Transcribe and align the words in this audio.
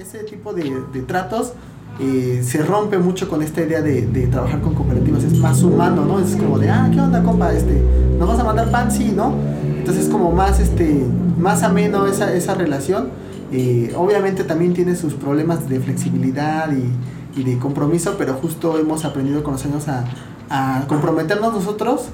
ese 0.00 0.20
tipo 0.20 0.54
de, 0.54 0.82
de 0.92 1.02
tratos 1.02 1.52
eh, 1.98 2.42
se 2.42 2.62
rompe 2.62 2.98
mucho 2.98 3.28
con 3.28 3.42
esta 3.42 3.60
idea 3.60 3.82
de, 3.82 4.06
de, 4.06 4.26
trabajar 4.28 4.62
con 4.62 4.74
cooperativas, 4.74 5.24
es 5.24 5.38
más 5.38 5.62
humano, 5.62 6.06
¿no? 6.06 6.18
Es 6.18 6.36
como 6.36 6.58
de, 6.58 6.70
ah, 6.70 6.88
¿qué 6.90 6.98
onda, 6.98 7.22
compa? 7.22 7.52
Este, 7.52 7.82
¿Nos 8.18 8.26
vas 8.26 8.38
a 8.38 8.44
mandar 8.44 8.70
pan? 8.70 8.90
Sí, 8.90 9.12
¿no? 9.14 9.34
Entonces 9.62 10.04
es 10.04 10.10
como 10.10 10.32
más, 10.32 10.58
este, 10.58 11.04
más 11.38 11.62
ameno 11.62 12.06
esa, 12.06 12.32
esa 12.32 12.54
relación. 12.54 13.08
Eh, 13.52 13.92
obviamente 13.96 14.44
también 14.44 14.72
tiene 14.72 14.96
sus 14.96 15.12
problemas 15.12 15.68
de 15.68 15.80
flexibilidad 15.80 16.70
y, 16.72 17.42
de 17.42 17.58
compromiso, 17.58 18.16
pero 18.18 18.34
justo 18.34 18.78
hemos 18.78 19.04
aprendido 19.04 19.42
con 19.42 19.54
los 19.54 19.64
años 19.64 19.88
a, 19.88 20.04
a 20.50 20.86
comprometernos 20.88 21.52
nosotros 21.52 22.06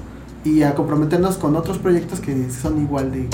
y 0.45 0.63
a 0.63 0.75
comprometernos 0.75 1.37
con 1.37 1.55
otros 1.55 1.77
proyectos 1.77 2.19
que 2.19 2.49
son 2.49 2.81
igual 2.81 3.11
de 3.11 3.27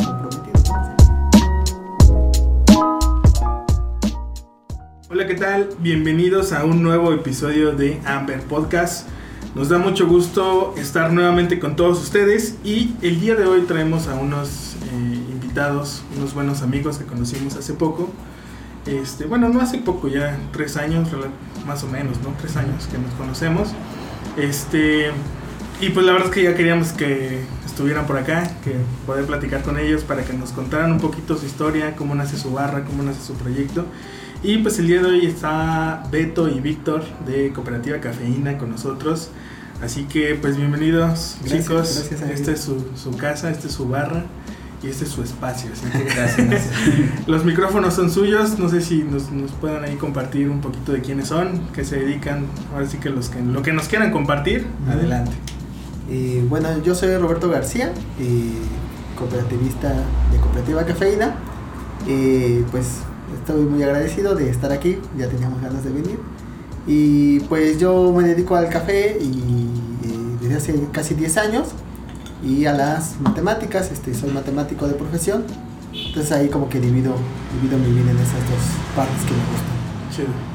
Hola, 5.23 5.34
¿qué 5.34 5.40
tal? 5.40 5.70
Bienvenidos 5.80 6.52
a 6.52 6.66
un 6.66 6.84
nuevo 6.84 7.13
episodio 7.13 7.72
de 7.72 7.98
Amber 8.04 8.41
Podcast. 8.41 9.08
Nos 9.55 9.70
da 9.70 9.77
mucho 9.77 10.05
gusto 10.05 10.76
estar 10.76 11.13
nuevamente 11.13 11.62
con 11.62 11.77
todos 11.77 12.04
ustedes 12.04 12.58
y 12.66 12.94
el 13.02 13.22
día 13.22 13.36
de 13.36 13.46
hoy 13.46 13.62
traemos 13.62 14.09
a 14.09 14.16
unos 14.16 14.76
eh, 14.84 15.32
invitados, 15.32 16.04
unos 16.18 16.34
buenos 16.34 16.62
amigos 16.62 16.98
que 16.98 17.05
conocimos 17.05 17.55
hace 17.55 17.72
poco. 17.72 18.09
Este, 18.86 19.23
bueno, 19.23 19.48
no 19.48 19.62
hace 19.62 19.77
poco, 19.77 20.09
ya 20.09 20.38
tres 20.52 20.76
años, 20.76 21.08
más 21.66 21.85
o 21.85 21.88
menos, 21.88 22.18
¿no? 22.21 22.34
Tres 22.41 22.58
años 22.58 22.85
que 22.88 22.98
nos 22.98 23.13
conocemos. 23.13 23.70
Este, 24.35 25.12
y 25.80 25.90
pues 25.91 26.05
la 26.05 26.12
verdad 26.12 26.27
es 26.27 26.34
que 26.34 26.44
ya 26.44 26.54
queríamos 26.54 26.91
que 26.91 27.46
estuvieran 27.66 28.05
por 28.08 28.18
acá, 28.18 28.52
que 28.62 28.76
poder 29.05 29.26
platicar 29.26 29.62
con 29.62 29.80
ellos 29.80 30.04
para 30.04 30.26
que 30.26 30.34
nos 30.34 30.52
contaran 30.52 30.91
un 30.91 30.99
poquito 30.99 31.38
su 31.38 31.46
historia, 31.46 31.96
cómo 31.96 32.13
nace 32.13 32.38
su 32.38 32.52
barra, 32.52 32.84
cómo 32.84 33.04
nace 33.04 33.21
su 33.21 33.35
proyecto. 33.35 33.85
Y 34.44 34.58
pues 34.58 34.77
el 34.80 34.88
día 34.88 35.02
de 35.02 35.08
hoy 35.08 35.26
está 35.26 36.04
Beto 36.12 36.49
y 36.49 36.60
Víctor 36.60 37.04
de 37.26 37.54
Cooperativa 37.54 37.99
Cafeína 37.99 38.58
con 38.58 38.72
nosotros. 38.72 39.30
Así 39.82 40.04
que 40.04 40.36
pues 40.36 40.58
bienvenidos 40.58 41.38
Gracias, 41.40 41.63
chicos. 41.63 42.05
gracias 42.10 42.30
esta 42.30 42.52
es 42.52 42.60
su, 42.60 42.84
su 42.96 43.16
casa, 43.18 43.49
este 43.49 43.68
es 43.68 43.74
su 43.74 43.88
barra 43.88 44.26
y 44.84 44.88
este 44.88 45.05
es 45.05 45.12
su 45.12 45.24
espacio. 45.24 45.70
Así 45.71 45.86
que 45.90 46.04
Gracias, 46.14 46.38
gracias. 46.49 46.74
los 47.26 47.46
micrófonos 47.46 47.94
son 47.94 48.12
suyos. 48.12 48.60
No 48.60 48.68
sé 48.68 48.82
si 48.82 49.04
nos, 49.04 49.32
nos 49.32 49.52
puedan 49.52 49.86
ahí 49.86 49.96
compartir 49.96 50.49
un 50.49 50.60
poquito 50.60 50.91
de 50.91 50.99
quiénes 50.99 51.30
son, 51.30 51.62
qué 51.74 51.86
se 51.86 51.99
dedican. 51.99 52.46
Ahora 52.74 52.86
sí 52.86 52.98
que, 52.98 53.10
los 53.10 53.30
que 53.30 53.41
lo 53.41 53.62
que 53.62 53.71
nos 53.71 53.88
quieran 53.88 54.12
compartir, 54.12 54.68
adelante. 54.90 55.32
Eh, 56.10 56.46
bueno, 56.49 56.68
yo 56.84 56.96
soy 56.96 57.16
Roberto 57.16 57.49
García, 57.49 57.94
eh, 58.20 58.52
cooperativista 59.18 59.88
de 60.34 60.38
Cooperativa 60.41 60.86
Cafeína. 60.86 61.34
Eh, 62.10 62.66
pues 62.71 63.04
estoy 63.44 63.66
muy 63.66 63.84
agradecido 63.84 64.36
de 64.36 64.50
estar 64.50 64.72
aquí, 64.72 64.97
ya 65.18 65.28
teníamos 65.28 65.62
ganas 65.62 65.84
de 65.84 65.91
venir. 65.91 66.18
Y 66.88 67.41
pues 67.41 67.78
yo 67.80 68.13
me 68.13 68.24
dedico 68.24 68.56
al 68.56 68.69
café 68.69 69.18
y 69.22 69.68
eh, 70.03 70.38
desde 70.41 70.56
hace 70.56 70.88
casi 70.91 71.13
10 71.13 71.38
años 71.38 71.68
y 72.41 72.66
a 72.66 72.74
las 72.74 73.19
matemáticas, 73.19 73.91
este, 73.91 74.14
soy 74.14 74.31
matemático 74.31 74.88
de 74.88 74.94
profesión. 74.94 75.44
Entonces 75.94 76.31
ahí 76.31 76.47
como 76.47 76.69
que 76.69 76.80
divido, 76.80 77.14
divido 77.53 77.78
mi 77.78 77.91
vida 77.91 78.12
en 78.12 78.18
esas 78.18 78.40
dos 78.50 78.96
partes 78.96 79.22
que 79.24 79.31
me 79.31 79.44
gustan. 79.52 79.74
Chido. 80.12 80.53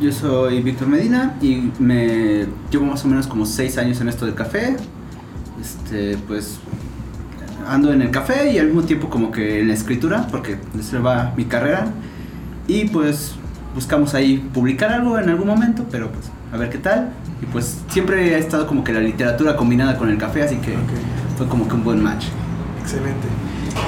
Yo 0.00 0.12
soy 0.12 0.62
Víctor 0.62 0.88
Medina 0.88 1.36
y 1.40 1.70
me 1.78 2.46
llevo 2.70 2.86
más 2.86 3.04
o 3.04 3.08
menos 3.08 3.28
como 3.28 3.46
6 3.46 3.78
años 3.78 4.00
en 4.00 4.08
esto 4.08 4.26
del 4.26 4.34
café. 4.34 4.76
Este, 5.60 6.18
pues 6.26 6.58
ando 7.68 7.92
en 7.92 8.02
el 8.02 8.10
café 8.10 8.50
y 8.52 8.58
al 8.58 8.66
mismo 8.66 8.82
tiempo 8.82 9.08
como 9.10 9.30
que 9.30 9.60
en 9.60 9.68
la 9.68 9.74
escritura, 9.74 10.26
porque 10.30 10.56
se 10.82 10.98
va 10.98 11.32
mi 11.36 11.44
carrera. 11.44 11.86
Y 12.66 12.86
pues 12.86 13.34
buscamos 13.74 14.14
ahí 14.14 14.38
publicar 14.54 14.92
algo 14.92 15.18
en 15.18 15.28
algún 15.28 15.46
momento, 15.48 15.84
pero 15.90 16.10
pues 16.10 16.30
a 16.52 16.56
ver 16.56 16.70
qué 16.70 16.78
tal. 16.78 17.10
Y 17.42 17.46
pues 17.46 17.80
siempre 17.88 18.34
ha 18.34 18.38
estado 18.38 18.66
como 18.66 18.84
que 18.84 18.92
la 18.92 19.00
literatura 19.00 19.56
combinada 19.56 19.96
con 19.98 20.08
el 20.08 20.16
café, 20.18 20.42
así 20.42 20.56
que 20.56 20.72
Ok. 20.72 21.36
fue 21.38 21.46
como 21.48 21.68
que 21.68 21.74
un 21.74 21.84
buen 21.84 22.02
match. 22.02 22.26
Excelente. 22.80 23.26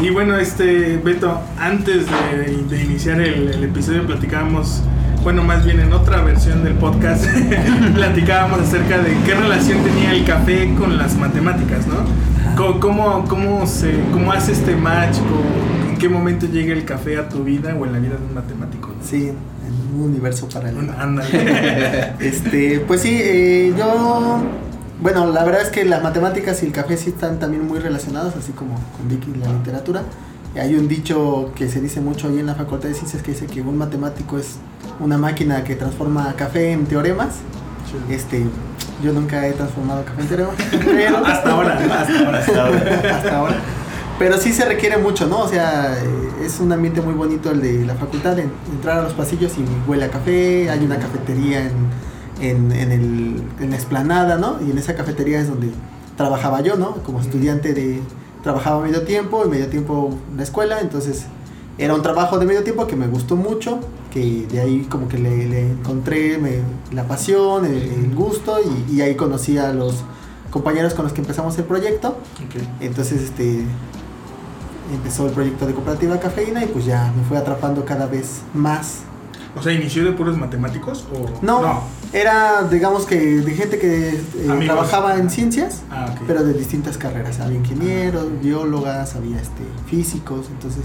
Y 0.02 0.10
bueno, 0.10 0.36
este, 0.36 0.96
Beto, 0.98 1.40
antes 1.58 2.06
de, 2.06 2.64
de 2.68 2.84
iniciar 2.84 3.20
el, 3.20 3.48
el 3.48 3.64
episodio 3.64 4.04
platicábamos, 4.06 4.82
bueno, 5.26 5.42
más 5.42 5.64
bien 5.64 5.80
en 5.80 5.92
otra 5.92 6.22
versión 6.22 6.62
del 6.62 6.74
podcast, 6.74 7.24
platicábamos 7.94 8.60
acerca 8.60 8.98
de 8.98 9.12
qué 9.26 9.34
relación 9.34 9.82
tenía 9.82 10.12
el 10.12 10.24
café 10.24 10.72
con 10.78 10.96
las 10.96 11.16
matemáticas, 11.16 11.84
¿no? 11.88 11.96
¿Cómo, 12.56 12.78
cómo, 12.78 13.24
cómo 13.28 13.66
se, 13.66 13.90
cómo 14.12 14.30
hace 14.30 14.52
este 14.52 14.76
match? 14.76 15.16
¿Cómo- 15.16 15.90
¿En 15.90 15.98
qué 15.98 16.08
momento 16.08 16.46
llega 16.46 16.72
el 16.72 16.84
café 16.84 17.18
a 17.18 17.28
tu 17.28 17.42
vida 17.42 17.74
o 17.74 17.84
en 17.86 17.92
la 17.94 17.98
vida 17.98 18.14
de 18.16 18.24
un 18.24 18.34
matemático? 18.34 18.90
¿no? 18.96 19.04
Sí, 19.04 19.26
en 19.30 19.96
un 19.98 20.10
universo 20.10 20.48
paralelo. 20.48 20.92
Ándale. 20.96 22.12
Este, 22.20 22.78
pues 22.86 23.00
sí, 23.00 23.18
eh, 23.20 23.74
yo, 23.76 24.38
bueno, 25.02 25.26
la 25.32 25.42
verdad 25.42 25.62
es 25.62 25.70
que 25.70 25.84
las 25.84 26.04
matemáticas 26.04 26.62
y 26.62 26.66
el 26.66 26.72
café 26.72 26.96
sí 26.96 27.08
están 27.10 27.40
también 27.40 27.66
muy 27.66 27.80
relacionados, 27.80 28.36
así 28.36 28.52
como 28.52 28.76
con 28.96 29.08
Vicky 29.08 29.32
y 29.34 29.38
la 29.40 29.52
literatura. 29.52 30.02
Hay 30.54 30.74
un 30.74 30.88
dicho 30.88 31.50
que 31.54 31.68
se 31.68 31.80
dice 31.80 32.00
mucho 32.00 32.28
ahí 32.28 32.38
en 32.38 32.46
la 32.46 32.54
Facultad 32.54 32.88
de 32.88 32.94
Ciencias 32.94 33.22
que 33.22 33.32
dice 33.32 33.46
que 33.46 33.60
un 33.60 33.76
matemático 33.76 34.38
es 34.38 34.56
una 35.00 35.18
máquina 35.18 35.64
que 35.64 35.76
transforma 35.76 36.32
café 36.36 36.72
en 36.72 36.86
teoremas. 36.86 37.36
Este, 38.10 38.44
yo 39.02 39.12
nunca 39.12 39.46
he 39.46 39.52
transformado 39.52 40.04
café 40.04 40.22
en 40.22 40.28
teoremas, 40.28 40.54
pero 40.70 41.26
Hasta 41.26 41.50
ahora, 41.50 41.78
hasta 41.78 42.24
ahora. 42.24 42.38
Hasta 42.38 42.62
ahora. 42.62 43.16
hasta 43.16 43.36
ahora. 43.36 43.56
Pero 44.18 44.38
sí 44.38 44.52
se 44.52 44.64
requiere 44.64 44.96
mucho, 44.96 45.26
¿no? 45.26 45.40
O 45.40 45.48
sea, 45.48 45.94
es 46.42 46.58
un 46.58 46.72
ambiente 46.72 47.02
muy 47.02 47.12
bonito 47.12 47.50
el 47.50 47.60
de 47.60 47.84
la 47.84 47.94
facultad, 47.94 48.34
de 48.34 48.48
entrar 48.72 49.00
a 49.00 49.02
los 49.02 49.12
pasillos 49.12 49.52
y 49.58 49.88
huele 49.88 50.06
a 50.06 50.10
café, 50.10 50.70
hay 50.70 50.82
una 50.82 50.98
cafetería 50.98 51.60
en, 51.66 51.72
en, 52.40 52.72
en 52.72 52.92
el, 52.92 53.42
en 53.60 53.70
la 53.70 53.76
explanada, 53.76 54.38
¿no? 54.38 54.56
Y 54.66 54.70
en 54.70 54.78
esa 54.78 54.94
cafetería 54.94 55.38
es 55.40 55.48
donde 55.48 55.70
trabajaba 56.16 56.62
yo, 56.62 56.76
¿no? 56.76 56.94
Como 57.02 57.20
estudiante 57.20 57.74
de... 57.74 58.00
Trabajaba 58.46 58.80
medio 58.80 59.02
tiempo 59.02 59.42
y 59.44 59.48
medio 59.48 59.66
tiempo 59.66 60.16
en 60.30 60.36
la 60.36 60.44
escuela, 60.44 60.78
entonces 60.80 61.26
era 61.78 61.94
un 61.94 62.02
trabajo 62.02 62.38
de 62.38 62.46
medio 62.46 62.62
tiempo 62.62 62.86
que 62.86 62.94
me 62.94 63.08
gustó 63.08 63.34
mucho, 63.34 63.80
que 64.12 64.46
de 64.46 64.60
ahí 64.60 64.86
como 64.88 65.08
que 65.08 65.18
le, 65.18 65.48
le 65.48 65.70
encontré 65.72 66.38
me- 66.38 66.60
la 66.94 67.02
pasión, 67.08 67.64
el, 67.64 67.74
el 67.76 68.14
gusto 68.14 68.56
y, 68.88 68.94
y 68.94 69.00
ahí 69.00 69.16
conocí 69.16 69.58
a 69.58 69.72
los 69.72 69.96
compañeros 70.52 70.94
con 70.94 71.02
los 71.06 71.12
que 71.12 71.22
empezamos 71.22 71.58
el 71.58 71.64
proyecto. 71.64 72.18
Entonces, 72.80 73.20
este, 73.22 73.64
empezó 74.94 75.26
el 75.26 75.32
proyecto 75.32 75.66
de 75.66 75.74
cooperativa 75.74 76.20
cafeína 76.20 76.62
y 76.62 76.68
pues 76.68 76.84
ya 76.84 77.12
me 77.16 77.24
fue 77.24 77.36
atrapando 77.38 77.84
cada 77.84 78.06
vez 78.06 78.42
más. 78.54 78.98
O 79.56 79.62
sea, 79.62 79.72
¿inició 79.72 80.04
de 80.04 80.12
puros 80.12 80.36
matemáticos 80.36 81.06
o 81.14 81.44
No, 81.44 81.82
era, 82.12 82.64
digamos 82.64 83.06
que 83.06 83.16
de 83.18 83.52
gente 83.54 83.78
que 83.78 84.10
eh, 84.10 84.62
trabajaba 84.66 85.16
en 85.16 85.30
ciencias, 85.30 85.82
Ah, 85.90 86.14
pero 86.26 86.44
de 86.44 86.52
distintas 86.52 86.98
carreras. 86.98 87.40
Había 87.40 87.58
ingenieros, 87.58 88.26
biólogas, 88.42 89.16
había 89.16 89.40
este, 89.40 89.62
físicos, 89.86 90.46
entonces 90.50 90.82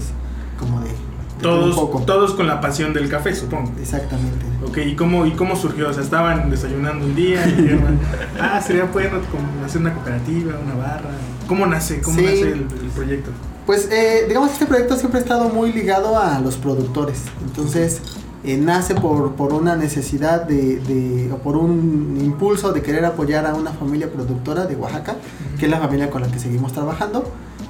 como 0.58 0.80
de, 0.80 0.88
de 0.88 0.94
todo 1.42 1.60
todos, 1.60 1.74
poco. 1.76 2.00
todos 2.02 2.32
con 2.34 2.46
la 2.46 2.60
pasión 2.60 2.92
del 2.94 3.08
café, 3.10 3.34
supongo. 3.34 3.70
Exactamente. 3.80 4.46
Ok, 4.66 4.78
¿y 4.86 4.96
cómo, 4.96 5.26
¿y 5.26 5.32
cómo 5.32 5.54
surgió? 5.56 5.90
O 5.90 5.92
sea, 5.92 6.02
estaban 6.02 6.48
desayunando 6.50 7.04
un 7.04 7.14
día 7.14 7.46
y 7.46 7.52
dijeron, 7.52 7.98
ah, 8.40 8.60
sería 8.60 8.84
bueno 8.84 9.18
hacer 9.66 9.80
una 9.82 9.92
cooperativa, 9.92 10.54
una 10.64 10.74
barra. 10.76 11.10
¿Cómo 11.46 11.66
nace? 11.66 12.00
¿Cómo 12.00 12.16
Sí. 12.18 12.24
nace 12.24 12.40
el, 12.42 12.52
el 12.60 12.90
proyecto? 12.94 13.30
Pues 13.66 13.88
eh, 13.92 14.24
digamos 14.28 14.48
que 14.48 14.54
este 14.54 14.66
proyecto 14.66 14.96
siempre 14.96 15.20
ha 15.20 15.22
estado 15.22 15.48
muy 15.50 15.72
ligado 15.72 16.18
a 16.18 16.40
los 16.40 16.56
productores. 16.56 17.18
Entonces 17.44 18.00
eh, 18.44 18.56
nace 18.56 18.94
por, 18.94 19.32
por 19.32 19.52
una 19.52 19.76
necesidad 19.76 20.42
de, 20.46 20.80
de- 20.80 21.30
o 21.32 21.36
por 21.38 21.56
un 21.56 22.18
impulso 22.20 22.72
de 22.72 22.82
querer 22.82 23.04
apoyar 23.04 23.46
a 23.46 23.54
una 23.54 23.70
familia 23.72 24.10
productora 24.12 24.66
de 24.66 24.74
Oaxaca, 24.76 25.16
que 25.58 25.66
es 25.66 25.70
la 25.70 25.78
familia 25.78 26.10
con 26.10 26.22
la 26.22 26.28
que 26.28 26.38
seguimos 26.38 26.72
trabajando. 26.72 27.24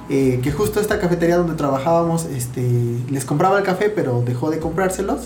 eh, 0.09 0.39
que 0.43 0.51
justo 0.51 0.79
esta 0.81 0.99
cafetería 0.99 1.37
donde 1.37 1.53
trabajábamos 1.55 2.25
este, 2.25 2.97
les 3.09 3.23
compraba 3.25 3.57
el 3.59 3.63
café, 3.63 3.89
pero 3.89 4.21
dejó 4.25 4.49
de 4.51 4.59
comprárselos. 4.59 5.21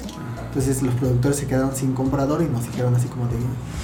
Entonces 0.49 0.81
los 0.83 0.93
productores 0.95 1.37
se 1.37 1.45
quedaron 1.47 1.75
sin 1.75 1.93
comprador 1.93 2.41
y 2.41 2.45
nos 2.45 2.63
dijeron 2.65 2.93
así 2.95 3.07
como 3.07 3.25
de, 3.27 3.35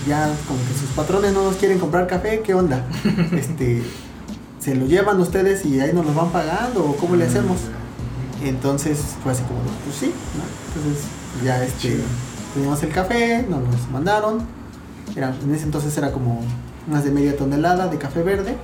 ya 0.08 0.26
como 0.48 0.60
que 0.68 0.74
sus 0.80 0.90
patrones 0.96 1.34
no 1.34 1.44
nos 1.44 1.56
quieren 1.58 1.78
comprar 1.80 2.08
café, 2.08 2.42
¿qué 2.44 2.54
onda? 2.54 2.86
Este, 3.38 3.84
¿Se 4.60 4.76
lo 4.76 4.86
llevan 4.86 5.20
ustedes 5.20 5.66
y 5.66 5.80
ahí 5.82 5.92
nos 5.94 6.06
lo 6.06 6.14
van 6.14 6.30
pagando 6.32 6.84
o 6.86 6.96
cómo 6.96 7.16
le 7.16 7.26
hacemos? 7.26 7.58
Entonces 8.44 8.98
fue 9.24 9.32
así 9.32 9.44
como, 9.44 9.60
pues 9.86 9.96
sí, 10.00 10.12
¿no? 10.38 10.44
Entonces 10.76 11.06
ya 11.44 11.64
este, 11.64 11.90
Chido. 11.90 12.04
teníamos 12.54 12.82
el 12.84 12.90
café, 12.90 13.46
nos 13.50 13.62
los 13.62 13.90
mandaron. 13.92 14.40
Era, 15.16 15.34
en 15.44 15.54
ese 15.54 15.64
entonces 15.66 15.96
era 15.98 16.12
como 16.12 16.42
unas 16.90 17.04
de 17.04 17.12
media 17.12 17.36
tonelada 17.38 17.88
de 17.88 17.98
café 17.98 18.24
verde. 18.24 18.56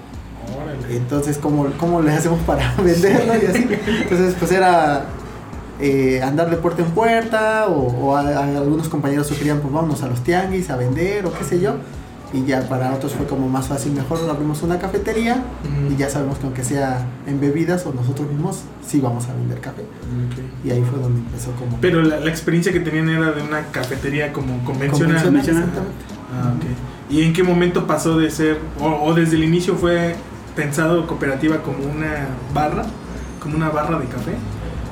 Órale. 0.56 0.98
Entonces, 0.98 1.38
¿cómo, 1.38 1.68
cómo 1.78 2.02
le 2.02 2.12
hacemos 2.12 2.40
para 2.42 2.74
venderlo? 2.84 3.34
Y 3.36 3.46
así. 3.46 3.68
Entonces, 4.04 4.36
pues 4.40 4.52
era 4.52 5.06
eh, 5.80 6.22
andar 6.24 6.50
de 6.50 6.58
puerta 6.58 6.82
en 6.82 6.90
puerta 6.92 7.68
o, 7.68 8.08
o 8.08 8.16
a- 8.16 8.22
a 8.22 8.44
algunos 8.58 8.90
compañeros 8.90 9.28
sugerían, 9.28 9.60
pues 9.60 9.74
vámonos 9.74 10.02
a 10.04 10.08
los 10.08 10.24
tianguis 10.24 10.70
a 10.70 10.76
vender 10.76 11.26
o 11.26 11.32
qué 11.34 11.44
sé 11.44 11.60
yo. 11.60 11.76
Y 12.32 12.46
ya 12.46 12.62
para 12.70 12.94
otros 12.94 13.14
fue 13.14 13.26
como 13.26 13.50
más 13.50 13.68
fácil, 13.68 13.94
mejor 13.94 14.20
abrimos 14.30 14.62
una 14.62 14.78
cafetería 14.78 15.44
y 15.90 15.96
ya 15.96 16.10
sabemos 16.10 16.38
que 16.38 16.46
aunque 16.46 16.64
sea 16.64 17.06
en 17.26 17.40
bebidas 17.40 17.86
o 17.86 17.94
nosotros 17.94 18.30
mismos, 18.30 18.62
sí 18.86 19.00
vamos 19.00 19.28
a 19.28 19.34
vender 19.34 19.60
café. 19.60 19.84
Y 20.64 20.72
ahí 20.72 20.84
fue 20.84 21.00
donde 21.00 21.20
empezó 21.20 21.52
como... 21.54 21.78
Pero 21.82 22.02
la, 22.04 22.20
la 22.20 22.30
experiencia 22.30 22.72
que 22.72 22.80
tenían 22.80 23.10
era 23.10 23.32
de 23.32 23.42
una 23.42 23.64
cafetería 23.68 24.32
como 24.32 24.64
convencional. 24.64 25.24
convencional, 25.24 25.64
exactamente. 25.64 26.06
Ah. 26.32 26.54
¿Y 27.10 27.24
en 27.24 27.34
qué 27.34 27.42
momento 27.42 27.88
pasó 27.88 28.18
de 28.18 28.30
ser, 28.30 28.60
o, 28.80 28.88
o 28.88 29.14
desde 29.16 29.36
el 29.36 29.44
inicio 29.44 29.76
fue 29.76 30.16
pensado 30.56 31.08
cooperativa 31.08 31.64
como 31.64 31.80
una 31.80 32.28
barra, 32.54 32.86
como 33.42 33.56
una 33.56 33.70
barra 33.70 33.98
de 33.98 34.06
café? 34.06 34.34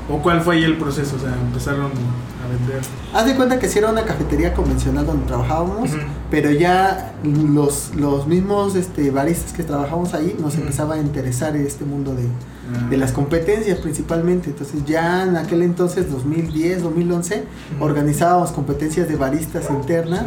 ¿O 0.09 0.19
cuál 0.21 0.41
fue 0.41 0.55
ahí 0.55 0.63
el 0.63 0.77
proceso? 0.77 1.15
O 1.17 1.19
sea, 1.19 1.33
empezaron 1.33 1.85
a 1.87 2.47
vender. 2.49 2.81
Haz 3.13 3.25
de 3.25 3.35
cuenta 3.35 3.59
que 3.59 3.67
sí 3.67 3.79
era 3.79 3.89
una 3.91 4.03
cafetería 4.05 4.53
convencional 4.53 5.05
donde 5.05 5.25
trabajábamos, 5.25 5.89
pero 6.31 6.49
ya 6.51 7.13
los, 7.23 7.93
los 7.95 8.25
mismos 8.25 8.75
este, 8.75 9.11
baristas 9.11 9.51
que 9.53 9.63
trabajamos 9.63 10.13
ahí 10.13 10.35
nos 10.39 10.53
Ujú. 10.53 10.61
empezaba 10.61 10.95
a 10.95 10.97
interesar 10.99 11.55
este 11.57 11.83
mundo 11.83 12.13
de, 12.15 12.23
Ah. 12.67 12.89
de 12.89 12.97
las 12.97 13.13
competencias 13.13 13.79
principalmente. 13.79 14.49
Entonces 14.49 14.83
ya 14.85 15.23
en 15.23 15.37
aquel 15.37 15.61
entonces, 15.61 16.11
2010, 16.11 16.83
2011, 16.83 17.45
Ujú. 17.75 17.83
organizábamos 17.85 18.51
competencias 18.51 19.07
de 19.07 19.15
baristas 19.15 19.69
internas 19.69 20.25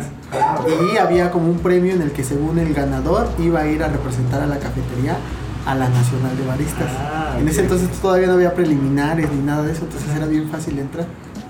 y 0.93 0.97
había 0.97 1.31
como 1.33 1.51
un 1.51 1.59
premio 1.59 1.93
en 1.95 2.01
el 2.01 2.13
que 2.13 2.25
según 2.25 2.59
el 2.59 2.73
ganador 2.73 3.29
iba 3.39 3.61
a 3.61 3.67
ir 3.67 3.83
a 3.83 3.89
representar 3.89 4.41
a 4.41 4.47
la 4.47 4.59
cafetería 4.59 5.19
a 5.67 5.75
la 5.75 5.89
Nacional 5.89 6.37
de 6.37 6.47
Baristas. 6.47 6.89
Ah, 6.99 7.37
En 7.39 7.47
ese 7.49 7.61
ok. 7.61 7.65
entonces 7.65 7.89
todavía 8.01 8.27
no 8.27 8.35
había 8.35 8.55
preliminares 8.55 9.31
ni 9.33 9.43
nada 9.43 9.63
de 9.63 9.73
eso, 9.73 9.83
entonces 9.85 10.09
era 10.17 10.27
bien 10.27 10.49
fácil 10.49 10.79
entrar. 10.79 11.07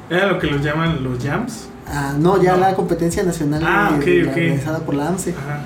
¿Era 0.09 0.27
lo 0.27 0.39
que 0.39 0.47
los 0.49 0.63
llaman 0.63 1.03
los 1.05 1.23
jams? 1.25 1.69
Ah, 1.87 2.15
no, 2.19 2.41
ya 2.43 2.53
No. 2.53 2.59
la 2.61 2.75
competencia 2.75 3.23
nacional 3.23 3.63
Ah, 3.65 3.91
eh, 3.93 3.97
ok, 3.99 4.05
de- 4.05 4.23
ok. 4.23 4.29
organizada 4.29 4.79
por 4.81 4.95
la 4.95 5.09
AMSE. 5.09 5.31
Ajá. 5.33 5.61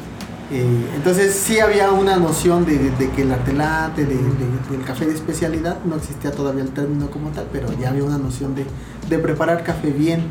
Eh, 0.52 0.86
entonces 0.94 1.34
sí 1.34 1.58
había 1.58 1.90
una 1.90 2.16
noción 2.16 2.66
de, 2.66 2.90
de 2.90 3.10
que 3.10 3.22
el 3.22 3.32
arte 3.32 3.52
latte, 3.54 4.04
de, 4.04 4.14
de- 4.14 4.70
del 4.76 4.84
café 4.84 5.06
de 5.06 5.14
especialidad, 5.14 5.78
no 5.86 5.96
existía 5.96 6.30
todavía 6.32 6.62
el 6.62 6.70
término 6.70 7.10
como 7.10 7.30
tal, 7.30 7.46
pero 7.50 7.68
ya 7.80 7.88
había 7.90 8.04
una 8.04 8.18
noción 8.18 8.54
de, 8.54 8.66
de 9.08 9.18
preparar 9.18 9.64
café 9.64 9.90
bien. 9.90 10.24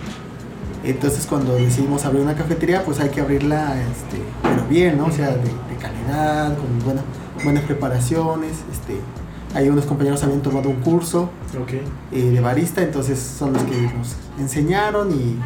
Entonces 0.84 1.26
cuando 1.26 1.56
decidimos 1.56 2.06
abrir 2.06 2.22
una 2.22 2.36
cafetería, 2.36 2.84
pues 2.84 3.00
hay 3.00 3.10
que 3.10 3.22
abrirla 3.22 3.76
este, 3.82 4.22
pero 4.42 4.66
bien, 4.70 4.98
¿no? 4.98 5.06
O 5.06 5.12
sea, 5.12 5.30
de, 5.30 5.38
de 5.38 5.76
calidad, 5.82 6.56
con 6.58 6.80
buena, 6.86 7.02
buenas 7.44 7.64
preparaciones. 7.64 8.52
Este, 8.72 9.00
ahí 9.54 9.70
unos 9.70 9.86
compañeros 9.86 10.24
habían 10.24 10.42
tomado 10.42 10.70
un 10.70 10.78
curso 10.78 11.30
eh, 12.12 12.32
de 12.32 12.40
barista, 12.42 12.82
entonces 12.82 13.20
son 13.20 13.54
los 13.54 13.64
que 13.64 13.82
nos 13.82 14.16
enseñaron 14.40 15.12
y, 15.12 15.38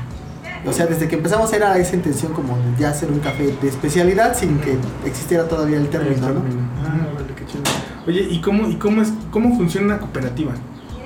o 0.67 0.73
sea, 0.73 0.85
desde 0.88 1.07
que 1.07 1.15
empezamos 1.15 1.51
era 1.53 1.77
esa 1.77 1.95
intención 1.95 2.33
como 2.33 2.55
de 2.57 2.79
ya 2.79 2.89
hacer 2.89 3.11
un 3.11 3.19
café 3.19 3.55
de 3.61 3.67
especialidad 3.67 4.38
sin 4.38 4.59
que 4.59 4.77
existiera 5.05 5.47
todavía 5.47 5.77
el 5.77 5.89
término, 5.89 6.29
¿no? 6.29 6.41
Ah, 6.85 7.07
vale, 7.13 7.33
qué 7.35 7.45
chido. 7.45 7.63
Oye, 8.07 8.27
¿y 8.29 8.39
cómo, 8.41 8.67
y 8.67 8.75
cómo, 8.75 9.01
es, 9.01 9.11
cómo 9.31 9.55
funciona 9.57 9.88
una 9.88 10.00
cooperativa? 10.00 10.53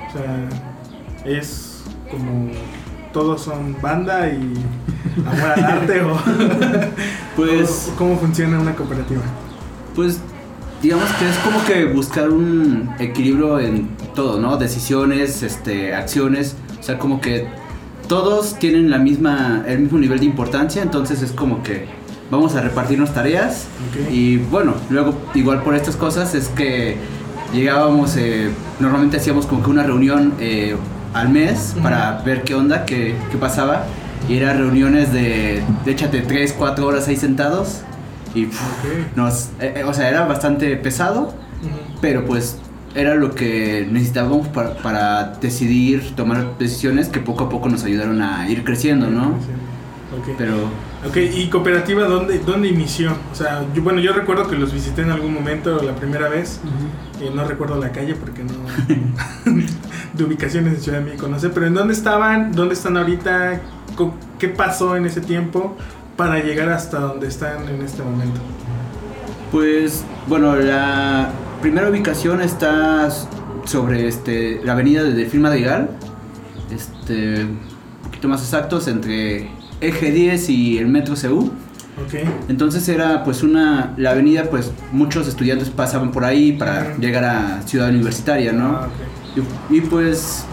O 0.08 0.12
sea, 0.12 0.50
es 1.26 1.84
como 2.10 2.52
todos 3.12 3.42
son 3.42 3.76
banda 3.82 4.30
y 4.30 4.54
amor 5.28 5.52
al 5.52 5.64
arte 5.64 6.02
o 6.02 6.18
Pues, 7.36 7.90
o 7.94 7.98
cómo 7.98 8.18
funciona 8.18 8.60
una 8.60 8.76
cooperativa. 8.76 9.22
pues, 9.96 10.20
digamos 10.82 11.10
que 11.12 11.30
es 11.30 11.38
como 11.38 11.64
que 11.66 11.86
buscar 11.86 12.30
un 12.30 12.90
equilibrio 13.00 13.60
en 13.60 13.90
todo, 14.16 14.40
¿no? 14.40 14.58
Decisiones, 14.58 15.44
este, 15.44 15.94
acciones, 15.94 16.56
o 16.80 16.84
sea, 16.84 16.98
como 16.98 17.22
que 17.22 17.48
todos 18.08 18.58
tienen 18.60 18.90
la 18.90 18.98
misma, 18.98 19.64
el 19.68 19.80
mismo 19.80 20.00
nivel 20.00 20.20
de 20.20 20.26
importancia, 20.26 20.82
entonces 20.82 21.22
es 21.22 21.32
como 21.32 21.64
que 21.64 21.86
vamos 22.30 22.56
a 22.56 22.62
repartirnos 22.62 23.14
tareas 23.14 23.68
Ok. 23.90 24.12
y 24.12 24.38
bueno, 24.38 24.74
luego 24.90 25.14
igual 25.34 25.62
por 25.64 25.76
estas 25.76 25.96
cosas 25.96 26.34
es 26.34 26.48
que 26.48 26.98
llegábamos, 27.54 28.16
eh, 28.18 28.50
normalmente 28.80 29.18
hacíamos 29.18 29.46
como 29.46 29.64
que 29.64 29.70
una 29.70 29.84
reunión 29.84 30.34
eh, 30.40 30.76
al 31.14 31.30
mes 31.30 31.76
para 31.84 32.22
ver 32.26 32.44
qué 32.44 32.56
onda, 32.56 32.86
qué, 32.86 33.16
qué 33.32 33.38
pasaba. 33.38 33.86
Y 34.30 34.38
eran 34.38 34.60
reuniones 34.60 35.12
de, 35.12 35.62
de 35.84 35.92
échate 35.92 36.22
3, 36.22 36.56
4 36.58 36.86
horas 36.86 37.08
ahí 37.08 37.18
sentados. 37.18 37.82
Y 38.34 38.48
nos, 39.16 39.50
eh, 39.60 39.76
eh, 39.78 39.84
o 39.84 39.94
sea, 39.94 40.10
era 40.10 40.26
bastante 40.26 40.76
pesado, 40.78 41.34
pero 42.02 42.26
pues 42.26 42.58
era 42.96 43.16
lo 43.16 43.36
que 43.36 43.88
necesitábamos 43.90 44.48
para, 44.48 44.76
para 44.78 45.34
decidir, 45.42 46.16
tomar 46.16 46.58
decisiones 46.58 47.08
que 47.08 47.20
poco 47.20 47.46
a 47.46 47.50
poco 47.50 47.70
nos 47.70 47.84
ayudaron 47.84 48.22
a 48.22 48.50
ir 48.50 48.64
creciendo, 48.64 49.08
¿no? 49.08 49.30
Ok. 50.18 50.36
Pero 50.38 50.70
Ok, 51.08 51.18
¿y 51.18 51.50
cooperativa 51.50 52.04
dónde, 52.04 52.38
dónde 52.40 52.68
inició? 52.68 53.14
O 53.32 53.36
sea, 53.36 53.66
yo, 53.74 53.82
bueno, 53.82 54.00
yo 54.00 54.14
recuerdo 54.14 54.48
que 54.48 54.56
los 54.56 54.72
visité 54.72 55.02
en 55.02 55.10
algún 55.10 55.34
momento 55.34 55.82
la 55.82 55.96
primera 55.96 56.30
vez. 56.30 56.60
Eh, 57.20 57.32
no 57.34 57.44
recuerdo 57.44 57.80
la 57.80 57.92
calle 57.92 58.14
porque 58.14 58.44
no. 58.44 58.54
de 60.14 60.24
ubicaciones 60.24 60.76
en 60.76 60.82
Ciudad 60.82 61.00
de 61.00 61.06
México, 61.06 61.28
no 61.28 61.40
sé. 61.40 61.50
Pero 61.50 61.66
¿en 61.66 61.74
dónde 61.74 61.94
estaban? 61.94 62.52
¿Dónde 62.52 62.76
están 62.76 62.98
ahorita? 62.98 63.62
¿Qué 64.38 64.48
pasó 64.48 64.96
en 64.96 65.06
ese 65.06 65.22
tiempo 65.22 65.76
para 66.22 66.40
llegar 66.44 66.70
hasta 66.70 67.00
donde 67.00 67.28
están 67.28 67.68
en 67.68 67.82
este 67.82 68.04
momento? 68.04 68.40
Pues 69.52 70.04
bueno, 70.28 70.56
la 70.56 71.32
primera 71.62 71.90
ubicación 71.90 72.42
está 72.42 73.10
sobre 73.66 74.08
este, 74.08 74.62
la 74.64 74.74
avenida 74.74 75.02
de 75.04 75.14
Delfín 75.14 75.42
Madrigal, 75.42 75.90
este, 76.70 77.46
un 77.46 77.60
poquito 78.04 78.28
más 78.28 78.42
exactos, 78.42 78.88
entre 78.88 79.50
Eje 79.82 80.12
10 80.12 80.50
y 80.50 80.78
el 80.78 80.86
Metro 80.90 81.16
CU. 81.16 81.52
Ok. 82.06 82.14
Entonces 82.50 82.88
era 82.88 83.24
pues 83.24 83.42
una, 83.42 83.96
la 83.98 84.12
avenida 84.12 84.44
pues 84.44 84.72
muchos 84.92 85.28
estudiantes 85.28 85.72
pasaban 85.72 86.12
por 86.12 86.24
ahí 86.24 86.52
para 86.52 86.98
llegar 86.98 87.24
a 87.24 87.64
Ciudad 87.66 87.90
Universitaria, 87.90 88.52
¿no? 88.52 88.68
Ah, 88.68 88.90
ok. 89.36 89.72
Y, 89.72 89.78
y, 89.78 89.82
pues... 89.82 90.46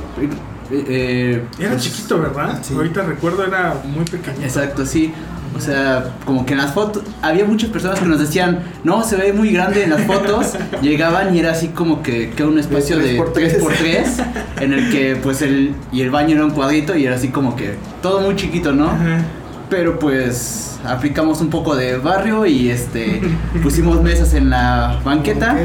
eh, 0.71 0.85
eh, 0.89 1.45
Era 1.59 1.73
pues, 1.73 1.83
chiquito, 1.83 2.19
¿verdad? 2.23 2.59
Sí. 2.63 2.73
Ahorita 2.75 3.03
recuerdo 3.03 3.45
era 3.45 3.75
muy 3.85 4.07
pequeño. 4.07 4.43
Exacto, 4.43 4.87
sí. 4.87 5.13
O 5.57 5.61
sea, 5.61 6.15
como 6.25 6.47
que 6.47 6.53
en 6.53 6.59
las 6.59 6.73
fotos, 6.73 7.03
había 7.23 7.45
muchas 7.45 7.71
personas 7.71 7.99
que 7.99 8.07
nos 8.07 8.21
decían, 8.21 8.61
no, 8.85 9.03
se 9.03 9.17
ve 9.17 9.33
muy 9.33 9.51
grande 9.51 9.85
en 9.85 9.91
las 9.91 10.03
fotos. 10.03 10.55
Llegaban 10.83 11.35
y 11.35 11.41
era 11.41 11.53
así 11.53 11.69
como 11.69 12.03
que, 12.03 12.31
que 12.31 12.45
un 12.45 12.59
espacio 12.59 12.97
tres 12.97 13.11
de 13.11 13.17
por 13.19 13.33
tres. 13.33 13.61
3x3, 13.61 14.25
en 14.61 14.73
el 14.73 14.91
que 14.91 15.17
pues 15.17 15.43
el, 15.43 15.75
y 15.93 16.03
el 16.03 16.11
baño 16.11 16.37
era 16.37 16.45
un 16.45 16.53
cuadrito 16.53 16.97
y 16.97 17.07
era 17.07 17.17
así 17.17 17.29
como 17.29 17.57
que 17.57 17.75
todo 18.03 18.21
muy 18.21 18.37
chiquito, 18.37 18.73
¿no? 18.73 18.87
Ajá. 18.87 19.25
Pero 19.69 19.99
pues 19.99 20.79
aplicamos 20.85 21.41
un 21.41 21.51
poco 21.51 21.77
de 21.77 21.97
barrio 21.99 22.47
y 22.47 22.71
este 22.71 23.21
pusimos 23.63 24.01
mesas 24.03 24.35
en 24.35 24.51
la 24.51 25.01
banqueta 25.05 25.57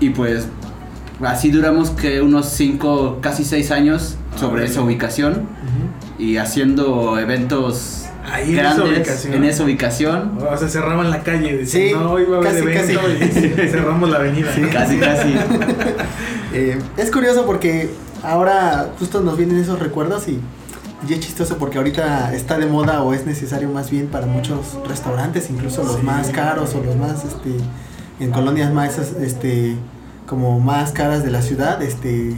y 0.00 0.10
pues 0.10 0.48
así 1.22 1.50
duramos 1.50 1.90
que 1.90 2.20
unos 2.20 2.46
5, 2.50 3.18
casi 3.20 3.44
6 3.44 3.70
años 3.70 4.16
sobre 4.36 4.62
Ah, 4.62 4.66
esa 4.66 4.82
ubicación 4.82 5.46
y 6.18 6.36
haciendo 6.36 7.18
eventos 7.18 8.06
Ahí 8.24 8.52
en 8.52 8.58
esa 8.58 8.74
grandes 8.74 8.96
ubicación. 8.98 9.34
en 9.34 9.44
esa 9.44 9.64
ubicación. 9.64 10.38
O 10.38 10.56
sea, 10.56 10.68
cerraban 10.68 11.10
la 11.10 11.22
calle. 11.22 11.56
Decían, 11.58 11.88
Sí, 11.88 11.94
no, 11.94 12.18
iba 12.20 12.36
a 12.36 12.40
haber 12.40 12.72
casi, 12.74 12.92
evento 12.92 13.38
y 13.40 13.50
cerramos 13.70 14.08
la 14.10 14.16
avenida. 14.18 14.48
Sí. 14.54 14.62
Casi, 14.72 14.98
casi. 14.98 15.34
Eh, 16.54 16.78
es 16.98 17.10
curioso 17.10 17.46
porque 17.46 17.88
ahora 18.22 18.90
justo 18.98 19.22
nos 19.22 19.38
vienen 19.38 19.56
esos 19.58 19.78
recuerdos 19.78 20.28
y, 20.28 20.38
y 21.08 21.12
es 21.14 21.20
chistoso 21.20 21.56
porque 21.56 21.78
ahorita 21.78 22.34
está 22.34 22.58
de 22.58 22.66
moda 22.66 23.02
o 23.02 23.14
es 23.14 23.24
necesario 23.24 23.70
más 23.70 23.90
bien 23.90 24.08
para 24.08 24.26
muchos 24.26 24.78
restaurantes, 24.86 25.48
incluso 25.48 25.82
los 25.82 25.96
Sí. 25.96 26.02
más 26.02 26.28
caros 26.28 26.74
o 26.74 26.82
los 26.84 26.94
más, 26.96 27.24
este, 27.24 27.56
en 28.20 28.30
colonias 28.32 28.70
más, 28.70 28.98
este, 28.98 29.76
como 30.26 30.60
más 30.60 30.92
caras 30.92 31.24
de 31.24 31.30
la 31.30 31.40
ciudad, 31.40 31.80
este, 31.82 32.36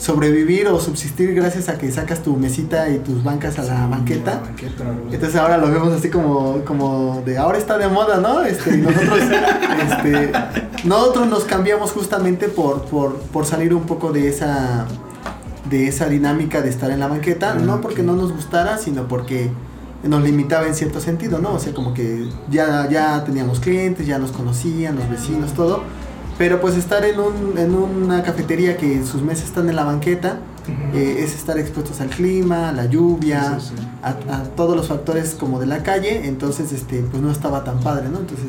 sobrevivir 0.00 0.66
o 0.68 0.80
subsistir 0.80 1.34
gracias 1.34 1.68
a 1.68 1.76
que 1.76 1.90
sacas 1.92 2.22
tu 2.22 2.34
mesita 2.36 2.88
y 2.88 2.98
tus 3.00 3.22
bancas 3.22 3.58
a 3.58 3.62
la 3.62 3.86
banqueta. 3.86 4.36
La 4.36 4.40
banqueta, 4.40 4.84
¿verdad? 4.84 5.12
Entonces 5.12 5.36
ahora 5.38 5.58
lo 5.58 5.70
vemos 5.70 5.92
así 5.92 6.08
como, 6.08 6.64
como 6.64 7.22
de 7.26 7.36
ahora 7.36 7.58
está 7.58 7.76
de 7.76 7.86
moda, 7.86 8.16
¿no? 8.16 8.42
Este, 8.42 8.76
y 8.76 8.78
nosotros, 8.78 9.20
este, 9.90 10.32
nosotros 10.84 11.28
nos 11.28 11.44
cambiamos 11.44 11.92
justamente 11.92 12.48
por, 12.48 12.86
por, 12.86 13.16
por 13.16 13.44
salir 13.44 13.74
un 13.74 13.82
poco 13.82 14.10
de 14.10 14.28
esa, 14.28 14.86
de 15.68 15.88
esa 15.88 16.08
dinámica 16.08 16.62
de 16.62 16.70
estar 16.70 16.90
en 16.90 17.00
la 17.00 17.06
banqueta, 17.06 17.52
Ah, 17.52 17.54
no 17.54 17.82
porque 17.82 18.02
no 18.02 18.14
nos 18.14 18.32
gustara, 18.32 18.78
sino 18.78 19.06
porque 19.06 19.50
nos 20.02 20.22
limitaba 20.22 20.66
en 20.66 20.74
cierto 20.74 21.00
sentido, 21.00 21.40
¿no? 21.40 21.52
O 21.52 21.58
sea, 21.58 21.74
como 21.74 21.92
que 21.92 22.26
ya, 22.50 22.88
ya 22.88 23.22
teníamos 23.24 23.60
clientes, 23.60 24.06
ya 24.06 24.18
nos 24.18 24.32
conocían, 24.32 24.96
los 24.96 25.10
vecinos, 25.10 25.52
todo. 25.52 25.82
Pero 26.40 26.58
pues 26.58 26.74
estar 26.74 27.04
en, 27.04 27.20
un, 27.20 27.58
en 27.58 27.74
una 27.74 28.22
cafetería 28.22 28.78
que 28.78 29.04
sus 29.04 29.20
mesas 29.20 29.44
están 29.44 29.68
en 29.68 29.76
la 29.76 29.84
banqueta, 29.84 30.38
eh, 30.94 31.16
es 31.18 31.34
estar 31.34 31.58
expuestos 31.58 32.00
al 32.00 32.08
clima, 32.08 32.70
a 32.70 32.72
la 32.72 32.86
lluvia, 32.86 33.60
Sí, 33.60 33.74
a, 34.02 34.08
a 34.34 34.44
todos 34.44 34.74
los 34.74 34.88
factores 34.88 35.36
como 35.38 35.60
de 35.60 35.66
la 35.66 35.82
calle, 35.82 36.26
entonces 36.26 36.72
este 36.72 37.02
pues 37.02 37.22
no 37.22 37.30
estaba 37.30 37.62
tan 37.62 37.80
padre, 37.80 38.08
¿no? 38.08 38.20
Entonces 38.20 38.46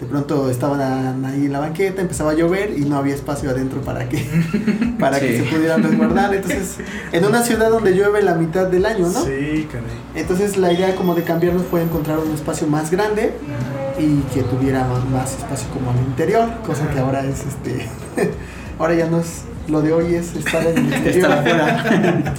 de 0.00 0.06
pronto 0.06 0.48
estaban 0.48 1.26
ahí 1.26 1.44
en 1.44 1.52
la 1.52 1.60
banqueta, 1.60 2.00
empezaba 2.00 2.30
a 2.30 2.34
llover 2.34 2.72
y 2.74 2.86
no 2.86 2.96
había 2.96 3.14
espacio 3.14 3.50
adentro 3.50 3.82
para 3.82 4.08
que 4.08 4.26
para 4.98 5.20
que 5.20 5.36
se 5.36 5.42
pudieran 5.42 5.82
resguardar. 5.82 6.34
Entonces, 6.34 6.78
en 7.12 7.22
una 7.22 7.42
ciudad 7.42 7.68
donde 7.68 7.92
llueve 7.92 8.22
la 8.22 8.34
mitad 8.34 8.66
del 8.66 8.86
año, 8.86 9.08
¿no? 9.10 9.24
Sí, 9.26 9.68
caray. 9.70 9.90
Entonces 10.14 10.56
la 10.56 10.72
idea 10.72 10.96
como 10.96 11.14
de 11.14 11.22
cambiarnos 11.22 11.66
fue 11.66 11.82
encontrar 11.82 12.18
un 12.18 12.32
espacio 12.32 12.66
más 12.66 12.90
grande 12.90 13.34
Ajá. 13.44 13.85
Y 13.98 14.20
que 14.34 14.42
tuviera 14.42 14.84
ma- 14.86 15.04
más 15.18 15.32
espacio 15.38 15.68
como 15.70 15.90
al 15.90 15.98
interior, 15.98 16.48
cosa 16.66 16.88
que 16.90 16.98
ahora 16.98 17.22
es 17.24 17.44
este 17.46 17.88
ahora 18.78 18.94
ya 18.94 19.06
no 19.08 19.20
es 19.20 19.42
lo 19.68 19.82
de 19.82 19.92
hoy 19.92 20.14
es 20.14 20.32
estar 20.36 20.64
en 20.64 20.78
el 20.78 20.92
exterior. 20.94 21.32
Afuera. 21.32 21.82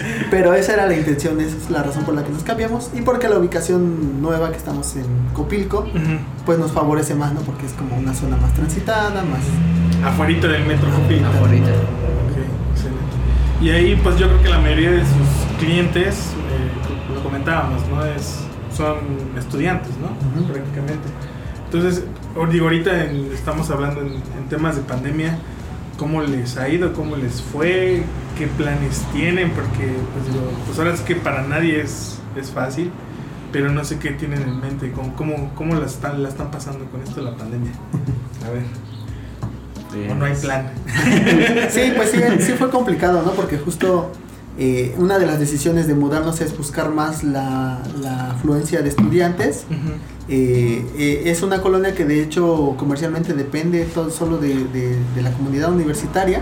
Pero 0.32 0.54
esa 0.54 0.74
era 0.76 0.86
la 0.86 0.94
intención, 0.96 1.42
esa 1.42 1.58
es 1.58 1.70
la 1.70 1.84
razón 1.84 2.06
por 2.06 2.14
la 2.16 2.24
que 2.24 2.30
nos 2.32 2.44
cambiamos 2.44 2.90
y 2.94 3.02
porque 3.02 3.28
la 3.28 3.38
ubicación 3.38 4.22
nueva 4.22 4.50
que 4.52 4.58
estamos 4.58 4.96
en 4.96 5.06
Copilco 5.34 5.86
pues 6.46 6.58
nos 6.58 6.72
favorece 6.72 7.16
más, 7.16 7.34
¿no? 7.34 7.42
Porque 7.42 7.66
es 7.66 7.74
como 7.74 7.98
una 7.98 8.14
zona 8.14 8.38
más 8.38 8.54
transitada, 8.54 9.24
más 9.24 9.42
Afuerita 10.06 10.48
del 10.48 10.66
metro 10.66 10.90
Copilco. 10.90 11.28
Afuerita. 11.28 11.68
Ok, 11.68 12.38
excelente. 12.72 13.62
Y 13.62 13.70
ahí, 13.72 14.00
pues 14.02 14.16
yo 14.18 14.28
creo 14.28 14.42
que 14.44 14.50
la 14.50 14.60
mayoría 14.60 14.92
de 14.92 15.00
sus 15.02 15.58
clientes, 15.60 16.16
eh, 16.16 17.14
lo 17.14 17.24
comentábamos, 17.24 17.82
¿no? 17.90 18.06
Es, 18.06 18.36
son 18.74 18.96
estudiantes, 19.38 19.90
¿no? 20.00 20.08
Prácticamente. 20.46 21.10
Entonces, 21.72 22.04
digo, 22.52 22.66
ahorita 22.66 23.06
en- 23.06 23.32
estamos 23.34 23.70
hablando 23.70 24.02
en, 24.02 24.08
en 24.08 24.50
temas 24.50 24.76
de 24.76 24.82
pandemia, 24.84 25.38
¿cómo 25.98 26.22
les 26.22 26.58
ha 26.58 26.70
ido? 26.70 26.94
¿Cómo 26.94 27.16
les 27.16 27.42
fue? 27.42 28.04
¿Qué 28.38 28.48
planes 28.48 29.02
tienen? 29.14 29.52
Porque, 29.52 29.92
pues 30.14 30.26
digo, 30.34 30.46
pues 30.66 30.78
ahora 30.80 30.94
es 30.94 31.02
que 31.02 31.16
para 31.16 31.42
nadie 31.42 31.82
es, 31.82 32.20
es 32.40 32.52
fácil, 32.52 32.92
pero 33.52 33.72
no 33.72 33.84
sé 33.84 33.98
qué 34.00 34.12
tienen 34.12 34.42
en 34.44 34.60
mente, 34.62 34.92
cómo, 34.92 35.16
cómo, 35.16 35.52
cómo 35.56 35.76
la, 35.76 35.86
están, 35.86 36.22
la 36.24 36.30
están 36.30 36.52
pasando 36.52 36.86
con 36.86 37.02
esto 37.02 37.16
de 37.16 37.32
la 37.32 37.36
pandemia. 37.36 37.72
A 38.46 38.50
ver, 38.52 38.64
o 40.12 40.16
no 40.16 40.26
hay 40.26 40.36
plan. 40.36 40.72
Sí, 41.70 41.92
pues 41.96 42.12
sí, 42.12 42.20
sí 42.40 42.54
fue 42.54 42.70
complicado, 42.70 43.24
¿no? 43.26 43.32
Porque 43.32 43.58
justo 43.58 44.12
eh, 44.60 44.94
una 44.98 45.18
de 45.18 45.26
las 45.26 45.40
decisiones 45.40 45.88
de 45.88 45.96
mudarnos 45.96 46.40
es 46.42 46.56
buscar 46.58 46.92
más 46.92 47.24
la, 47.24 47.80
la 48.02 48.32
afluencia 48.32 48.82
de 48.82 48.90
estudiantes. 48.90 49.66
Ujú. 49.70 49.94
Eh, 50.30 50.86
eh, 50.98 51.22
es 51.28 51.42
una 51.42 51.62
colonia 51.62 51.96
que 51.96 52.04
de 52.06 52.22
hecho 52.22 52.76
comercialmente 52.78 53.34
depende 53.34 53.86
todo 53.86 54.10
solo 54.10 54.38
de, 54.38 54.56
de- 54.66 54.98
de 55.16 55.22
la 55.22 55.32
comunidad 55.32 55.72
universitaria. 55.72 56.42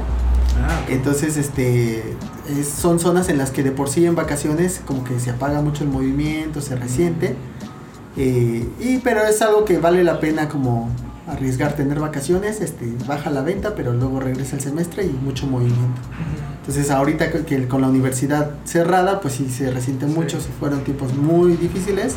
Ah, 0.59 0.81
ok. 0.83 0.89
Entonces, 0.91 1.37
este, 1.37 2.15
es- 2.49 2.67
son 2.67 2.99
zonas 2.99 3.29
en 3.29 3.37
las 3.37 3.51
que 3.51 3.61
de 3.63 3.71
por 3.71 3.89
sí 3.89 4.05
en 4.05 4.15
vacaciones 4.15 4.81
como 4.85 5.03
que 5.03 5.19
se 5.19 5.29
apaga 5.29 5.61
mucho 5.61 5.83
el 5.83 5.89
movimiento, 5.89 6.61
se 6.61 6.75
resiente. 6.75 7.35
Eh, 8.17 8.67
y 8.79 8.97
pero 8.99 9.21
es 9.27 9.41
algo 9.41 9.65
que 9.65 9.77
vale 9.77 10.03
la 10.03 10.19
pena 10.19 10.47
como 10.49 10.89
arriesgar 11.27 11.75
tener 11.75 11.99
vacaciones, 11.99 12.61
este, 12.61 12.91
baja 13.07 13.29
la 13.29 13.41
venta, 13.41 13.75
pero 13.75 13.93
luego 13.93 14.19
regresa 14.19 14.55
el 14.55 14.61
semestre 14.61 15.03
y 15.05 15.09
mucho 15.09 15.47
movimiento. 15.47 16.01
Entonces 16.61 16.89
ahorita 16.91 17.31
que- 17.31 17.43
que 17.45 17.67
con 17.67 17.81
la 17.81 17.89
universidad 17.89 18.51
cerrada, 18.63 19.19
pues 19.21 19.35
sí 19.35 19.49
se 19.49 19.69
resiente 19.71 20.07
Sí. 20.07 20.13
mucho, 20.13 20.39
fueron 20.59 20.83
tiempos 20.83 21.13
muy 21.15 21.53
difíciles. 21.57 22.15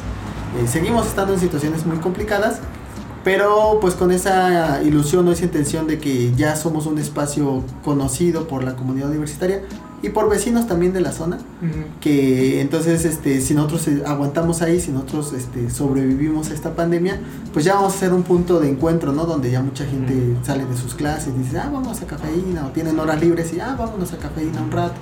Eh, 0.56 0.66
seguimos 0.66 1.06
estando 1.06 1.34
en 1.34 1.40
situaciones 1.40 1.84
muy 1.84 1.98
complicadas, 1.98 2.60
pero 3.24 3.78
pues 3.80 3.94
con 3.94 4.10
esa 4.12 4.82
ilusión 4.82 5.28
o 5.28 5.32
esa 5.32 5.44
intención 5.44 5.86
de 5.86 5.98
que 5.98 6.34
ya 6.34 6.56
somos 6.56 6.86
un 6.86 6.98
espacio 6.98 7.62
conocido 7.84 8.48
por 8.48 8.64
la 8.64 8.74
comunidad 8.74 9.10
universitaria 9.10 9.62
y 10.00 10.10
por 10.10 10.30
vecinos 10.30 10.66
también 10.68 10.92
de 10.92 11.00
la 11.00 11.10
zona, 11.10 11.38
que 12.00 12.60
entonces 12.60 13.04
este 13.04 13.40
si 13.40 13.52
nosotros 13.54 13.88
eh, 13.88 14.02
aguantamos 14.06 14.62
ahí, 14.62 14.80
si 14.80 14.92
nosotros 14.92 15.32
este, 15.32 15.70
sobrevivimos 15.70 16.50
a 16.50 16.54
esta 16.54 16.76
pandemia, 16.76 17.20
pues 17.52 17.64
ya 17.64 17.74
vamos 17.74 17.96
a 17.96 17.98
ser 17.98 18.12
un 18.12 18.22
punto 18.22 18.60
de 18.60 18.70
encuentro, 18.70 19.12
¿no? 19.12 19.24
Donde 19.24 19.50
ya 19.50 19.60
mucha 19.60 19.84
gente 19.84 20.36
sale 20.44 20.64
de 20.64 20.76
sus 20.76 20.94
clases 20.94 21.34
y 21.34 21.42
dice, 21.42 21.58
ah, 21.58 21.68
vamos 21.72 22.00
a 22.00 22.06
cafeína, 22.06 22.66
o 22.66 22.70
tienen 22.70 22.98
horas 23.00 23.20
libres 23.20 23.52
y 23.52 23.60
ah, 23.60 23.74
vámonos 23.76 24.12
a 24.12 24.18
cafeína 24.18 24.62
un 24.62 24.70
rato. 24.70 24.96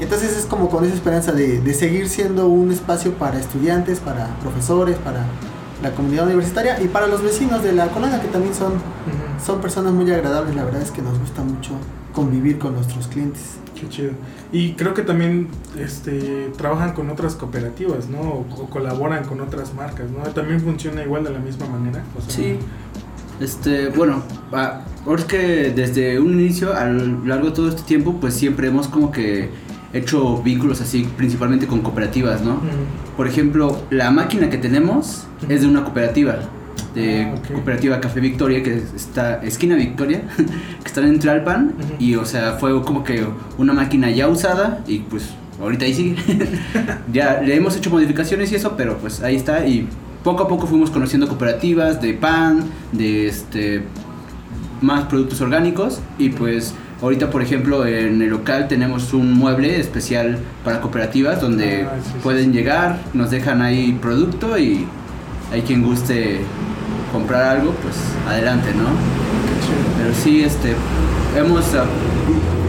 Entonces 0.00 0.36
es 0.36 0.46
como 0.46 0.68
con 0.68 0.84
esa 0.84 0.94
esperanza 0.94 1.32
de, 1.32 1.60
de 1.60 1.74
seguir 1.74 2.08
siendo 2.08 2.48
un 2.48 2.72
espacio 2.72 3.12
para 3.14 3.38
estudiantes, 3.38 4.00
para 4.00 4.26
profesores, 4.40 4.96
para 4.96 5.24
la 5.82 5.90
comunidad 5.92 6.26
universitaria 6.26 6.80
y 6.80 6.88
para 6.88 7.06
los 7.06 7.22
vecinos 7.22 7.62
de 7.62 7.72
la 7.72 7.88
colonia 7.88 8.20
que 8.20 8.28
también 8.28 8.54
son, 8.54 8.74
son 9.44 9.60
personas 9.60 9.92
muy 9.92 10.10
agradables, 10.10 10.54
la 10.54 10.64
verdad 10.64 10.80
es 10.80 10.90
que 10.90 11.02
nos 11.02 11.18
gusta 11.18 11.42
mucho 11.42 11.72
convivir 12.12 12.58
con 12.58 12.74
nuestros 12.74 13.08
clientes. 13.08 13.56
Qué 13.74 13.88
chido. 13.88 14.12
Y 14.52 14.74
creo 14.74 14.94
que 14.94 15.02
también 15.02 15.48
este, 15.76 16.52
trabajan 16.56 16.92
con 16.92 17.10
otras 17.10 17.34
cooperativas, 17.34 18.08
¿no? 18.08 18.20
O, 18.20 18.46
o 18.62 18.70
colaboran 18.70 19.24
con 19.24 19.40
otras 19.40 19.74
marcas, 19.74 20.08
¿no? 20.10 20.22
También 20.30 20.60
funciona 20.60 21.02
igual 21.02 21.24
de 21.24 21.30
la 21.30 21.40
misma 21.40 21.66
manera. 21.66 22.04
O 22.16 22.20
sea, 22.20 22.30
Sí. 22.30 22.58
Este, 23.40 23.88
bueno, 23.88 24.22
ah, 24.52 24.82
ahora 25.04 25.22
es 25.22 25.26
que 25.26 25.72
desde 25.74 26.20
un 26.20 26.38
inicio, 26.38 26.76
a 26.76 26.84
lo 26.84 27.24
largo 27.24 27.48
de 27.48 27.52
todo 27.52 27.68
este 27.70 27.82
tiempo, 27.82 28.18
pues 28.20 28.34
siempre 28.34 28.68
hemos 28.68 28.86
como 28.86 29.10
que 29.10 29.50
hecho 29.92 30.42
vínculos 30.42 30.80
así, 30.80 31.06
principalmente 31.16 31.66
con 31.66 31.80
cooperativas, 31.80 32.42
¿no? 32.42 32.54
Ujú. 32.54 32.62
Por 33.16 33.26
ejemplo, 33.28 33.82
la 33.90 34.10
máquina 34.10 34.48
que 34.50 34.58
tenemos 34.58 35.26
es 35.48 35.60
de 35.62 35.66
una 35.66 35.84
cooperativa, 35.84 36.36
de 36.94 37.22
Ah. 37.22 37.34
Cooperativa 37.52 38.00
Café 38.00 38.20
Victoria, 38.20 38.62
que 38.62 38.82
está, 38.96 39.42
esquina 39.42 39.74
Victoria, 39.76 40.22
que 40.36 40.86
está 40.86 41.00
en 41.02 41.18
Tlalpan, 41.18 41.74
Ujú. 41.78 41.94
y 41.98 42.16
o 42.16 42.24
sea, 42.24 42.54
fue 42.54 42.80
como 42.82 43.04
que 43.04 43.24
una 43.58 43.72
máquina 43.72 44.10
ya 44.10 44.28
usada, 44.28 44.82
y 44.86 44.98
pues 45.00 45.30
ahorita 45.60 45.84
ahí 45.84 45.94
sigue. 45.94 46.16
ya 47.12 47.40
le 47.42 47.54
hemos 47.54 47.76
hecho 47.76 47.90
modificaciones 47.90 48.50
y 48.52 48.56
eso, 48.56 48.74
pero 48.76 48.98
pues 48.98 49.22
ahí 49.22 49.36
está, 49.36 49.66
y 49.66 49.86
poco 50.24 50.44
a 50.44 50.48
poco 50.48 50.66
fuimos 50.66 50.90
conociendo 50.90 51.28
cooperativas 51.28 52.00
de 52.00 52.14
pan, 52.14 52.64
de 52.92 53.26
este 53.28 53.82
más 54.80 55.04
productos 55.04 55.40
orgánicos 55.40 56.00
y 56.18 56.30
pues 56.30 56.74
ahorita 57.02 57.30
por 57.30 57.42
ejemplo 57.42 57.84
en 57.84 58.22
el 58.22 58.30
local 58.30 58.68
tenemos 58.68 59.12
un 59.12 59.34
mueble 59.34 59.78
especial 59.80 60.38
para 60.64 60.80
cooperativas 60.80 61.40
donde 61.40 61.82
Ah, 61.82 61.96
sí, 62.02 62.12
pueden 62.22 62.46
sí. 62.46 62.52
llegar, 62.52 63.00
nos 63.12 63.30
dejan 63.30 63.60
ahí 63.60 63.92
producto 64.00 64.56
y 64.56 64.86
hay 65.52 65.62
quien 65.62 65.82
guste 65.82 66.40
comprar 67.12 67.58
algo, 67.58 67.72
pues 67.82 67.96
adelante, 68.26 68.68
¿no? 68.74 68.84
Pero 69.98 70.14
sí, 70.14 70.42
este, 70.42 70.74
hemos, 71.38 71.74
ah, 71.74 71.84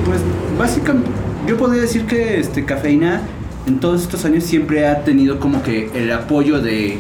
pues 0.06 0.20
básicamente, 0.60 1.10
yo 1.48 1.56
podría 1.58 1.82
decir 1.84 2.06
que 2.06 2.40
este, 2.40 2.66
Cafeína 2.66 3.22
en 3.68 3.80
todos 3.80 4.02
estos 4.02 4.26
años 4.26 4.44
siempre 4.44 4.86
ha 4.88 5.04
tenido 5.06 5.40
como 5.40 5.64
que 5.64 5.90
el 5.94 6.12
apoyo 6.12 6.60
de 6.62 6.98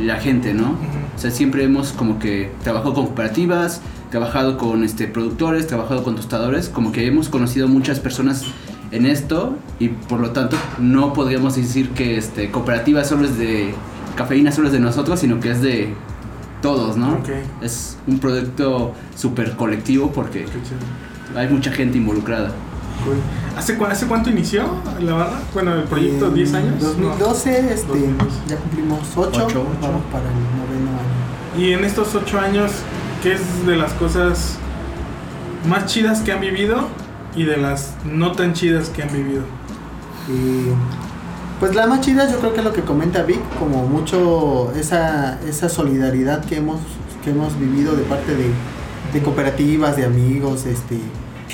la 0.00 0.16
gente, 0.20 0.54
¿no? 0.54 0.76
O 1.16 1.18
sea, 1.20 1.32
siempre 1.32 1.64
hemos 1.64 1.92
como 1.92 2.20
que 2.20 2.50
trabajado 2.62 2.94
con 2.94 3.06
cooperativas, 3.06 3.80
trabajado 4.10 4.56
con 4.58 4.84
este, 4.84 5.06
productores, 5.06 5.66
trabajado 5.66 6.02
con 6.02 6.16
tostadores, 6.16 6.68
como 6.68 6.92
que 6.92 7.06
hemos 7.06 7.28
conocido 7.28 7.68
muchas 7.68 8.00
personas 8.00 8.44
en 8.90 9.04
esto 9.06 9.54
y 9.78 9.88
por 9.88 10.20
lo 10.20 10.30
tanto 10.30 10.56
no 10.78 11.12
podríamos 11.12 11.56
decir 11.56 11.90
que 11.90 12.16
este, 12.16 12.50
cooperativa 12.50 13.04
solo 13.04 13.26
es 13.26 13.36
de, 13.36 13.74
cafeína 14.16 14.50
solo 14.52 14.68
es 14.68 14.72
de 14.72 14.80
nosotros, 14.80 15.20
sino 15.20 15.40
que 15.40 15.50
es 15.50 15.60
de 15.60 15.92
todos, 16.62 16.96
¿no? 16.96 17.12
Ok. 17.14 17.28
Es 17.62 17.98
un 18.06 18.18
producto 18.18 18.92
súper 19.14 19.52
colectivo 19.56 20.10
porque 20.10 20.46
hay 21.36 21.48
mucha 21.48 21.70
gente 21.70 21.98
involucrada. 21.98 22.50
Cool. 23.04 23.16
¿Hace, 23.56 23.78
cua- 23.78 23.90
¿Hace 23.90 24.06
cuánto 24.06 24.30
inició 24.30 24.64
la 25.00 25.12
barra? 25.14 25.40
Bueno, 25.54 25.74
el 25.74 25.84
proyecto, 25.84 26.28
En 26.28 26.34
10 26.34 26.54
años. 26.54 26.82
2012, 26.82 27.72
este, 27.74 27.86
2012. 27.86 28.30
ya 28.48 28.56
cumplimos 28.56 28.98
8, 29.14 29.44
Ocho, 29.46 29.64
vamos 29.80 30.02
para 30.10 30.24
el 30.24 30.34
noveno 30.34 30.90
año. 30.98 31.62
Y 31.64 31.72
en 31.74 31.84
estos 31.84 32.12
8 32.14 32.40
años, 32.40 32.72
¿qué 33.22 33.32
es 33.32 33.66
de 33.66 33.76
las 33.76 33.92
cosas 33.94 34.56
más 35.68 35.86
chidas 35.86 36.20
que 36.20 36.32
han 36.32 36.40
vivido 36.40 36.88
y 37.34 37.44
de 37.44 37.56
las 37.56 37.94
no 38.04 38.32
tan 38.32 38.52
chidas 38.52 38.90
que 38.90 39.02
han 39.02 39.12
vivido? 39.12 39.42
Eh, 40.28 40.72
pues 41.58 41.74
la 41.74 41.86
más 41.86 42.00
chida 42.00 42.30
yo 42.30 42.38
creo 42.38 42.52
que 42.52 42.58
es 42.58 42.64
lo 42.64 42.72
que 42.72 42.82
comenta 42.82 43.22
Vic, 43.22 43.40
como 43.58 43.86
mucho 43.86 44.72
esa, 44.76 45.40
esa 45.42 45.68
solidaridad 45.68 46.44
que 46.44 46.56
hemos, 46.56 46.80
que 47.24 47.30
hemos 47.30 47.58
vivido 47.58 47.96
de 47.96 48.04
parte 48.04 48.34
de, 48.34 48.50
de 49.12 49.22
cooperativas, 49.22 49.96
de 49.96 50.04
amigos, 50.04 50.66
este, 50.66 50.98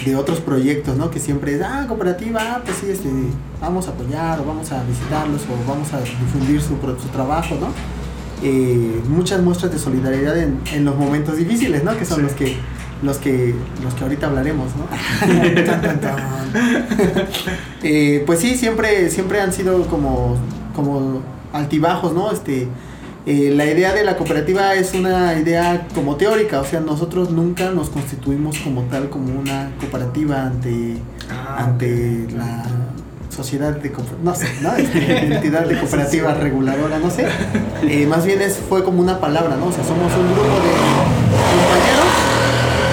de 0.05 0.17
otros 0.17 0.41
proyectos, 0.41 0.97
¿no? 0.97 1.11
Que 1.11 1.21
siempre 1.21 1.55
es, 1.55 1.63
ah, 1.63 1.87
cooperativa, 1.89 2.41
ah, 2.43 2.63
pues 2.63 2.77
sí, 2.77 2.91
este, 2.91 3.09
vamos 3.61 3.89
a 3.89 3.93
apoyar 3.93 4.41
o 4.41 4.45
vamos 4.45 4.71
a 4.73 4.83
visitarlos 4.83 5.43
o 5.43 5.71
vamos 5.71 5.93
a 5.95 6.01
difundir 6.01 6.61
su, 6.61 6.77
su 7.01 7.09
trabajo, 7.09 7.57
¿no? 7.59 7.69
Eh, 8.47 9.01
muchas 9.09 9.41
muestras 9.43 9.73
de 9.73 9.79
solidaridad 9.79 10.37
en, 10.39 10.59
en 10.73 10.85
los 10.85 10.97
momentos 10.97 11.37
difíciles, 11.37 11.83
¿no? 11.83 11.97
Que 11.97 12.05
son 12.05 12.19
Sí. 12.19 12.23
los 12.23 12.33
que 12.33 12.57
los 13.03 13.17
que 13.19 13.55
los 13.83 13.95
que 13.95 14.03
ahorita 14.05 14.27
hablaremos, 14.27 14.69
¿no? 14.77 14.85
Tan, 15.65 15.81
tan, 15.83 16.01
tan. 16.01 16.17
Eh, 17.83 18.23
pues 18.27 18.41
sí, 18.41 18.55
siempre, 18.57 19.11
siempre 19.11 19.41
han 19.41 19.53
sido 19.53 19.87
como, 19.89 20.37
como 20.75 21.21
altibajos, 21.53 22.13
¿no? 22.15 22.31
Este, 22.31 22.69
eh, 23.27 23.53
la 23.55 23.67
idea 23.67 23.93
de 23.95 24.05
la 24.05 24.17
cooperativa 24.17 24.75
es 24.75 24.93
una 24.95 25.39
idea 25.39 25.87
como 25.95 26.17
teórica, 26.17 26.61
o 26.61 26.65
sea, 26.65 26.81
nosotros 26.81 27.31
nunca 27.31 27.71
nos 27.71 27.89
constituimos 27.91 28.59
como 28.59 28.83
tal, 28.83 29.09
como 29.11 29.39
una 29.39 29.71
cooperativa 29.81 30.43
ante, 30.43 30.97
Ah, 31.31 31.65
ante 31.65 32.27
la 32.37 32.63
sociedad 33.35 33.73
de 33.73 33.93
no 34.23 34.35
sé, 34.35 34.49
¿no? 34.63 34.73
Este, 34.77 35.35
entidad 35.35 35.67
de 35.67 35.79
cooperativa 35.79 36.35
reguladora, 36.35 36.99
no 36.99 37.11
sé. 37.11 37.27
Eh, 37.83 38.07
más 38.07 38.25
bien 38.25 38.41
es, 38.41 38.59
fue 38.69 38.85
como 38.85 39.01
una 39.01 39.21
palabra, 39.21 39.57
¿no? 39.57 39.67
O 39.67 39.73
sea, 39.73 39.85
somos 39.85 40.11
un 40.15 40.27
grupo 40.33 40.43
de 40.43 40.73
compañeros, 41.53 42.13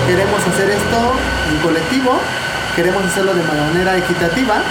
queremos 0.08 0.42
hacer 0.48 0.70
esto 0.70 0.98
en 1.50 1.62
colectivo, 1.62 2.12
queremos 2.76 3.04
hacerlo 3.06 3.34
de 3.34 3.44
manera 3.44 3.98
equitativa. 3.98 4.62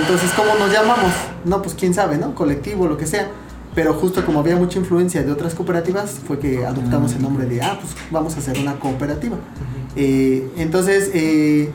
Entonces, 0.00 0.30
¿cómo 0.36 0.54
nos 0.58 0.70
llamamos? 0.70 1.12
No, 1.44 1.62
pues 1.62 1.74
quién 1.74 1.94
sabe, 1.94 2.18
¿no? 2.18 2.34
Colectivo, 2.34 2.86
lo 2.86 2.96
que 2.98 3.06
sea. 3.06 3.28
pero 3.74 3.94
justo 3.94 4.24
como 4.26 4.40
había 4.40 4.56
mucha 4.56 4.78
influencia 4.80 5.22
de 5.22 5.30
otras 5.30 5.54
cooperativas, 5.54 6.18
fue 6.26 6.38
que 6.40 6.66
adoptamos 6.66 7.12
el 7.12 7.22
nombre 7.22 7.46
de, 7.46 7.62
ah, 7.62 7.78
pues 7.80 7.94
vamos 8.10 8.34
a 8.34 8.38
hacer 8.38 8.58
una 8.58 8.74
cooperativa. 8.74 9.36
Eh, 9.94 10.48
entonces, 10.56 11.10
eh, 11.14 11.70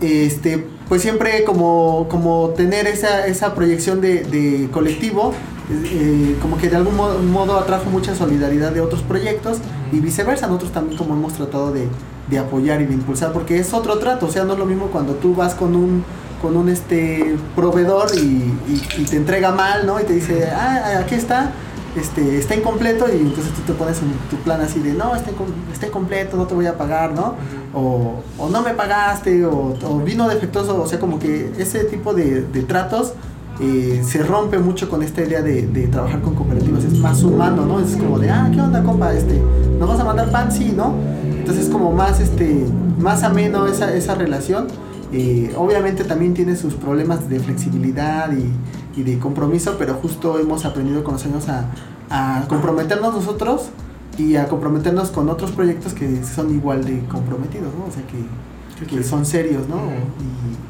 este, 0.00 0.66
pues 0.88 1.02
siempre 1.02 1.44
como, 1.44 2.06
como 2.08 2.50
tener 2.56 2.86
esa, 2.86 3.26
esa 3.26 3.54
proyección 3.54 4.00
de, 4.00 4.68
colectivo, 4.72 5.34
eh, 5.70 6.36
como 6.40 6.56
que 6.56 6.68
de 6.70 6.76
algún 6.76 6.96
modo, 6.96 7.18
modo 7.18 7.58
atrajo 7.58 7.90
mucha 7.90 8.14
solidaridad 8.14 8.72
de 8.72 8.80
otros 8.80 9.02
proyectos 9.02 9.58
y 9.92 10.00
viceversa, 10.00 10.46
nosotros 10.46 10.72
también 10.72 10.96
como 10.96 11.14
hemos 11.14 11.34
tratado 11.34 11.72
de, 11.72 11.86
de 12.30 12.38
apoyar 12.38 12.80
y 12.80 12.86
de 12.86 12.94
impulsar, 12.94 13.32
porque 13.32 13.58
es 13.58 13.74
otro 13.74 13.98
trato, 13.98 14.26
o 14.26 14.30
sea, 14.30 14.44
no 14.44 14.54
es 14.54 14.58
lo 14.58 14.66
mismo 14.66 14.86
cuando 14.86 15.14
tú 15.14 15.34
vas 15.34 15.54
con 15.54 15.74
un 15.76 16.04
con 16.40 16.56
un 16.56 16.68
este 16.68 17.34
proveedor 17.56 18.10
y- 18.14 18.54
y 18.96 19.04
te 19.10 19.16
entrega 19.16 19.50
mal, 19.50 19.84
¿no? 19.86 20.00
Y 20.00 20.04
te 20.04 20.12
dice, 20.12 20.48
ah, 20.48 21.00
aquí 21.00 21.16
está, 21.16 21.50
este, 21.96 22.38
está 22.38 22.54
incompleto 22.54 23.06
y 23.08 23.18
entonces 23.18 23.52
tú 23.52 23.62
te 23.62 23.72
pones 23.72 24.00
en 24.02 24.12
tu 24.30 24.36
plan 24.42 24.60
así 24.60 24.80
de, 24.80 24.92
no, 24.92 25.14
está, 25.14 25.30
está 25.72 25.86
incompleto, 25.86 26.36
no 26.36 26.46
te 26.46 26.54
voy 26.54 26.66
a 26.66 26.76
pagar, 26.76 27.12
¿no? 27.12 27.34
O, 27.74 28.22
o 28.38 28.48
no 28.48 28.62
me 28.62 28.74
pagaste, 28.74 29.44
o, 29.44 29.76
o 29.82 29.98
vino 30.00 30.28
defectuoso, 30.28 30.82
o 30.82 30.86
sea, 30.86 30.98
como 30.98 31.18
que 31.18 31.52
ese 31.58 31.84
tipo 31.84 32.14
de, 32.14 32.42
de 32.42 32.62
tratos 32.62 33.14
eh, 33.60 34.02
se 34.06 34.22
rompe 34.22 34.58
mucho 34.58 34.88
con 34.88 35.02
esta 35.02 35.22
idea 35.22 35.42
de, 35.42 35.66
de 35.66 35.88
trabajar 35.88 36.20
con 36.20 36.34
cooperativas, 36.34 36.84
es 36.84 36.98
más 36.98 37.22
humano, 37.24 37.66
¿no? 37.66 37.80
Es 37.80 37.96
como 37.96 38.18
de, 38.18 38.30
ah, 38.30 38.48
¿qué 38.52 38.60
onda, 38.60 38.82
compa? 38.84 39.12
Este, 39.12 39.40
¿Nos 39.78 39.88
vas 39.88 40.00
a 40.00 40.04
mandar 40.04 40.30
pan? 40.30 40.52
Sí, 40.52 40.72
¿no? 40.76 40.94
Entonces 41.24 41.64
es 41.64 41.70
como 41.70 41.92
más, 41.92 42.20
este, 42.20 42.64
más 42.98 43.22
ameno 43.24 43.66
esa, 43.66 43.92
esa 43.94 44.14
relación. 44.14 44.68
Eh, 45.12 45.52
obviamente 45.56 46.04
también 46.04 46.34
tiene 46.34 46.54
sus 46.54 46.74
problemas 46.74 47.28
de 47.28 47.40
flexibilidad 47.40 48.30
y, 48.32 48.52
y 48.98 49.02
de 49.04 49.18
compromiso, 49.18 49.76
pero 49.78 49.94
justo 49.94 50.38
hemos 50.38 50.64
aprendido 50.64 51.04
con 51.04 51.14
los 51.14 51.24
años 51.24 51.48
a, 51.48 51.66
a 52.10 52.46
comprometernos 52.48 53.14
nosotros 53.14 53.68
y 54.16 54.36
a 54.36 54.48
comprometernos 54.48 55.10
con 55.10 55.28
otros 55.28 55.52
proyectos 55.52 55.94
que 55.94 56.24
son 56.24 56.54
igual 56.54 56.84
de 56.84 57.00
comprometidos, 57.06 57.72
¿no? 57.78 57.84
O 57.86 57.92
sea, 57.92 58.02
que, 58.06 58.86
que 58.86 59.02
son 59.04 59.24
serios, 59.26 59.68
¿no? 59.68 59.76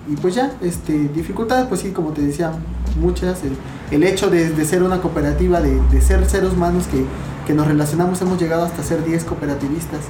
Y, 0.08 0.12
y 0.12 0.16
pues 0.16 0.35
ya, 0.35 0.52
este, 0.62 1.08
dificultades, 1.08 1.66
pues 1.66 1.80
sí, 1.80 1.90
como 1.92 2.11
te 2.11 2.23
decía, 2.23 2.52
muchas. 3.00 3.40
El, 3.44 3.56
el 3.90 4.02
hecho 4.02 4.28
de, 4.30 4.50
de 4.50 4.64
ser 4.64 4.82
una 4.82 5.00
cooperativa, 5.00 5.61
de, 5.61 5.80
de 5.90 6.00
ser 6.02 6.28
seres 6.28 6.52
humanos 6.52 6.87
que, 6.88 7.04
que 7.47 7.54
nos 7.54 7.66
relacionamos, 7.66 8.20
hemos 8.20 8.38
llegado 8.40 8.64
hasta 8.64 8.82
ser 8.82 9.04
10 9.04 9.25
cooperativistas. 9.25 10.00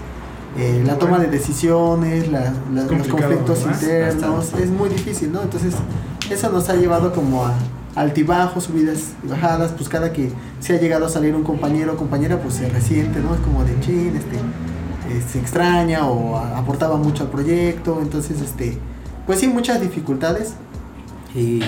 Eh, 0.57 0.83
la 0.85 0.99
toma 0.99 1.19
de 1.19 1.29
decisiones, 1.29 2.29
la- 2.33 2.53
la- 2.75 2.83
los 2.85 3.07
conflictos 3.07 3.61
internos, 3.65 4.37
Bastante. 4.37 4.65
es 4.65 4.71
muy 4.71 4.89
difícil, 4.89 5.31
¿no? 5.33 5.43
Entonces, 5.43 5.75
eso 6.31 6.51
nos 6.51 6.69
ha 6.69 6.75
llevado 6.75 7.13
como 7.13 7.45
a 7.47 7.53
altibajos, 8.01 8.65
subidas 8.65 9.13
y 9.25 9.29
bajadas, 9.29 9.73
pues 9.73 9.89
cada 9.89 10.13
que 10.13 10.31
se 10.61 10.75
ha 10.77 10.81
llegado 10.81 11.07
a 11.07 11.09
salir 11.09 11.35
un 11.35 11.43
compañero 11.45 11.95
o 11.95 11.97
compañera, 11.97 12.39
pues 12.41 12.55
se 12.55 12.69
resiente, 12.69 13.21
¿no? 13.21 13.35
Es 13.35 13.41
como 13.41 13.65
de 13.65 13.79
chin, 13.81 14.13
este, 14.17 14.37
eh, 14.37 15.23
se 15.31 15.39
extraña 15.39 16.07
o 16.07 16.37
a- 16.37 16.59
aportaba 16.59 16.97
mucho 16.97 17.25
al 17.25 17.31
proyecto, 17.31 17.99
entonces, 18.03 18.41
este, 18.41 18.79
pues 19.27 19.41
sí, 19.41 19.49
muchas 19.49 19.81
dificultades. 19.81 20.55
Y 21.35 21.61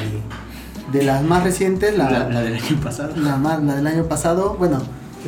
de 0.92 1.02
las 1.02 1.22
más 1.22 1.44
recientes, 1.44 1.96
la, 1.96 2.10
La, 2.10 2.28
la 2.28 2.40
del 2.42 2.54
año 2.54 2.80
pasado. 2.82 3.12
la, 3.16 3.36
más- 3.36 3.62
la 3.62 3.76
del 3.76 3.86
año 3.86 4.04
pasado, 4.04 4.56
bueno, 4.58 4.78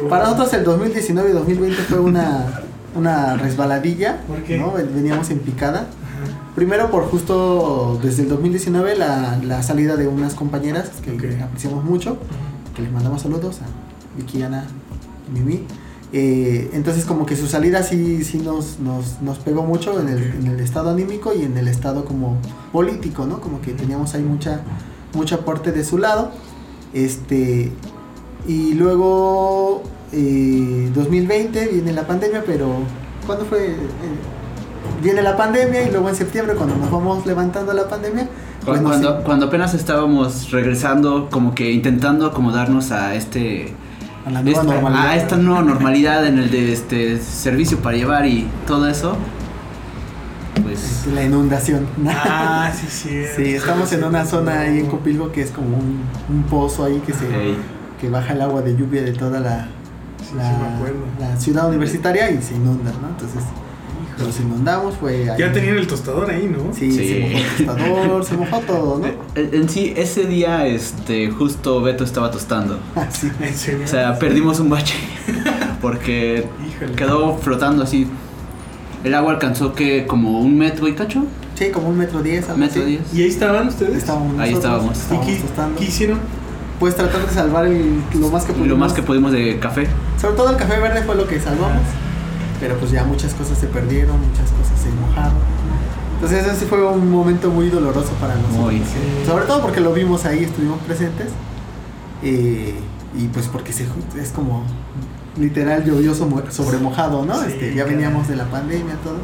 para 0.08 0.24
nosotros 0.24 0.52
el 0.54 0.64
2019 0.64 1.30
y 1.30 1.32
2020 1.34 1.82
fue 1.82 2.00
una, 2.00 2.46
una 2.94 3.36
resbaladilla, 3.36 4.20
¿Por 4.26 4.42
qué? 4.42 4.58
¿no? 4.58 4.72
Veníamos 4.72 5.30
en 5.30 5.38
picada. 5.40 5.86
Primero 6.54 6.90
por 6.90 7.04
justo 7.04 7.98
desde 8.02 8.24
el 8.24 8.28
2019 8.28 8.96
la, 8.96 9.38
la 9.42 9.62
salida 9.62 9.96
de 9.96 10.06
unas 10.06 10.34
compañeras 10.34 10.90
que 11.02 11.10
apreciamos 11.40 11.82
mucho, 11.82 12.18
que 12.76 12.82
les 12.82 12.92
mandamos 12.92 13.22
saludos 13.22 13.60
a 13.62 14.18
Vicky, 14.18 14.42
Ana 14.42 14.66
y 15.28 15.38
Mimi. 15.38 15.64
Eh, 16.14 16.68
entonces 16.74 17.06
como 17.06 17.24
que 17.24 17.36
su 17.36 17.46
salida 17.46 17.82
sí, 17.82 18.22
sí 18.22 18.38
nos, 18.38 18.78
nos, 18.80 19.22
nos 19.22 19.38
pegó 19.38 19.62
mucho 19.62 19.98
en 19.98 20.10
el, 20.10 20.22
en 20.22 20.46
el 20.46 20.60
estado 20.60 20.90
anímico 20.90 21.32
y 21.32 21.42
en 21.42 21.56
el 21.56 21.68
estado 21.68 22.04
como 22.04 22.36
político, 22.70 23.24
¿no? 23.24 23.40
Como 23.40 23.62
que 23.62 23.72
teníamos 23.72 24.14
ahí 24.14 24.22
mucha, 24.22 24.60
mucho 25.14 25.36
aporte 25.36 25.72
de 25.72 25.84
su 25.84 25.96
lado. 25.96 26.32
Este, 26.92 27.72
y 28.46 28.74
luego 28.74 29.82
eh, 30.12 30.90
2020 30.94 31.66
viene 31.68 31.92
la 31.94 32.06
pandemia, 32.06 32.44
pero 32.44 32.68
¿cuándo 33.26 33.46
fue? 33.46 33.74
Viene 35.02 35.22
la 35.22 35.36
pandemia 35.36 35.82
y 35.82 35.90
luego 35.90 36.08
en 36.08 36.14
septiembre 36.16 36.54
cuando 36.54 36.76
nos 36.76 36.90
vamos 36.90 37.26
levantando 37.26 37.72
la 37.72 37.88
pandemia, 37.88 38.28
pues 38.64 38.80
Cuando, 38.80 39.10
nos- 39.12 39.22
cuando, 39.24 39.46
apenas 39.46 39.74
estábamos 39.74 40.50
regresando, 40.50 41.28
como 41.30 41.54
que 41.54 41.72
intentando 41.72 42.26
acomodarnos 42.26 42.92
a 42.92 43.14
este 43.14 43.74
a 44.24 44.30
la 44.30 44.42
nueva 44.42 44.60
esta, 44.60 44.72
normalidad. 44.72 45.06
a 45.08 45.16
esta 45.16 45.36
nueva 45.36 45.62
normalidad 45.62 46.26
en 46.26 46.38
el 46.38 46.50
de 46.50 46.72
este 46.72 47.18
servicio 47.20 47.78
para 47.78 47.96
llevar 47.96 48.24
y 48.26 48.46
todo 48.68 48.86
eso, 48.88 49.16
pues 50.62 51.06
La 51.14 51.24
inundación. 51.24 51.86
Ah, 52.06 52.70
sí, 52.72 52.86
sí. 52.88 53.22
Sí, 53.36 53.54
estamos 53.54 53.92
en 53.92 54.04
una 54.04 54.24
zona 54.24 54.60
ahí 54.60 54.78
en 54.78 54.86
Copilco 54.86 55.32
que 55.32 55.42
es 55.42 55.50
como 55.50 55.76
un, 55.76 56.02
un 56.28 56.42
pozo 56.44 56.84
ahí 56.84 57.02
que 57.04 57.12
se 57.12 57.26
que 58.00 58.08
baja 58.10 58.32
el 58.34 58.42
agua 58.42 58.62
de 58.62 58.76
lluvia 58.76 59.02
de 59.02 59.12
toda 59.12 59.40
la, 59.40 59.66
Sí, 60.28 60.36
la, 60.36 60.44
sí, 60.50 60.56
me 60.60 60.74
acuerdo. 60.76 60.98
la 61.18 61.36
ciudad 61.36 61.68
universitaria 61.68 62.30
y 62.30 62.40
se 62.42 62.54
inunda, 62.54 62.90
¿no? 63.00 63.08
Entonces 63.08 63.42
nos 64.18 64.38
inundamos, 64.40 64.94
fue 64.96 65.30
ahí. 65.30 65.38
Ya 65.38 65.52
tenían 65.52 65.76
el 65.76 65.86
tostador 65.86 66.30
ahí, 66.30 66.46
¿no? 66.54 66.72
Sí, 66.74 66.90
Sí. 66.92 67.08
se 67.08 67.20
mojó 67.20 67.36
el 67.38 67.66
tostador, 67.66 68.24
se 68.24 68.36
mojó 68.36 68.58
todo, 68.60 68.98
¿no? 68.98 69.06
en, 69.34 69.54
en 69.54 69.68
sí 69.68 69.92
ese 69.96 70.24
día 70.26 70.66
este 70.66 71.30
justo 71.30 71.80
Beto 71.82 72.04
estaba 72.04 72.30
tostando. 72.30 72.78
Así. 72.94 73.30
En 73.40 73.54
serio. 73.54 73.84
O 73.84 73.88
sea, 73.88 74.18
perdimos 74.18 74.60
un 74.60 74.70
bache 74.70 74.94
porque 75.80 76.46
Híjole. 76.68 76.92
quedó 76.96 77.36
flotando 77.38 77.82
así. 77.84 78.06
El 79.04 79.14
agua 79.14 79.32
alcanzó 79.32 79.72
que 79.74 80.06
como 80.06 80.40
un 80.40 80.56
metro 80.56 80.86
y 80.88 80.94
cacho, 80.94 81.24
Sí, 81.54 81.70
como 81.70 81.88
un 81.88 81.98
metro 81.98 82.22
diez, 82.22 82.44
algo 82.48 82.58
metro 82.58 82.82
así. 82.82 82.90
diez. 82.90 83.02
¿Y 83.14 83.22
ahí 83.22 83.28
estaban 83.28 83.68
ustedes? 83.68 83.96
Estábamos 83.98 84.38
Ahí 84.38 84.54
nosotros, 84.54 84.84
estábamos. 84.96 85.26
¿Y 85.28 85.34
qué, 85.34 85.40
tostando. 85.42 85.78
qué 85.78 85.84
hicieron? 85.84 86.18
Pues 86.80 86.96
tratar 86.96 87.24
de 87.26 87.32
salvar 87.32 87.66
el- 87.66 88.00
lo 88.18 88.28
más 88.30 88.44
que 88.44 88.52
pudimos. 88.52 88.68
lo 88.68 88.76
más 88.76 88.92
que 88.92 89.02
pudimos 89.02 89.32
de 89.32 89.58
café. 89.58 89.86
Sobre 90.20 90.34
todo 90.36 90.50
el 90.50 90.56
café 90.56 90.80
verde 90.80 91.02
fue 91.02 91.14
lo 91.14 91.26
que 91.28 91.38
salvamos. 91.40 91.82
Pero 92.62 92.78
pues 92.78 92.92
ya 92.92 93.02
muchas 93.02 93.34
cosas 93.34 93.58
se 93.58 93.66
perdieron, 93.66 94.16
muchas 94.20 94.48
cosas 94.52 94.78
se 94.80 94.88
mojaron. 94.90 95.34
Entonces 96.14 96.46
ese 96.46 96.66
fue 96.66 96.86
un 96.86 97.10
momento 97.10 97.50
muy 97.50 97.68
doloroso 97.68 98.12
para 98.20 98.36
nosotros. 98.36 98.58
Muy. 98.60 98.76
Sí. 98.78 99.26
Sobre 99.26 99.46
todo 99.46 99.60
porque 99.60 99.80
lo 99.80 99.92
vimos 99.92 100.24
ahí, 100.24 100.44
estuvimos 100.44 100.78
presentes. 100.82 101.26
eh, 102.22 102.74
y 103.18 103.26
pues 103.28 103.48
porque 103.48 103.72
se, 103.72 103.84
es 104.18 104.30
como 104.30 104.62
literal 105.38 105.84
mo- 106.30 106.42
sobre 106.50 106.78
mojado, 106.78 107.24
¿no? 107.26 107.34
Sí, 107.40 107.46
Este, 107.48 107.74
ya 107.74 107.84
veníamos 107.84 108.28
de 108.28 108.36
la 108.36 108.44
pandemia, 108.44 108.94
todo. 109.04 109.16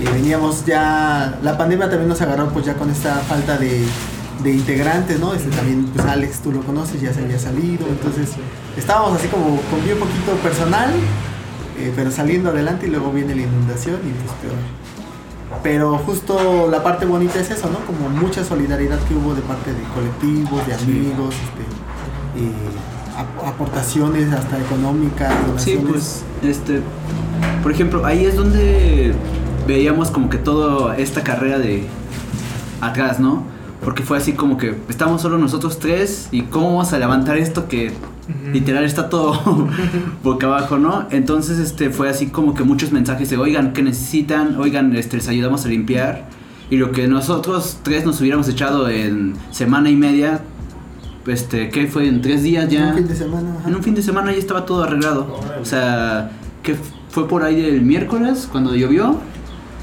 Eh, 0.00 0.08
veníamos 0.12 0.64
ya, 0.66 1.38
la 1.42 1.56
pandemia 1.58 1.88
también 1.88 2.08
nos 2.08 2.20
agarró 2.20 2.48
pues 2.50 2.66
ya 2.66 2.74
con 2.74 2.90
esta 2.90 3.14
falta 3.20 3.56
de, 3.56 3.82
de 4.44 4.52
integrantes, 4.52 5.18
¿no? 5.18 5.32
Este 5.34 5.48
también, 5.50 5.86
pues 5.86 6.06
Alex, 6.06 6.40
tú 6.40 6.52
lo 6.52 6.60
conoces, 6.62 7.00
ya 7.00 7.12
se 7.14 7.24
había 7.24 7.38
salido, 7.38 7.86
entonces 7.88 8.28
estábamos 8.76 9.18
así 9.18 9.26
como 9.28 9.46
con 9.70 9.82
bien 9.84 9.98
poquito 9.98 10.32
personal, 10.42 10.90
eh, 11.78 11.92
pero 11.94 12.10
saliendo 12.10 12.50
adelante 12.50 12.86
y 12.86 12.90
luego 12.90 13.10
viene 13.12 13.34
la 13.34 13.42
inundación 13.42 13.96
y 13.96 14.10
pues 14.24 14.32
peor. 14.42 14.54
Pero 15.62 15.98
justo 15.98 16.68
la 16.70 16.82
parte 16.82 17.06
bonita 17.06 17.40
es 17.40 17.50
eso, 17.50 17.70
¿no? 17.70 17.78
Como 17.86 18.08
mucha 18.10 18.44
solidaridad 18.44 18.98
que 19.08 19.14
hubo 19.14 19.34
de 19.34 19.40
parte 19.42 19.72
de 19.72 19.82
colectivos, 19.94 20.66
de 20.66 20.74
amigos, 20.74 21.34
este, 21.34 22.44
eh, 22.44 22.52
ap- 23.16 23.46
aportaciones 23.48 24.32
hasta 24.32 24.58
económicas, 24.58 25.32
Sí, 25.56 25.78
pues, 25.88 26.22
este, 26.42 26.80
por 27.62 27.72
ejemplo, 27.72 28.04
ahí 28.04 28.24
es 28.26 28.36
donde 28.36 29.14
veíamos 29.66 30.10
como 30.10 30.28
que 30.28 30.38
toda 30.38 30.96
esta 30.98 31.22
carrera 31.22 31.58
de 31.58 31.84
atrás, 32.80 33.18
¿no? 33.18 33.42
Porque 33.84 34.02
fue 34.02 34.18
así 34.18 34.32
como 34.32 34.58
que 34.58 34.76
estamos 34.88 35.22
solo 35.22 35.38
nosotros 35.38 35.78
tres 35.78 36.28
y 36.30 36.42
cómo 36.42 36.68
vamos 36.68 36.92
a 36.92 36.98
levantar 36.98 37.36
esto 37.38 37.68
que 37.68 37.92
Literal 38.52 38.84
está 38.84 39.08
todo 39.08 39.68
boca 40.22 40.46
abajo, 40.46 40.78
¿no? 40.78 41.06
Entonces, 41.10 41.58
este, 41.58 41.90
fue 41.90 42.08
así 42.08 42.26
como 42.28 42.54
que 42.54 42.62
muchos 42.64 42.92
mensajes 42.92 43.30
de, 43.30 43.36
oigan, 43.38 43.72
¿qué 43.72 43.82
necesitan? 43.82 44.56
Oigan, 44.60 44.94
este, 44.96 45.16
les 45.16 45.28
ayudamos 45.28 45.64
a 45.64 45.68
limpiar. 45.68 46.26
Y 46.70 46.76
lo 46.76 46.92
que 46.92 47.08
nosotros 47.08 47.78
tres 47.82 48.04
nos 48.04 48.20
hubiéramos 48.20 48.48
echado 48.48 48.88
en 48.90 49.34
semana 49.50 49.88
y 49.90 49.96
media, 49.96 50.40
este, 51.26 51.70
¿qué 51.70 51.86
fue? 51.86 52.06
En 52.08 52.20
tres 52.20 52.42
días 52.42 52.68
ya. 52.68 52.88
Un 52.88 52.94
fin 52.96 53.08
de 53.08 53.16
semana. 53.16 53.56
ajá. 53.60 53.68
En 53.68 53.74
un 53.74 53.82
fin 53.82 53.94
de 53.94 54.02
semana 54.02 54.32
ya 54.32 54.38
estaba 54.38 54.66
todo 54.66 54.82
arreglado. 54.84 55.38
Órale. 55.40 55.62
O 55.62 55.64
sea, 55.64 56.30
que 56.62 56.76
fue 57.10 57.26
por 57.26 57.42
ahí 57.42 57.60
del 57.62 57.80
miércoles 57.82 58.48
cuando 58.50 58.74
llovió. 58.74 59.16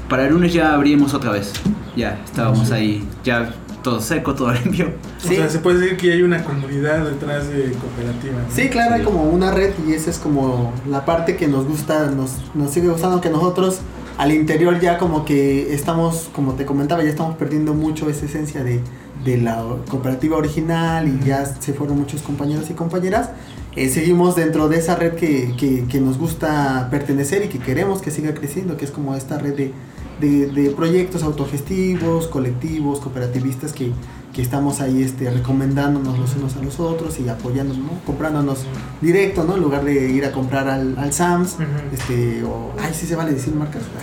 Para 0.08 0.26
el 0.26 0.32
lunes 0.34 0.52
ya 0.52 0.72
abrimos 0.74 1.14
otra 1.14 1.32
vez. 1.32 1.52
Ya, 1.96 2.20
estábamos 2.24 2.68
Sí. 2.68 2.74
ahí, 2.74 3.04
ya 3.24 3.52
todo 3.86 4.00
seco, 4.00 4.34
todo 4.34 4.52
limpio. 4.64 4.86
O 5.24 5.28
Sí. 5.28 5.36
sea, 5.36 5.48
se 5.48 5.60
puede 5.60 5.78
decir 5.78 5.96
que 5.96 6.12
hay 6.12 6.22
una 6.22 6.42
comunidad 6.42 7.04
detrás 7.04 7.48
de 7.48 7.70
cooperativa. 7.72 8.42
¿no? 8.42 8.54
Sí, 8.54 8.68
claro, 8.68 8.96
hay 8.96 9.02
como 9.02 9.22
una 9.22 9.52
red 9.52 9.70
y 9.86 9.92
esa 9.92 10.10
es 10.10 10.18
como 10.18 10.72
la 10.90 11.04
parte 11.04 11.36
que 11.36 11.46
nos 11.46 11.66
gusta, 11.68 12.10
nos, 12.10 12.32
nos 12.54 12.72
sigue 12.72 12.88
gustando, 12.88 13.20
que 13.20 13.30
nosotros 13.30 13.78
al 14.18 14.32
interior 14.32 14.80
ya 14.80 14.98
como 14.98 15.24
que 15.24 15.72
estamos, 15.72 16.28
como 16.34 16.54
te 16.54 16.64
comentaba, 16.66 17.04
ya 17.04 17.10
estamos 17.10 17.36
perdiendo 17.36 17.74
mucho 17.74 18.10
esa 18.10 18.24
esencia 18.26 18.64
de, 18.64 18.80
de 19.24 19.36
la 19.38 19.62
cooperativa 19.88 20.36
original 20.36 21.06
y 21.06 21.24
ya 21.24 21.46
se 21.46 21.72
fueron 21.72 21.96
muchos 21.98 22.22
compañeros 22.22 22.68
y 22.70 22.74
compañeras 22.74 23.30
eh, 23.76 23.88
seguimos 23.90 24.34
dentro 24.34 24.68
de 24.70 24.78
esa 24.78 24.96
red 24.96 25.12
que, 25.14 25.54
que, 25.58 25.84
que 25.86 26.00
nos 26.00 26.16
gusta 26.18 26.88
pertenecer 26.90 27.44
y 27.44 27.48
que 27.48 27.58
queremos 27.58 28.00
que 28.00 28.10
siga 28.10 28.32
creciendo, 28.32 28.76
que 28.78 28.86
es 28.86 28.90
como 28.90 29.14
esta 29.14 29.38
red 29.38 29.54
de, 29.54 29.72
de, 30.20 30.46
de 30.46 30.70
proyectos 30.70 31.22
autogestivos, 31.22 32.26
colectivos, 32.28 33.00
cooperativistas 33.00 33.72
que, 33.72 33.92
que 34.36 34.42
estamos 34.42 34.80
ahí 34.80 35.02
este, 35.02 35.30
recomendándonos 35.30 36.18
los 36.18 36.36
unos 36.36 36.56
a 36.56 36.62
los 36.62 36.78
otros 36.78 37.18
y 37.18 37.28
apoyándonos, 37.28 37.82
¿no? 37.82 38.00
comprándonos 38.04 38.66
directo, 39.00 39.44
¿no? 39.44 39.56
En 39.56 39.62
lugar 39.62 39.82
de 39.82 40.10
ir 40.10 40.26
a 40.26 40.32
comprar 40.32 40.68
al, 40.68 40.98
al 40.98 41.12
Sams, 41.14 41.56
este, 41.92 42.44
o, 42.44 42.72
ay, 42.78 42.92
sí 42.92 43.06
se 43.06 43.16
vale 43.16 43.32
decir 43.32 43.54
marcas. 43.54 43.82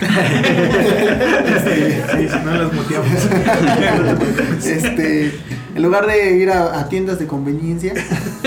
Sí, 1.64 2.28
si 2.28 2.44
no 2.44 2.54
las 2.54 2.72
este, 4.66 5.32
en 5.74 5.82
lugar 5.82 6.06
de 6.06 6.36
ir 6.36 6.50
a, 6.50 6.80
a 6.80 6.88
tiendas 6.88 7.18
de 7.18 7.26
conveniencia, 7.26 7.94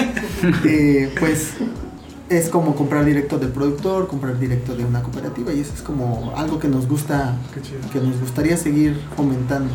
eh, 0.66 1.14
pues 1.20 1.54
es 2.30 2.50
como 2.50 2.76
comprar 2.76 3.06
directo 3.06 3.38
del 3.38 3.50
productor, 3.50 4.08
comprar 4.08 4.40
directo 4.40 4.76
de 4.76 4.86
una 4.86 5.02
cooperativa 5.02 5.54
y 5.54 5.62
eso 5.62 5.74
es 5.74 5.82
como 5.82 6.34
algo 6.36 6.60
que 6.60 6.68
nos 6.68 6.88
gusta, 6.88 7.36
que 7.92 8.00
nos 8.00 8.20
gustaría 8.20 8.58
seguir 8.58 9.00
fomentando. 9.16 9.74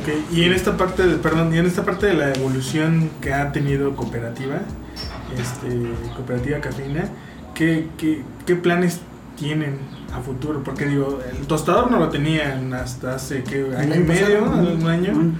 Ok, 0.00 0.32
y 0.32 0.44
en 0.44 0.52
esta 0.52 0.76
parte, 0.76 1.06
de, 1.06 1.16
perdón, 1.16 1.54
y 1.54 1.58
en 1.58 1.66
esta 1.66 1.84
parte 1.84 2.06
de 2.06 2.14
la 2.14 2.32
evolución 2.32 3.10
que 3.20 3.34
ha 3.34 3.52
tenido 3.52 3.94
cooperativa, 3.94 4.60
este, 5.38 5.92
cooperativa 6.16 6.60
cafeína, 6.60 7.04
¿qué, 7.54 7.88
qué, 7.98 8.22
qué 8.46 8.56
planes 8.56 9.00
tienen 9.36 9.78
a 10.14 10.20
futuro? 10.20 10.62
Porque 10.64 10.86
digo, 10.86 11.20
el 11.30 11.46
tostador 11.46 11.90
no 11.90 11.98
lo 11.98 12.08
tenían 12.08 12.72
hasta 12.72 13.16
hace 13.16 13.42
¿qué, 13.44 13.70
año 13.76 13.94
y 13.94 13.98
medio, 13.98 14.44
un 14.44 14.86
año. 14.86 15.14
Mm. 15.14 15.32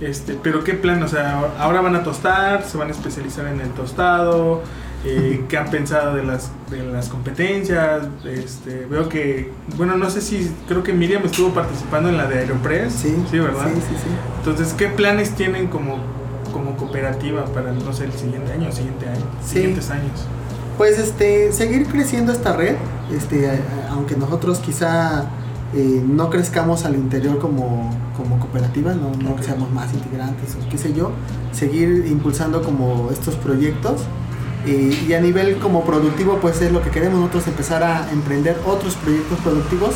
Este, 0.00 0.38
pero 0.42 0.64
qué 0.64 0.74
plan, 0.74 1.02
o 1.02 1.08
sea, 1.08 1.54
ahora 1.58 1.80
van 1.80 1.96
a 1.96 2.02
tostar, 2.02 2.64
se 2.64 2.76
van 2.76 2.88
a 2.88 2.90
especializar 2.90 3.46
en 3.46 3.60
el 3.60 3.70
tostado, 3.70 4.62
eh, 5.04 5.44
qué 5.48 5.58
han 5.58 5.70
pensado 5.70 6.14
de 6.14 6.24
las, 6.24 6.50
de 6.70 6.82
las 6.84 7.08
competencias, 7.08 8.06
este, 8.24 8.86
veo 8.86 9.08
que, 9.08 9.50
bueno, 9.76 9.96
no 9.96 10.08
sé 10.10 10.20
si, 10.20 10.50
creo 10.66 10.82
que 10.82 10.92
Miriam 10.92 11.22
estuvo 11.24 11.50
participando 11.50 12.08
en 12.08 12.16
la 12.16 12.26
de 12.26 12.38
Aeropress, 12.40 12.92
Sí, 12.94 13.14
sí, 13.30 13.38
¿verdad? 13.38 13.66
Sí, 13.66 13.80
sí, 13.80 13.94
sí. 13.96 14.08
Entonces, 14.38 14.74
¿qué 14.74 14.88
planes 14.88 15.30
tienen 15.34 15.66
como, 15.66 15.98
como 16.52 16.76
cooperativa 16.76 17.44
para, 17.46 17.72
no 17.72 17.92
sé, 17.92 18.04
el 18.04 18.12
siguiente 18.12 18.52
año, 18.52 18.72
siguiente 18.72 19.06
año, 19.08 19.24
Sí. 19.44 19.54
siguientes 19.56 19.90
años? 19.90 20.26
Pues 20.78 20.98
este, 20.98 21.52
seguir 21.52 21.86
creciendo 21.86 22.32
esta 22.32 22.56
red, 22.56 22.76
este, 23.14 23.60
aunque 23.90 24.16
nosotros 24.16 24.58
quizá 24.58 25.26
eh, 25.74 26.02
no 26.04 26.30
crezcamos 26.30 26.84
al 26.84 26.94
interior 26.94 27.38
como, 27.38 27.90
como 28.16 28.40
cooperativa, 28.40 28.94
no, 28.94 29.10
no 29.10 29.40
seamos 29.42 29.70
más 29.70 29.92
integrantes 29.92 30.56
o 30.56 30.68
qué 30.68 30.78
sé 30.78 30.92
yo, 30.94 31.12
seguir 31.52 32.06
impulsando 32.08 32.62
como 32.62 33.10
estos 33.12 33.34
proyectos 33.36 34.02
y 34.66 35.12
a 35.12 35.20
nivel 35.20 35.56
como 35.58 35.84
productivo 35.84 36.38
pues 36.40 36.60
es 36.62 36.72
lo 36.72 36.82
que 36.82 36.90
queremos 36.90 37.18
nosotros 37.20 37.46
empezar 37.48 37.82
a 37.82 38.10
emprender 38.12 38.56
otros 38.66 38.94
proyectos 38.96 39.38
productivos 39.40 39.94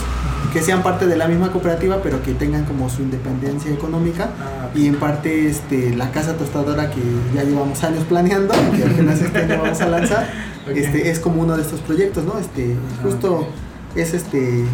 que 0.52 0.62
sean 0.62 0.82
parte 0.82 1.06
de 1.06 1.16
la 1.16 1.26
misma 1.28 1.50
cooperativa 1.52 2.00
pero 2.02 2.22
que 2.22 2.32
tengan 2.32 2.64
como 2.64 2.88
su 2.88 3.02
independencia 3.02 3.72
económica. 3.72 4.30
Ah, 4.40 4.68
y 4.74 4.86
en 4.86 4.96
parte 4.96 5.48
este 5.48 5.94
la 5.94 6.10
casa 6.10 6.36
tostadora 6.36 6.90
que 6.90 7.00
ya 7.34 7.44
llevamos 7.44 7.82
años 7.84 8.04
planeando 8.04 8.54
que 8.76 8.84
apenas 8.84 9.20
este 9.20 9.38
año 9.38 9.62
vamos 9.62 9.80
a 9.80 9.88
lanzar 9.88 10.28
este 10.74 11.10
es 11.10 11.18
como 11.18 11.42
uno 11.42 11.56
de 11.56 11.62
estos 11.62 11.80
proyectos 11.80 12.24
no 12.24 12.38
este 12.38 12.76
justo 13.02 13.36
ok. 13.36 13.46
es 13.96 14.12
este 14.14 14.64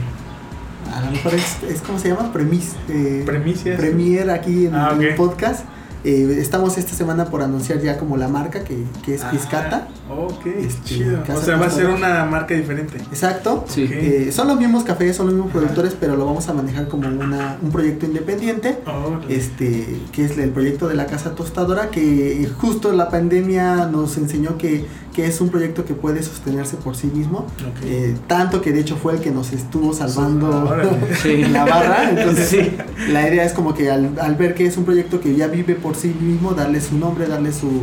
a 0.94 1.00
lo 1.00 1.10
mejor 1.12 1.34
es, 1.34 1.62
es 1.68 1.80
como 1.80 1.98
se 1.98 2.08
llama 2.08 2.32
premis 2.32 2.72
eh, 2.88 3.22
Premicias. 3.24 3.78
premier 3.78 4.30
aquí 4.30 4.66
en, 4.66 4.74
Ah, 4.74 4.96
el 4.98 5.14
podcast 5.14 5.64
Eh, 6.04 6.36
estamos 6.38 6.76
esta 6.76 6.92
semana 6.94 7.24
por 7.26 7.42
anunciar 7.42 7.80
ya 7.80 7.96
como 7.98 8.16
la 8.18 8.28
marca 8.28 8.62
que, 8.62 8.76
que 9.04 9.14
es 9.14 9.22
Ah, 9.24 9.30
Piscata 9.30 9.88
ok, 10.10 10.46
Este, 10.46 10.84
chido. 10.84 11.22
O 11.34 11.40
sea, 11.40 11.56
va 11.56 11.66
a 11.66 11.70
ser 11.70 11.86
una 11.88 12.24
marca 12.26 12.54
diferente. 12.54 12.98
exacto 12.98 13.64
Sí. 13.68 13.84
Ok. 13.84 13.90
Eh, 13.92 14.28
son 14.32 14.48
los 14.48 14.58
mismos 14.58 14.84
cafés 14.84 15.16
son 15.16 15.26
los 15.26 15.34
mismos 15.34 15.50
Ajá. 15.50 15.60
productores 15.60 15.96
pero 15.98 16.16
lo 16.16 16.26
vamos 16.26 16.46
a 16.48 16.52
manejar 16.52 16.88
como 16.88 17.08
una, 17.08 17.56
un 17.62 17.70
proyecto 17.70 18.04
independiente 18.06 18.78
Oh, 18.86 19.18
este 19.30 19.96
que 20.12 20.24
es 20.26 20.36
el 20.36 20.50
proyecto 20.50 20.88
de 20.88 20.94
la 20.94 21.06
casa 21.06 21.34
tostadora 21.34 21.88
que 21.90 22.46
justo 22.60 22.92
la 22.92 23.08
pandemia 23.08 23.86
nos 23.86 24.18
enseñó 24.18 24.58
que, 24.58 24.84
que 25.14 25.26
es 25.26 25.40
un 25.40 25.48
proyecto 25.48 25.84
que 25.86 25.94
puede 25.94 26.22
sostenerse 26.22 26.76
por 26.76 26.96
sí 26.96 27.06
mismo 27.06 27.38
ok. 27.38 27.84
Eh, 27.86 28.14
tanto 28.26 28.60
que 28.60 28.72
de 28.72 28.80
hecho 28.80 28.96
fue 28.96 29.14
el 29.14 29.20
que 29.20 29.30
nos 29.30 29.52
estuvo 29.54 29.94
salvando. 29.94 30.76
Sí. 31.22 31.36
la 31.50 31.64
barra 31.64 32.10
entonces 32.10 32.48
Sí. 32.48 32.76
la 33.10 33.26
idea 33.28 33.44
es 33.44 33.52
como 33.54 33.72
que 33.74 33.90
al, 33.90 34.18
al 34.20 34.34
ver 34.34 34.54
que 34.54 34.66
es 34.66 34.76
un 34.76 34.84
proyecto 34.84 35.18
que 35.20 35.34
ya 35.34 35.46
vive 35.46 35.74
por 35.74 35.93
sí 35.94 36.14
mismo 36.20 36.52
darle 36.52 36.80
su 36.80 36.96
nombre 36.98 37.26
darle 37.26 37.52
su 37.52 37.82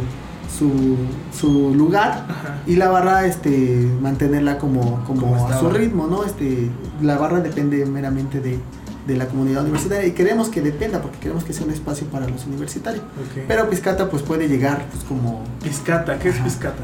su, 0.58 0.97
su 1.38 1.74
lugar 1.74 2.26
Ajá. 2.30 2.60
y 2.67 2.76
la 2.76 2.89
barra 2.89 3.26
este 3.26 3.89
mantenerla 4.02 4.58
como, 4.58 5.04
como 5.06 5.21
Como 5.21 5.47
a 5.47 5.58
su 5.60 5.69
ritmo 5.69 6.08
no 6.08 6.24
este 6.26 6.69
la 7.02 7.17
barra 7.17 7.39
depende 7.39 7.86
meramente 7.86 8.41
de, 8.41 8.60
de 9.08 9.15
la 9.17 9.28
comunidad 9.28 9.63
universitaria 9.63 10.06
y 10.08 10.12
queremos 10.12 10.50
que 10.50 10.62
dependa 10.62 11.02
porque 11.02 11.19
queremos 11.19 11.43
que 11.45 11.54
sea 11.54 11.65
un 11.65 11.71
espacio 11.71 12.06
para 12.08 12.28
los 12.28 12.45
universitarios 12.45 13.04
pero 13.47 13.69
Piscata 13.69 14.10
pues 14.10 14.24
puede 14.24 14.47
llegar 14.50 14.86
pues 14.91 15.04
como 15.06 15.41
Piscata, 15.63 16.19
¿qué 16.19 16.30
es 16.30 16.36
Ajá. 16.36 16.43
piscata? 16.43 16.84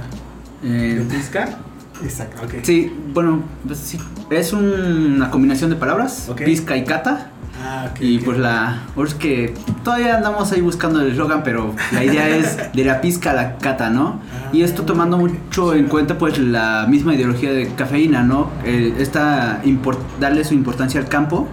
Eh, 0.64 1.04
¿De 1.08 1.16
piscar? 1.16 1.58
exacto 2.04 2.42
sí, 2.64 2.92
bueno, 3.14 3.42
pues 3.66 3.80
sí, 3.80 4.00
es 4.30 4.54
una 4.54 5.30
combinación 5.30 5.70
de 5.72 5.76
palabras, 5.76 6.28
Ok. 6.30 6.44
pizca 6.46 6.78
y 6.78 6.84
cata. 6.84 7.32
Ah, 7.64 7.88
ok. 7.92 8.02
Y 8.02 8.18
ok. 8.20 8.26
pues 8.26 8.38
la. 8.38 8.84
pues 8.96 9.10
es 9.12 9.16
que 9.16 9.54
todavía 9.84 10.18
andamos 10.18 10.52
ahí 10.52 10.62
buscando 10.62 11.02
el 11.02 11.12
eslogan, 11.12 11.42
pero 11.44 11.74
la 11.92 12.04
idea 12.04 12.28
es 12.38 12.72
de 12.74 12.84
la 12.86 13.02
pizca 13.02 13.32
a 13.32 13.34
la 13.34 13.58
cata, 13.58 13.90
¿no? 13.90 14.20
Y 14.54 14.62
esto 14.62 14.84
tomando 14.84 15.18
Ah, 15.18 15.22
ok, 15.22 15.30
mucho 15.32 15.74
en 15.74 15.86
cuenta 15.88 16.18
pues 16.18 16.38
la 16.40 16.86
misma 16.88 17.16
ideología 17.16 17.52
de 17.52 17.68
cafeína, 17.74 18.24
¿no? 18.24 18.50
Eh, 18.64 18.94
esta 19.00 19.62
import- 19.64 19.98
darle 20.20 20.44
su 20.44 20.54
importancia 20.54 21.00
al 21.00 21.08
campo. 21.08 21.48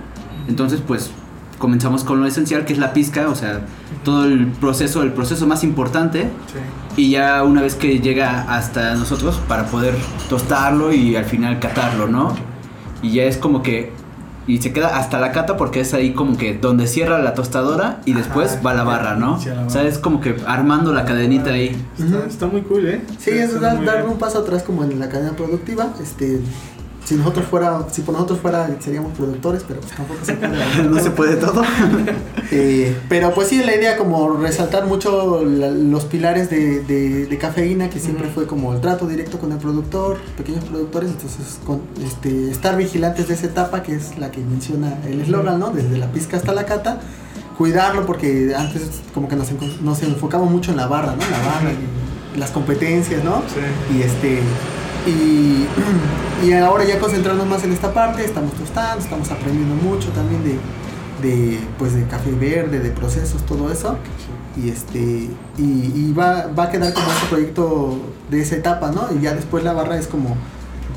Entonces 0.48 0.80
pues 0.86 1.10
comenzamos 1.58 2.04
con 2.04 2.20
lo 2.20 2.26
esencial 2.26 2.64
que 2.66 2.74
es 2.74 2.78
la 2.78 2.92
pizca, 2.92 3.28
o 3.28 3.34
sea, 3.34 3.60
todo 4.04 4.24
el 4.26 4.48
proceso, 4.48 5.02
el 5.02 5.12
proceso 5.12 5.46
más 5.46 5.64
importante. 5.64 6.28
Sí. 6.52 7.02
Y 7.02 7.10
ya 7.10 7.42
una 7.42 7.62
vez 7.62 7.74
que 7.76 8.00
llega 8.00 8.42
hasta 8.54 8.94
nosotros 8.94 9.40
para 9.48 9.66
poder 9.66 9.94
tostarlo 10.28 10.92
y 10.92 11.16
al 11.16 11.24
final 11.24 11.58
catarlo, 11.60 12.06
¿no? 12.08 12.34
Y 13.02 13.12
ya 13.12 13.24
es 13.24 13.36
como 13.38 13.62
que... 13.62 13.92
Y 14.46 14.60
se 14.60 14.72
queda 14.72 14.98
hasta 14.98 15.18
la 15.20 15.32
cata 15.32 15.56
porque 15.56 15.80
es 15.80 15.94
ahí 15.94 16.12
como 16.12 16.36
que 16.36 16.54
donde 16.54 16.86
cierra 16.86 17.18
la 17.18 17.34
tostadora 17.34 18.00
y 18.04 18.12
después 18.12 18.52
Ajá, 18.54 18.62
va 18.62 18.74
la 18.74 18.84
barra, 18.84 19.14
¿no? 19.14 19.36
O 19.36 19.70
sea, 19.70 19.82
es 19.82 19.98
como 19.98 20.20
que 20.20 20.36
armando 20.46 20.92
la 20.92 21.04
cadenita 21.04 21.50
ahí. 21.50 21.76
Está, 22.28 22.46
muy 22.46 22.62
cool, 22.62 22.86
¿eh? 22.86 23.02
Sí, 23.18 23.30
es 23.30 23.54
Está 23.54 23.74
dar, 23.74 24.06
un 24.06 24.18
paso 24.18 24.40
atrás 24.40 24.62
como 24.62 24.84
en 24.84 24.98
la 25.00 25.08
cadena 25.08 25.32
productiva. 25.32 25.94
Este, 26.02 26.40
si 27.04 27.14
nosotros 27.16 27.46
fuera, 27.46 27.86
si 27.92 28.02
por 28.02 28.14
nosotros 28.14 28.40
fuera, 28.40 28.68
seríamos 28.80 29.12
productores, 29.16 29.62
pero 29.68 29.80
pues 29.80 29.92
tampoco 29.94 30.24
se 30.24 30.34
puede. 30.34 30.82
no 30.88 31.00
se 31.00 31.10
puede 31.10 31.36
todo. 31.36 31.62
Eh, 32.56 32.96
pero 33.08 33.32
pues 33.34 33.48
sí, 33.48 33.64
la 33.64 33.74
idea 33.74 33.96
como 33.96 34.36
resaltar 34.36 34.86
mucho 34.86 35.42
la- 35.44 35.70
los 35.70 36.04
pilares 36.04 36.50
de, 36.50 36.80
de- 36.84 37.26
de 37.26 37.38
cafeína, 37.38 37.88
que 37.90 37.98
siempre 37.98 38.28
fue 38.28 38.46
como 38.46 38.74
el 38.74 38.80
trato 38.80 39.06
directo 39.08 39.38
con 39.40 39.50
el 39.50 39.58
productor, 39.58 40.18
pequeños 40.36 40.62
productores, 40.64 41.10
entonces 41.10 41.58
con, 41.66 41.80
este, 42.06 42.50
estar 42.50 42.76
vigilantes 42.76 43.28
de 43.28 43.34
esa 43.34 43.46
etapa, 43.46 43.82
que 43.82 43.94
es 43.96 44.18
la 44.18 44.30
que 44.30 44.40
menciona 44.40 44.98
el 45.06 45.22
eslogan, 45.22 45.58
¿no? 45.58 45.70
Desde 45.70 45.96
la 45.96 46.12
pizca 46.12 46.36
hasta 46.36 46.52
la 46.52 46.64
cata, 46.64 47.00
cuidarlo 47.58 48.04
porque 48.06 48.54
antes 48.56 48.82
como 49.14 49.26
que 49.28 49.34
nos, 49.36 49.48
nos 49.80 50.02
enfocamos 50.02 50.48
mucho 50.50 50.70
en 50.70 50.76
la 50.76 50.86
barra, 50.86 51.12
¿no? 51.16 51.22
La 51.22 51.38
barra 51.54 51.70
y 51.72 52.38
las 52.38 52.50
competencias, 52.50 53.24
¿no? 53.24 53.42
Sí. 53.48 53.96
Y 53.98 54.02
este 54.02 54.40
y, 55.06 55.66
y 56.46 56.52
ahora 56.52 56.84
ya 56.84 56.98
concentrarnos 56.98 57.46
más 57.46 57.64
en 57.64 57.72
esta 57.72 57.92
parte, 57.92 58.24
estamos 58.24 58.52
tostando, 58.54 59.02
estamos 59.02 59.30
aprendiendo 59.30 59.74
mucho 59.74 60.08
también 60.10 60.42
de, 60.44 60.58
de 61.26 61.58
pues 61.78 61.94
de 61.94 62.06
café 62.06 62.32
verde, 62.32 62.80
de 62.80 62.90
procesos, 62.90 63.44
todo 63.46 63.70
eso. 63.70 63.96
Y 64.56 64.68
este 64.68 64.98
y, 64.98 65.32
y 65.58 66.14
va, 66.16 66.46
va 66.46 66.64
a 66.64 66.70
quedar 66.70 66.94
como 66.94 67.06
ese 67.10 67.26
proyecto 67.28 67.98
de 68.30 68.40
esa 68.40 68.56
etapa, 68.56 68.92
¿no? 68.92 69.08
Y 69.16 69.22
ya 69.22 69.34
después 69.34 69.64
la 69.64 69.72
barra 69.72 69.98
es 69.98 70.06
como 70.06 70.36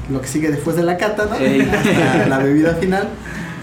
lo 0.10 0.22
que 0.22 0.28
sigue 0.28 0.50
después 0.50 0.76
de 0.76 0.84
la 0.84 0.98
cata, 0.98 1.26
¿no? 1.26 1.34
Hasta 1.34 2.28
la 2.30 2.38
bebida 2.38 2.76
final. 2.76 3.10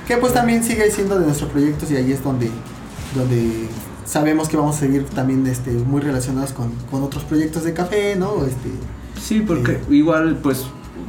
Que 0.06 0.16
pues 0.18 0.34
también 0.34 0.62
sigue 0.62 0.90
siendo 0.90 1.18
de 1.18 1.26
nuestros 1.26 1.50
proyectos 1.50 1.90
y 1.90 1.96
ahí 1.96 2.12
es 2.12 2.22
donde, 2.22 2.50
donde 3.14 3.68
sabemos 4.04 4.48
que 4.48 4.56
vamos 4.56 4.76
a 4.76 4.80
seguir 4.80 5.04
también 5.04 5.46
este, 5.46 5.70
muy 5.70 6.02
relacionados 6.02 6.52
con, 6.52 6.72
con 6.90 7.02
otros 7.02 7.24
proyectos 7.24 7.64
de 7.64 7.72
café, 7.72 8.16
¿no? 8.16 8.44
Este, 8.44 8.68
Sí, 9.24 9.40
porque 9.40 9.80
igual 9.88 10.38
pues 10.42 10.66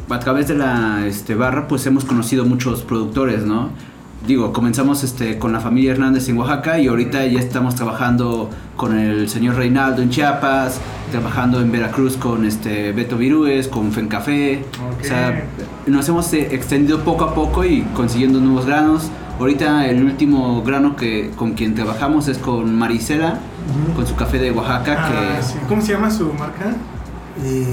a 0.10 0.20
través 0.20 0.48
de 0.48 0.56
la 0.56 1.06
este, 1.06 1.36
barra 1.36 1.68
pues 1.68 1.86
hemos 1.86 2.06
conocido 2.06 2.46
muchos 2.46 2.82
productores, 2.82 3.44
¿no? 3.44 3.72
Digo, 4.26 4.54
comenzamos 4.54 5.04
este, 5.04 5.38
con 5.38 5.52
la 5.52 5.60
familia 5.60 5.92
Hernández 5.92 6.30
en 6.30 6.38
Oaxaca 6.38 6.80
y 6.80 6.88
ahorita 6.88 7.26
ya 7.26 7.40
estamos 7.40 7.76
trabajando 7.76 8.50
con 8.78 8.98
el 8.98 9.28
señor 9.28 9.56
Reinaldo 9.56 10.02
en 10.02 10.12
Chiapas, 10.12 10.80
trabajando 11.12 11.60
en 11.60 11.74
Veracruz 11.74 12.16
con 12.16 12.46
este 12.46 12.94
Beto 12.94 13.18
Virúes, 13.18 13.68
con 13.68 13.92
Fencafé. 13.92 14.64
Ok. 14.94 15.02
O 15.02 15.04
sea, 15.04 15.44
nos 15.86 16.08
hemos 16.08 16.32
eh, 16.32 16.48
extendido 16.56 17.02
poco 17.02 17.26
a 17.26 17.36
poco 17.36 17.66
y 17.66 17.82
consiguiendo 17.94 18.40
nuevos 18.40 18.66
granos. 18.66 19.10
Ahorita 19.42 19.88
el 19.88 20.02
último 20.06 20.64
grano 20.64 20.96
que 20.96 21.32
con 21.36 21.52
quien 21.52 21.76
trabajamos 21.76 22.30
es 22.30 22.38
con 22.38 22.74
Marisela, 22.74 23.40
con 23.94 24.08
su 24.08 24.16
café 24.16 24.40
de 24.40 24.52
Oaxaca, 24.52 24.96
Ah, 25.06 25.10
que. 25.42 25.68
¿Cómo 25.68 25.82
se 25.82 25.92
llama 25.92 26.10
su 26.10 26.32
marca? 26.32 26.74
Eh, 27.44 27.68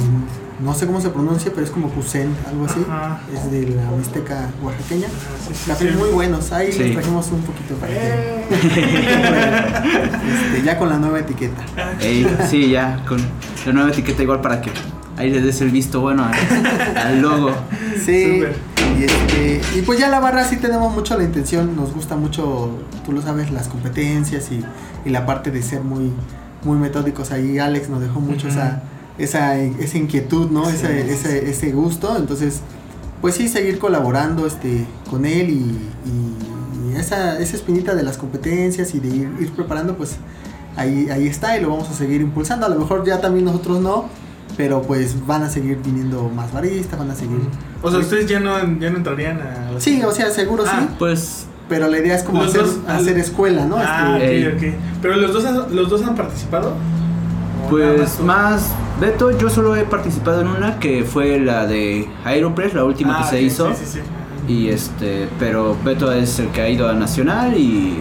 no 0.63 0.75
sé 0.75 0.87
cómo 0.87 1.01
se 1.01 1.09
pronuncia, 1.11 1.51
pero 1.55 1.65
es 1.67 1.73
como 1.73 1.89
Cusen, 1.89 2.35
algo 2.49 2.67
así. 2.67 2.85
Ajá. 2.89 3.21
Es 3.35 3.51
de 3.51 3.69
la 3.71 3.83
Mixteca 3.97 4.49
oaxaqueña. 4.63 5.09
Sí, 5.09 5.55
sí, 5.55 5.71
Cafés 5.71 5.93
sí. 5.93 5.99
muy 5.99 6.11
buenos, 6.11 6.53
ahí 6.53 6.71
Sí. 6.73 6.79
les 6.81 6.93
trajimos 6.95 7.31
un 7.33 7.41
poquito 7.43 7.75
para 7.77 7.93
que 7.93 7.99
Eh. 7.99 8.45
este, 10.55 10.63
ya 10.65 10.79
con 10.79 10.89
la 10.89 10.99
nueva 10.99 11.21
etiqueta. 11.21 11.63
Ey, 12.01 12.27
sí, 12.49 12.71
ya, 12.71 13.05
con 13.09 13.19
la 13.67 13.73
nueva 13.73 13.91
etiqueta 13.91 14.23
igual 14.23 14.41
para 14.41 14.61
que 14.61 14.71
ahí 15.17 15.31
les 15.31 15.45
des 15.45 15.61
el 15.61 15.71
visto 15.71 16.01
bueno 16.01 16.25
al, 16.25 16.97
al 16.97 17.21
logo. 17.23 17.53
Sí, 18.05 18.43
y, 18.99 19.05
este, 19.05 19.61
y 19.79 19.83
pues 19.83 19.99
ya 19.99 20.09
la 20.09 20.21
barra 20.21 20.45
sí 20.45 20.57
tenemos 20.57 20.93
mucho 20.95 21.17
la 21.17 21.25
intención, 21.25 21.77
nos 21.77 21.93
gusta 21.93 22.17
mucho, 22.17 22.71
tú 23.05 23.13
lo 23.13 23.23
sabes, 23.23 23.51
las 23.51 23.69
competencias 23.69 24.51
y, 24.53 24.65
y 25.05 25.11
la 25.11 25.27
parte 25.27 25.51
de 25.51 25.63
ser 25.63 25.83
muy, 25.83 26.13
muy 26.65 26.79
metódicos. 26.79 27.31
Ahí 27.33 27.59
Alex 27.59 27.89
nos 27.89 28.01
dejó 28.01 28.21
mucho 28.21 28.49
esa, 28.49 28.83
esa, 29.23 29.57
esa 29.59 29.99
inquietud, 29.99 30.51
¿no? 30.51 30.65
Sí, 30.67 30.77
ese, 30.77 31.03
sí, 31.05 31.11
ese, 31.11 31.51
ese 31.51 31.73
gusto. 31.73 32.17
Entonces, 32.17 32.61
pues 33.21 33.35
sí, 33.35 33.49
seguir 33.49 33.79
colaborando 33.79 34.47
este, 34.47 34.85
con 35.11 35.25
él 35.25 35.51
y, 35.51 35.53
y- 35.55 36.93
y 36.93 36.97
esa, 36.97 37.39
esa 37.39 37.57
espinita 37.57 37.95
de 37.95 38.03
las 38.03 38.19
competencias 38.19 38.95
y 38.95 39.01
de 39.01 39.09
ir, 39.09 39.31
ir 39.41 39.51
preparando, 39.53 39.97
pues 39.97 40.17
ahí, 40.77 41.09
ahí 41.11 41.27
está 41.27 41.57
y 41.57 41.63
lo 41.63 41.71
vamos 41.71 41.89
a 41.89 41.95
seguir 41.95 42.21
impulsando. 42.21 42.67
A 42.67 42.69
lo 42.69 42.79
mejor 42.79 43.05
ya 43.07 43.21
también 43.21 43.45
nosotros 43.47 43.81
no, 43.81 44.07
pero 44.57 44.83
pues 44.83 45.27
van 45.27 45.43
a 45.45 45.49
seguir 45.51 45.79
viniendo 45.85 46.29
más 46.29 46.53
baristas, 46.53 46.99
van 46.99 47.11
a 47.11 47.15
seguir... 47.15 47.39
O 47.83 47.91
sea, 47.91 48.01
ustedes 48.01 48.27
ya 48.29 48.41
no, 48.41 48.59
ya 48.79 48.91
no 48.91 48.99
entrarían 48.99 49.41
a 49.41 49.81
Sí, 49.81 50.03
o 50.03 50.13
sea, 50.13 50.31
seguro 50.31 50.65
Ah, 50.67 50.81
sí, 50.89 50.95
Pues 50.99 51.47
pero 51.69 51.89
la 51.89 51.99
idea 51.99 52.17
es 52.17 52.23
como 52.23 52.43
hacer, 52.43 52.61
dos- 52.63 52.79
hacer 52.87 53.17
escuela, 53.19 53.65
¿no? 53.65 53.77
Ah, 53.79 54.19
Este, 54.21 54.49
ok, 54.49 54.55
ok. 54.75 54.81
Pero 55.01 55.17
los 55.17 55.33
dos, 55.33 55.71
los 55.73 55.89
dos 55.89 56.03
han 56.03 56.15
participado. 56.15 56.75
¿O 57.75 57.79
nada 57.79 57.95
Pues 57.97 58.17
tú? 58.17 58.25
más, 58.25 58.73
Beto, 59.01 59.37
yo 59.37 59.49
solo 59.51 59.75
he 59.77 59.85
participado 59.85 60.41
en 60.43 60.49
una 60.49 60.79
que 60.79 61.05
fue 61.05 61.39
la 61.41 61.67
de 61.67 62.09
Aeropress, 62.25 62.75
la 62.75 62.85
última 62.85 63.19
Ah, 63.19 63.23
que 63.23 63.29
se 63.37 63.43
hizo. 63.43 63.69
Sí, 63.75 63.85
sí, 63.85 64.01
sí. 64.47 64.53
Y 64.53 64.69
este, 64.69 65.29
pero 65.39 65.77
Beto 65.85 66.11
es 66.13 66.39
el 66.39 66.49
que 66.49 66.61
ha 66.63 66.69
ido 66.69 66.89
a 66.89 66.93
Nacional 66.95 67.57
y 67.57 67.99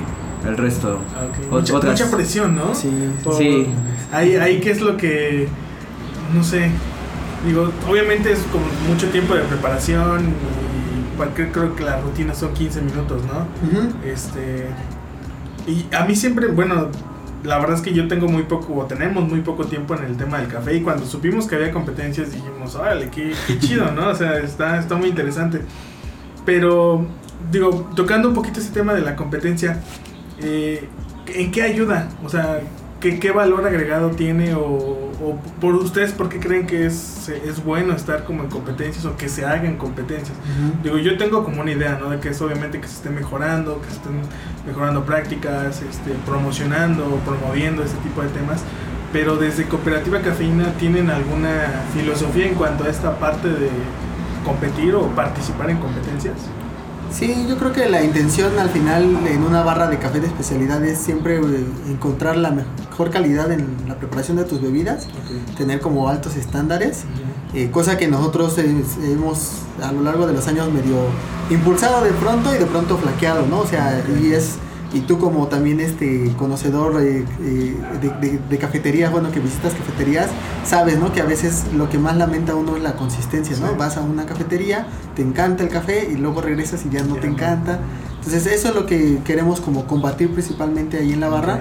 el 0.48 0.58
resto. 0.58 1.00
Ah, 1.16 1.26
Mucha, 1.52 1.76
otras- 1.76 2.00
mucha 2.02 2.16
presión, 2.16 2.56
¿no? 2.56 2.74
Sí, 2.76 2.90
Por- 3.24 3.36
Sí. 3.36 3.68
Ahí, 4.12 4.36
ahí 4.36 4.60
qué 4.60 4.72
es 4.72 4.82
lo 4.82 4.98
que, 4.98 5.48
no 6.36 6.44
sé, 6.44 6.70
digo, 7.46 7.72
obviamente 7.90 8.32
es 8.32 8.40
como 8.52 8.66
mucho 8.90 9.08
tiempo 9.10 9.34
de 9.36 9.42
preparación 9.42 10.30
y 10.30 11.18
cualquier, 11.18 11.52
creo 11.52 11.76
que 11.76 11.84
la 11.84 12.00
rutina 12.02 12.34
son 12.34 12.54
15 12.54 12.82
minutos, 12.82 13.22
¿no? 13.24 13.48
Este, 14.06 14.66
y 15.68 15.86
a 15.96 16.06
mí 16.06 16.16
siempre, 16.16 16.48
bueno, 16.48 16.88
la 17.44 17.58
verdad 17.60 17.78
es 17.78 17.82
que 17.82 17.94
yo 17.94 18.08
tengo 18.08 18.28
muy 18.28 18.44
poco, 18.44 18.74
o 18.76 18.86
tenemos 18.86 19.28
muy 19.28 19.42
poco 19.42 19.66
tiempo 19.66 19.96
en 19.96 20.04
el 20.06 20.18
tema 20.18 20.40
del 20.40 20.48
café 20.48 20.76
y 20.76 20.82
cuando 20.82 21.06
supimos 21.06 21.48
que 21.48 21.56
había 21.56 21.72
competencias 21.72 22.32
dijimos, 22.32 22.76
órale, 22.76 23.10
qué, 23.10 23.34
qué 23.48 23.60
chido, 23.60 23.92
¿no? 23.92 24.10
O 24.10 24.16
sea, 24.16 24.38
está, 24.40 24.80
está 24.80 24.96
muy 24.96 25.10
interesante. 25.10 25.62
Pero, 26.46 27.06
digo, 27.52 27.92
tocando 27.96 28.30
un 28.30 28.34
poquito 28.34 28.60
ese 28.60 28.72
tema 28.72 28.94
de 28.94 29.02
la 29.02 29.16
competencia, 29.16 29.80
eh, 30.40 30.88
¿en 31.28 31.52
qué 31.52 31.62
ayuda? 31.64 32.10
O 32.24 32.30
sea, 32.30 32.62
¿qué, 33.02 33.20
qué 33.20 33.32
valor 33.32 33.68
agregado 33.68 34.12
tiene? 34.12 34.54
O, 34.54 34.62
o 34.62 35.38
por 35.60 35.76
ustedes, 35.76 36.14
¿por 36.14 36.30
qué 36.30 36.40
creen 36.40 36.66
que 36.66 36.86
es, 36.86 37.28
es 37.30 37.64
bueno 37.64 37.94
estar 37.94 38.24
como 38.24 38.44
en 38.44 38.50
competencias 38.50 39.04
o 39.06 39.18
que 39.18 39.28
se 39.28 39.46
hagan 39.46 39.76
competencias? 39.76 40.38
Digo, 40.82 40.98
yo 40.98 41.18
tengo 41.18 41.44
como 41.44 41.62
una 41.62 41.72
idea, 41.72 41.98
¿no? 42.00 42.10
De 42.10 42.20
que 42.20 42.30
es 42.30 42.42
obviamente 42.42 42.80
que 42.80 42.88
se 42.88 42.96
esté 42.96 43.10
mejorando, 43.10 43.82
que 43.82 43.88
se 43.88 43.96
estén 43.96 44.22
mejorando 44.66 45.04
prácticas, 45.04 45.82
este, 45.82 46.12
promocionando, 46.26 47.20
promoviendo 47.26 47.84
ese 47.84 47.98
tipo 47.98 48.22
de 48.22 48.30
temas. 48.30 48.64
Pero 49.12 49.36
desde 49.36 49.66
Cooperativa 49.66 50.22
Cafeína, 50.22 50.74
¿tienen 50.80 51.10
alguna 51.10 51.84
filosofía 51.94 52.48
en 52.48 52.56
cuanto 52.56 52.86
a 52.86 52.90
esta 52.90 53.20
parte 53.20 53.50
de 53.50 53.70
competir 54.46 54.96
o 54.96 55.08
participar 55.10 55.70
en 55.70 55.78
competencias? 55.78 56.38
Sí, 57.12 57.46
yo 57.48 57.58
creo 57.58 57.74
que 57.74 57.90
la 57.90 58.04
intención 58.04 58.58
al 58.58 58.70
final 58.70 59.28
en 59.28 59.44
una 59.44 59.64
barra 59.64 59.88
de 59.88 60.00
café 60.00 60.20
de 60.22 60.28
especialidad 60.28 60.84
es 60.86 60.98
siempre 60.98 61.38
eh, 61.38 61.66
encontrar 61.90 62.38
la 62.38 62.52
mejor 62.52 63.10
calidad 63.10 63.52
en 63.52 63.68
la 63.88 63.96
preparación 63.96 64.38
de 64.38 64.46
tus 64.46 64.62
bebidas, 64.62 65.08
tener 65.58 65.82
como 65.82 66.08
altos 66.10 66.36
estándares, 66.36 67.04
eh, 67.54 67.70
cosa 67.70 67.98
que 67.98 68.08
nosotros 68.08 68.58
hemos 68.58 69.58
a 69.84 69.92
lo 69.92 70.04
largo 70.04 70.26
de 70.26 70.34
los 70.34 70.48
años 70.48 70.72
medio 70.72 70.96
impulsado 71.50 72.04
de 72.04 72.12
pronto 72.12 72.56
y 72.56 72.58
de 72.58 72.66
pronto 72.66 72.98
flaqueado, 72.98 73.46
¿no? 73.46 73.60
O 73.60 73.68
sea, 73.68 74.02
y 74.22 74.32
es 74.32 74.56
y 74.94 75.02
tú 75.02 75.18
como 75.20 75.48
también 75.48 75.80
este 75.80 76.32
conocedor 76.38 77.02
eh, 77.02 77.24
eh, 77.42 77.76
de, 78.02 78.10
de- 78.30 78.40
de 78.50 78.58
cafeterías, 78.58 79.12
bueno, 79.12 79.32
que 79.32 79.40
visitas 79.40 79.74
cafeterías, 79.74 80.28
sabes, 80.66 81.00
¿no? 81.00 81.14
Que 81.14 81.22
a 81.22 81.26
veces 81.26 81.64
lo 81.76 81.90
que 81.90 81.98
más 81.98 82.18
lamenta 82.18 82.56
uno 82.56 82.76
es 82.76 82.84
la 82.84 82.94
consistencia, 82.94 83.56
¿no? 83.60 83.70
Sí. 83.70 83.74
Vas 83.78 83.98
a 83.98 84.02
una 84.02 84.26
cafetería, 84.26 84.88
te 85.16 85.22
encanta 85.22 85.64
el 85.64 85.70
café 85.70 86.10
y 86.12 86.16
luego 86.18 86.42
regresas 86.42 86.86
y 86.86 86.90
ya 86.90 87.04
no 87.04 87.16
te 87.16 87.28
encanta. 87.28 87.80
Entonces 88.18 88.46
eso 88.48 88.68
es 88.70 88.76
lo 88.76 88.86
que 88.86 89.20
queremos 89.26 89.62
como 89.62 89.86
combatir 89.88 90.32
principalmente 90.32 90.98
ahí 90.98 91.14
en 91.14 91.22
la 91.22 91.30
barra. 91.30 91.54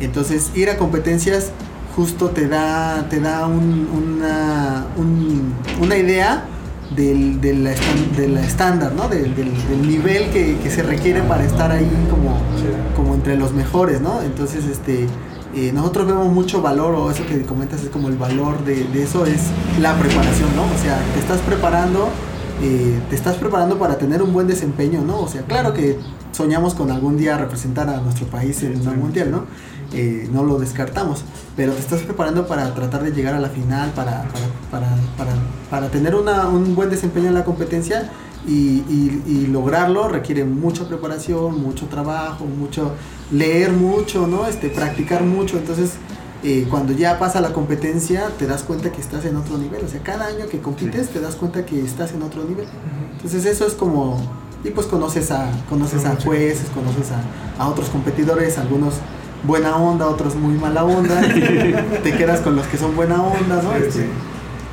Entonces 0.00 0.50
ir 0.54 0.70
a 0.70 0.76
competencias 0.76 1.52
justo 1.94 2.30
te 2.30 2.48
da, 2.48 3.06
te 3.10 3.20
da 3.20 3.46
un- 3.46 3.86
una, 3.94 4.86
un- 4.96 5.52
una 5.80 5.96
idea 5.96 6.44
del, 6.96 7.40
de 7.40 7.54
la 7.54 7.72
estan- 7.72 8.16
de 8.16 8.28
la 8.28 8.42
estándar, 8.42 8.92
¿no? 8.94 9.08
Del, 9.08 9.34
del- 9.34 9.68
del 9.68 9.88
nivel 9.88 10.30
que, 10.30 10.58
que 10.58 10.70
se 10.70 10.82
requiere 10.82 11.22
para 11.22 11.44
estar 11.44 11.70
ahí 11.70 11.88
como, 12.10 12.36
como 12.96 13.14
entre 13.14 13.36
los 13.36 13.52
mejores, 13.52 14.00
¿no? 14.00 14.22
Entonces, 14.22 14.64
este, 14.66 15.06
eh, 15.54 15.70
nosotros 15.72 16.06
vemos 16.06 16.28
mucho 16.32 16.62
valor, 16.62 16.94
o 16.94 17.10
eso 17.10 17.26
que 17.26 17.42
comentas 17.42 17.82
es 17.82 17.90
como 17.90 18.08
el 18.08 18.16
valor 18.16 18.64
de, 18.64 18.84
de 18.84 19.02
eso, 19.02 19.26
es 19.26 19.40
la 19.80 19.94
preparación, 19.98 20.48
¿no? 20.56 20.62
O 20.62 20.82
sea, 20.82 20.98
te 21.14 21.20
estás 21.20 21.40
preparando, 21.40 22.08
eh, 22.62 23.00
te 23.10 23.16
estás 23.16 23.36
preparando 23.36 23.78
para 23.78 23.98
tener 23.98 24.22
un 24.22 24.32
buen 24.32 24.46
desempeño, 24.46 25.02
¿no? 25.02 25.20
O 25.20 25.28
sea, 25.28 25.42
claro 25.42 25.74
que 25.74 25.98
soñamos 26.32 26.74
con 26.74 26.90
algún 26.90 27.16
día 27.18 27.36
representar 27.36 27.88
a 27.90 28.00
nuestro 28.00 28.26
país 28.26 28.62
en 28.62 28.86
un 28.88 28.98
mundial, 28.98 29.30
¿no? 29.30 29.44
Eh, 29.92 30.26
no 30.32 30.42
lo 30.42 30.58
descartamos, 30.58 31.22
pero 31.54 31.72
te 31.74 31.80
estás 31.80 32.00
preparando 32.00 32.46
para 32.46 32.72
tratar 32.72 33.02
de 33.02 33.10
llegar 33.12 33.34
a 33.34 33.40
la 33.40 33.50
final, 33.50 33.90
para, 33.90 34.22
para, 34.22 34.46
para, 34.70 34.86
para, 35.18 35.32
para 35.72 35.88
tener 35.88 36.14
una, 36.14 36.48
un 36.48 36.74
buen 36.74 36.90
desempeño 36.90 37.28
en 37.28 37.34
la 37.34 37.44
competencia 37.44 38.10
y, 38.46 38.52
y- 38.52 39.22
y 39.26 39.46
lograrlo 39.46 40.06
requiere 40.06 40.44
mucha 40.44 40.86
preparación, 40.86 41.62
mucho 41.62 41.86
trabajo, 41.86 42.44
mucho 42.44 42.90
leer 43.30 43.72
mucho, 43.72 44.26
¿no? 44.26 44.46
Este, 44.46 44.68
practicar 44.68 45.22
mucho, 45.24 45.56
entonces 45.56 45.92
eh, 46.44 46.66
cuando 46.68 46.92
ya 46.92 47.18
pasa 47.18 47.40
la 47.40 47.54
competencia 47.54 48.28
te 48.38 48.46
das 48.46 48.64
cuenta 48.64 48.92
que 48.92 49.00
estás 49.00 49.24
en 49.24 49.36
otro 49.36 49.56
nivel, 49.56 49.82
o 49.82 49.88
sea, 49.88 50.00
cada 50.02 50.26
año 50.26 50.44
que 50.50 50.58
compites 50.58 51.08
te 51.08 51.20
das 51.20 51.36
cuenta 51.36 51.64
que 51.64 51.80
estás 51.82 52.12
en 52.12 52.20
otro 52.22 52.44
nivel. 52.44 52.66
Entonces 53.14 53.46
eso 53.46 53.66
es 53.66 53.72
como, 53.72 54.20
y 54.64 54.70
pues 54.72 54.86
conoces 54.88 55.30
a, 55.30 55.50
conoces 55.70 56.04
a 56.04 56.16
jueces, 56.22 56.66
conoces 56.74 57.08
a, 57.12 57.62
a 57.62 57.66
otros 57.68 57.88
competidores, 57.88 58.58
algunos 58.58 58.96
buena 59.44 59.76
onda, 59.78 60.06
otros 60.06 60.34
muy 60.34 60.54
mala 60.58 60.84
onda, 60.84 61.18
te 62.02 62.12
quedas 62.18 62.40
con 62.42 62.56
los 62.56 62.66
que 62.66 62.76
son 62.76 62.94
buena 62.94 63.22
onda, 63.22 63.62
¿no? 63.62 63.70
Sí, 63.70 63.76
Este, 63.86 63.92
sí. 64.02 64.04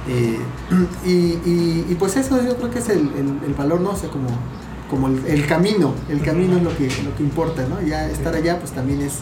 Eh, 0.09 0.39
y, 1.05 1.09
y- 1.49 1.85
y 1.89 1.95
pues 1.95 2.17
eso 2.17 2.41
yo 2.43 2.55
creo 2.57 2.69
que 2.71 2.79
es 2.79 2.89
el, 2.89 2.99
el- 2.99 3.39
el 3.47 3.53
valor, 3.57 3.79
¿no? 3.81 3.91
O 3.91 3.95
sea, 3.95 4.09
como, 4.09 4.27
como 4.89 5.07
el, 5.07 5.25
el 5.27 5.45
camino, 5.45 5.93
el 6.09 6.21
camino 6.21 6.57
es 6.57 6.63
lo 6.63 6.75
que, 6.75 6.85
lo 7.03 7.15
que 7.15 7.23
importa, 7.23 7.63
¿no? 7.69 7.81
Ya 7.81 8.09
estar 8.09 8.33
allá 8.33 8.59
pues 8.59 8.71
también 8.71 9.01
es 9.01 9.19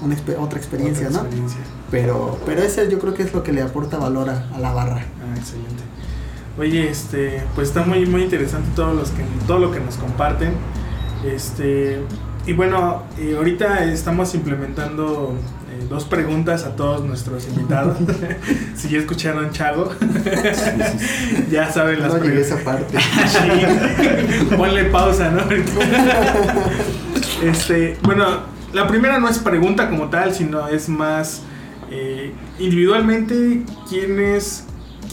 una 0.00 0.16
otra 0.38 0.58
experiencia, 0.58 1.08
Otra 1.08 1.18
¿no? 1.22 1.26
experiencia. 1.26 1.60
Pero, 1.90 2.38
pero 2.46 2.62
ese 2.62 2.88
yo 2.90 2.98
creo 2.98 3.14
que 3.14 3.24
es 3.24 3.32
lo 3.34 3.42
que 3.42 3.52
le 3.52 3.62
aporta 3.62 3.98
valor 3.98 4.30
a, 4.30 4.48
a 4.54 4.58
la 4.60 4.72
barra. 4.72 4.96
Ah, 5.20 5.36
excelente. 5.36 5.82
Oye, 6.58 6.88
este, 6.90 7.42
pues 7.54 7.68
está 7.68 7.84
muy 7.84 8.04
muy 8.06 8.22
interesante 8.22 8.68
todo 8.76 8.92
los 8.94 9.10
que 9.10 9.22
todo 9.46 9.58
lo 9.58 9.70
que 9.72 9.80
nos 9.80 9.96
comparten. 9.96 10.52
Este, 11.24 12.00
y 12.46 12.52
bueno, 12.52 13.02
eh, 13.18 13.34
ahorita 13.36 13.84
estamos 13.84 14.34
implementando 14.34 15.34
dos 15.88 16.04
preguntas 16.04 16.64
a 16.64 16.76
todos 16.76 17.04
nuestros 17.04 17.46
invitados. 17.48 17.96
si 18.76 18.88
ya 18.88 18.98
escucharon 18.98 19.50
Chago, 19.50 19.92
ya 21.50 21.70
saben 21.72 22.00
las 22.00 22.12
No 22.12 22.20
preguntas. 22.20 22.46
esa 22.46 22.64
parte. 22.64 22.98
Sí. 23.00 24.54
Ponle 24.56 24.84
pausa, 24.84 25.30
¿no? 25.30 25.42
este, 27.42 27.96
bueno, 28.02 28.24
la 28.72 28.86
primera 28.86 29.18
no 29.18 29.28
es 29.28 29.38
pregunta 29.38 29.88
como 29.88 30.08
tal, 30.08 30.34
sino 30.34 30.68
es 30.68 30.88
más 30.88 31.42
eh, 31.90 32.32
individualmente 32.58 33.62
quiénes, 33.88 34.64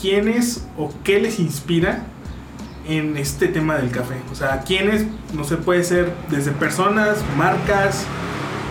quiénes 0.01 0.65
o 0.77 0.91
qué 1.03 1.19
les 1.21 1.39
inspira 1.39 2.03
en 2.87 3.17
este 3.17 3.47
tema 3.47 3.77
del 3.77 3.91
café. 3.91 4.15
O 4.31 4.35
sea, 4.35 4.61
quiénes, 4.61 5.05
no 5.33 5.43
sé, 5.43 5.57
puede 5.57 5.83
ser 5.83 6.11
desde 6.29 6.51
personas, 6.51 7.17
marcas, 7.37 8.05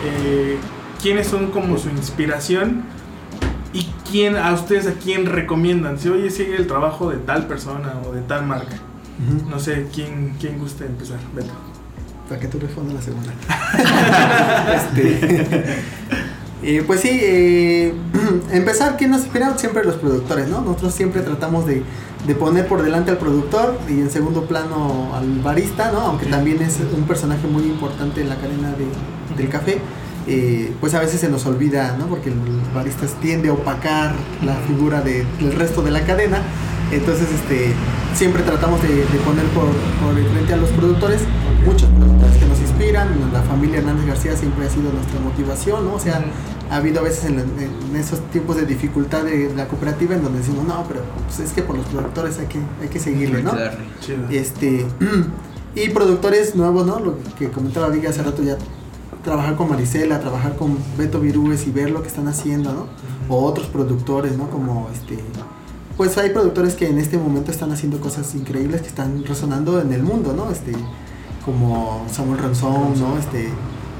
eh, 0.05 0.57
quiénes 1.05 1.27
son 1.27 1.51
como 1.51 1.77
su 1.77 1.91
inspiración 1.91 2.83
y 3.75 3.87
quién 4.11 4.39
a 4.39 4.55
ustedes 4.55 4.87
a 4.87 4.95
quién 4.95 5.27
recomiendan. 5.27 5.99
Si 5.99 6.09
oye, 6.09 6.31
sigue 6.31 6.57
el 6.57 6.67
trabajo 6.67 7.11
de 7.11 7.19
tal 7.19 7.47
persona 7.47 7.93
o 8.09 8.13
de 8.13 8.23
tal 8.23 8.47
marca. 8.47 8.77
Ujú. 9.29 9.51
No 9.51 9.59
sé 9.59 9.87
quién, 9.95 10.35
quién 10.41 10.59
guste 10.59 10.87
empezar, 10.87 11.19
Beto. 11.35 11.53
Para 12.27 12.41
que 12.41 12.49
tú 12.49 12.59
respondas 12.59 12.95
la 12.95 13.03
segunda. 13.03 13.33
Este, 14.75 15.83
Eh, 16.63 16.83
pues 16.87 17.01
sí, 17.01 17.11
eh, 17.13 17.93
empezar, 18.53 18.97
¿quién 18.97 19.11
nos 19.11 19.25
inspira? 19.25 19.59
Siempre 19.59 19.85
los 19.85 19.97
productores, 19.97 20.49
¿no? 20.49 20.63
Nosotros 20.63 20.95
siempre 20.95 21.21
tratamos 21.21 21.67
de, 21.67 21.83
de 22.27 22.35
poner 22.35 22.67
por 22.67 22.83
delante 22.83 23.11
al 23.11 23.19
productor 23.19 23.79
y 23.91 24.01
en 24.01 24.11
segundo 24.11 24.47
plano 24.47 25.15
al 25.15 25.41
barista, 25.41 25.93
¿no? 25.93 26.01
Aunque 26.01 26.25
también 26.25 26.63
es 26.63 26.79
un 26.97 27.05
personaje 27.05 27.47
muy 27.47 27.65
importante 27.65 28.23
en 28.23 28.31
la 28.31 28.37
cadena 28.37 28.71
de, 28.71 28.87
del 29.37 29.51
café. 29.51 29.83
Eh, 30.27 30.73
pues 30.81 30.95
a 30.95 31.01
veces 31.01 31.21
se 31.21 31.29
nos 31.29 31.45
olvida, 31.47 31.97
¿no? 31.99 32.07
Porque 32.07 32.31
el 32.31 32.37
barista 32.75 33.07
tiende 33.21 33.51
a 33.51 33.53
opacar 33.53 34.15
la 34.43 34.55
figura 34.67 35.03
de- 35.03 35.25
del 35.39 35.53
resto 35.53 35.83
de 35.83 35.91
la 35.91 36.05
cadena. 36.07 36.39
Entonces, 36.93 37.27
este, 37.35 37.73
siempre 38.15 38.43
tratamos 38.43 38.81
de, 38.83 38.89
de 38.89 39.19
poner 39.25 39.45
por, 39.47 39.67
por 40.03 40.19
el 40.19 40.27
frente 40.29 40.55
a 40.55 40.57
los 40.57 40.71
productores, 40.71 41.21
muchos 41.67 41.89
productores 41.91 42.37
que 42.37 42.47
nos 42.47 42.59
inspiran. 42.61 43.09
La 43.33 43.43
familia 43.43 43.79
Hernández 43.79 44.07
García 44.07 44.37
siempre 44.37 44.67
ha 44.67 44.71
sido 44.71 44.93
nuestra 44.93 45.21
motivación, 45.21 45.85
¿no? 45.87 45.95
O 45.95 46.01
sea, 46.01 46.23
ha 46.71 46.77
habido 46.77 47.01
a 47.01 47.03
veces 47.03 47.25
en, 47.27 47.39
en 47.41 47.97
esos 47.97 48.21
tiempos 48.31 48.57
de 48.57 48.65
dificultad 48.67 49.25
de 49.25 49.53
la 49.55 49.67
cooperativa 49.69 50.15
en 50.15 50.23
donde 50.23 50.39
decimos, 50.39 50.67
no, 50.67 50.85
pero 50.89 51.01
pues 51.27 51.41
es 51.41 51.53
que 51.53 51.63
por 51.63 51.77
los 51.77 51.87
productores 51.87 52.39
hay 52.39 52.47
que, 52.47 52.59
hay 52.81 52.89
que 52.89 52.99
seguirle, 53.01 53.43
¿no? 53.43 53.51
Este, 54.31 54.87
y 55.75 55.89
productores 55.91 56.55
nuevos, 56.55 56.87
¿no? 56.87 57.01
Lo 57.01 57.19
que 57.39 57.51
comentaba 57.51 57.89
Viga 57.89 58.11
hace 58.11 58.23
rato 58.23 58.43
ya, 58.43 58.57
trabajar 59.25 59.57
con 59.57 59.69
Marisela, 59.71 60.21
trabajar 60.21 60.57
con 60.57 60.79
Beto 60.99 61.19
Virúes 61.21 61.67
y 61.67 61.71
ver 61.73 61.91
lo 61.91 62.03
que 62.03 62.09
están 62.09 62.29
haciendo, 62.29 62.73
¿no? 62.73 62.87
O 63.29 63.43
otros 63.45 63.67
productores, 63.67 64.37
¿no? 64.37 64.49
Como 64.51 64.89
este, 64.95 65.19
pues 65.97 66.17
hay 66.19 66.31
productores 66.31 66.75
que 66.75 66.89
en 66.89 66.99
este 66.99 67.17
momento 67.19 67.51
están 67.51 67.73
haciendo 67.73 68.01
cosas 68.01 68.35
increíbles 68.35 68.83
que 68.83 68.89
están 68.89 69.25
resonando 69.25 69.81
en 69.81 69.93
el 69.93 70.03
mundo, 70.03 70.33
¿no? 70.35 70.51
Este, 70.51 70.73
como 71.45 72.05
Samuel 72.11 72.39
Ranzón, 72.39 72.99
¿no? 73.01 73.19
Este, 73.19 73.49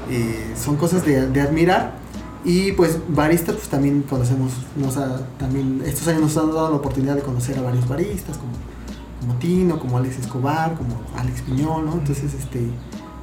eh, 0.09 0.53
son 0.61 0.77
cosas 0.77 1.05
de, 1.05 1.27
de 1.27 1.41
admirar. 1.41 1.93
Y 2.43 2.73
pues 2.73 2.99
baristas, 3.07 3.55
pues 3.55 3.69
también 3.69 4.03
conocemos, 4.07 4.51
nos 4.75 4.97
ha- 4.97 5.25
también 5.39 5.81
estos 5.83 6.07
años 6.07 6.21
nos 6.21 6.37
han 6.37 6.47
dado 6.47 6.69
la 6.69 6.75
oportunidad 6.75 7.15
de 7.15 7.21
conocer 7.23 7.57
a 7.57 7.61
varios 7.63 7.87
baristas, 7.87 8.37
como, 8.37 8.51
como 9.19 9.39
Tino, 9.39 9.79
como 9.79 9.97
Alex 9.97 10.19
Escobar, 10.19 10.75
como 10.75 11.01
Alex 11.17 11.41
Piñol, 11.41 11.85
¿no? 11.87 11.93
Entonces, 11.93 12.35
este, 12.35 12.67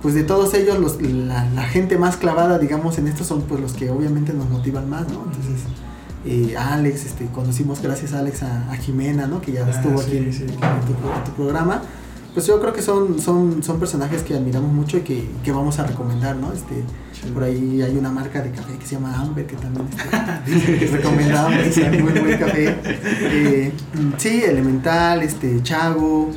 pues 0.03 0.15
de 0.15 0.25
todos 0.25 0.53
ellos, 0.55 0.79
los, 0.79 1.01
la, 1.01 1.45
la 1.51 1.62
gente 1.62 1.97
más 1.97 2.17
clavada, 2.17 2.59
digamos, 2.59 2.99
en 2.99 3.07
esto 3.07 3.25
son 3.25 3.43
pues 3.43 3.61
los 3.61 3.73
que 3.75 3.91
obviamente 3.91 4.33
nos 4.33 4.49
motivan 4.51 4.91
más, 4.91 5.03
¿no? 5.09 5.25
Entonces, 5.27 5.62
eh, 6.27 6.57
Alex, 6.57 7.05
este, 7.07 7.27
conocimos 7.27 7.81
gracias 7.81 8.12
a 8.12 8.19
Alex 8.21 8.43
a, 8.43 8.71
a 8.71 8.77
Jimena, 8.77 9.27
¿no? 9.27 9.41
Que 9.41 9.53
ya 9.53 9.65
Ah, 9.67 9.71
estuvo 9.71 9.99
sí, 9.99 10.09
aquí 10.09 10.17
en, 10.19 10.33
sí. 10.33 10.43
en 10.43 10.49
tu, 10.49 10.93
en 10.93 11.25
tu 11.25 11.31
programa. 11.37 11.83
Pues 12.35 12.47
yo 12.47 12.59
creo 12.61 12.73
que 12.73 12.81
son, 12.81 13.21
son, 13.21 13.62
son 13.62 13.79
personajes 13.79 14.23
que 14.23 14.35
admiramos 14.35 14.73
mucho 14.73 14.97
y 14.97 15.01
que, 15.03 15.29
que 15.45 15.53
vamos 15.53 15.79
a 15.79 15.87
recomendar, 15.87 16.35
¿no? 16.37 16.51
Este, 16.53 16.83
por 17.35 17.43
ahí 17.45 17.83
hay 17.83 17.95
una 17.95 18.11
marca 18.11 18.41
de 18.41 18.51
café 18.51 18.77
que 18.79 18.87
se 18.87 18.95
llama 18.95 19.15
Amber, 19.21 19.47
que 19.47 19.55
también 19.57 19.87
este, 20.47 20.87
recomendamos, 20.97 21.55
es 21.77 22.03
muy 22.03 22.12
buen 22.12 22.38
café. 22.38 22.75
Eh, 22.85 23.73
sí, 24.17 24.43
Elemental, 24.45 25.23
este, 25.23 25.62
Chago, 25.62 26.31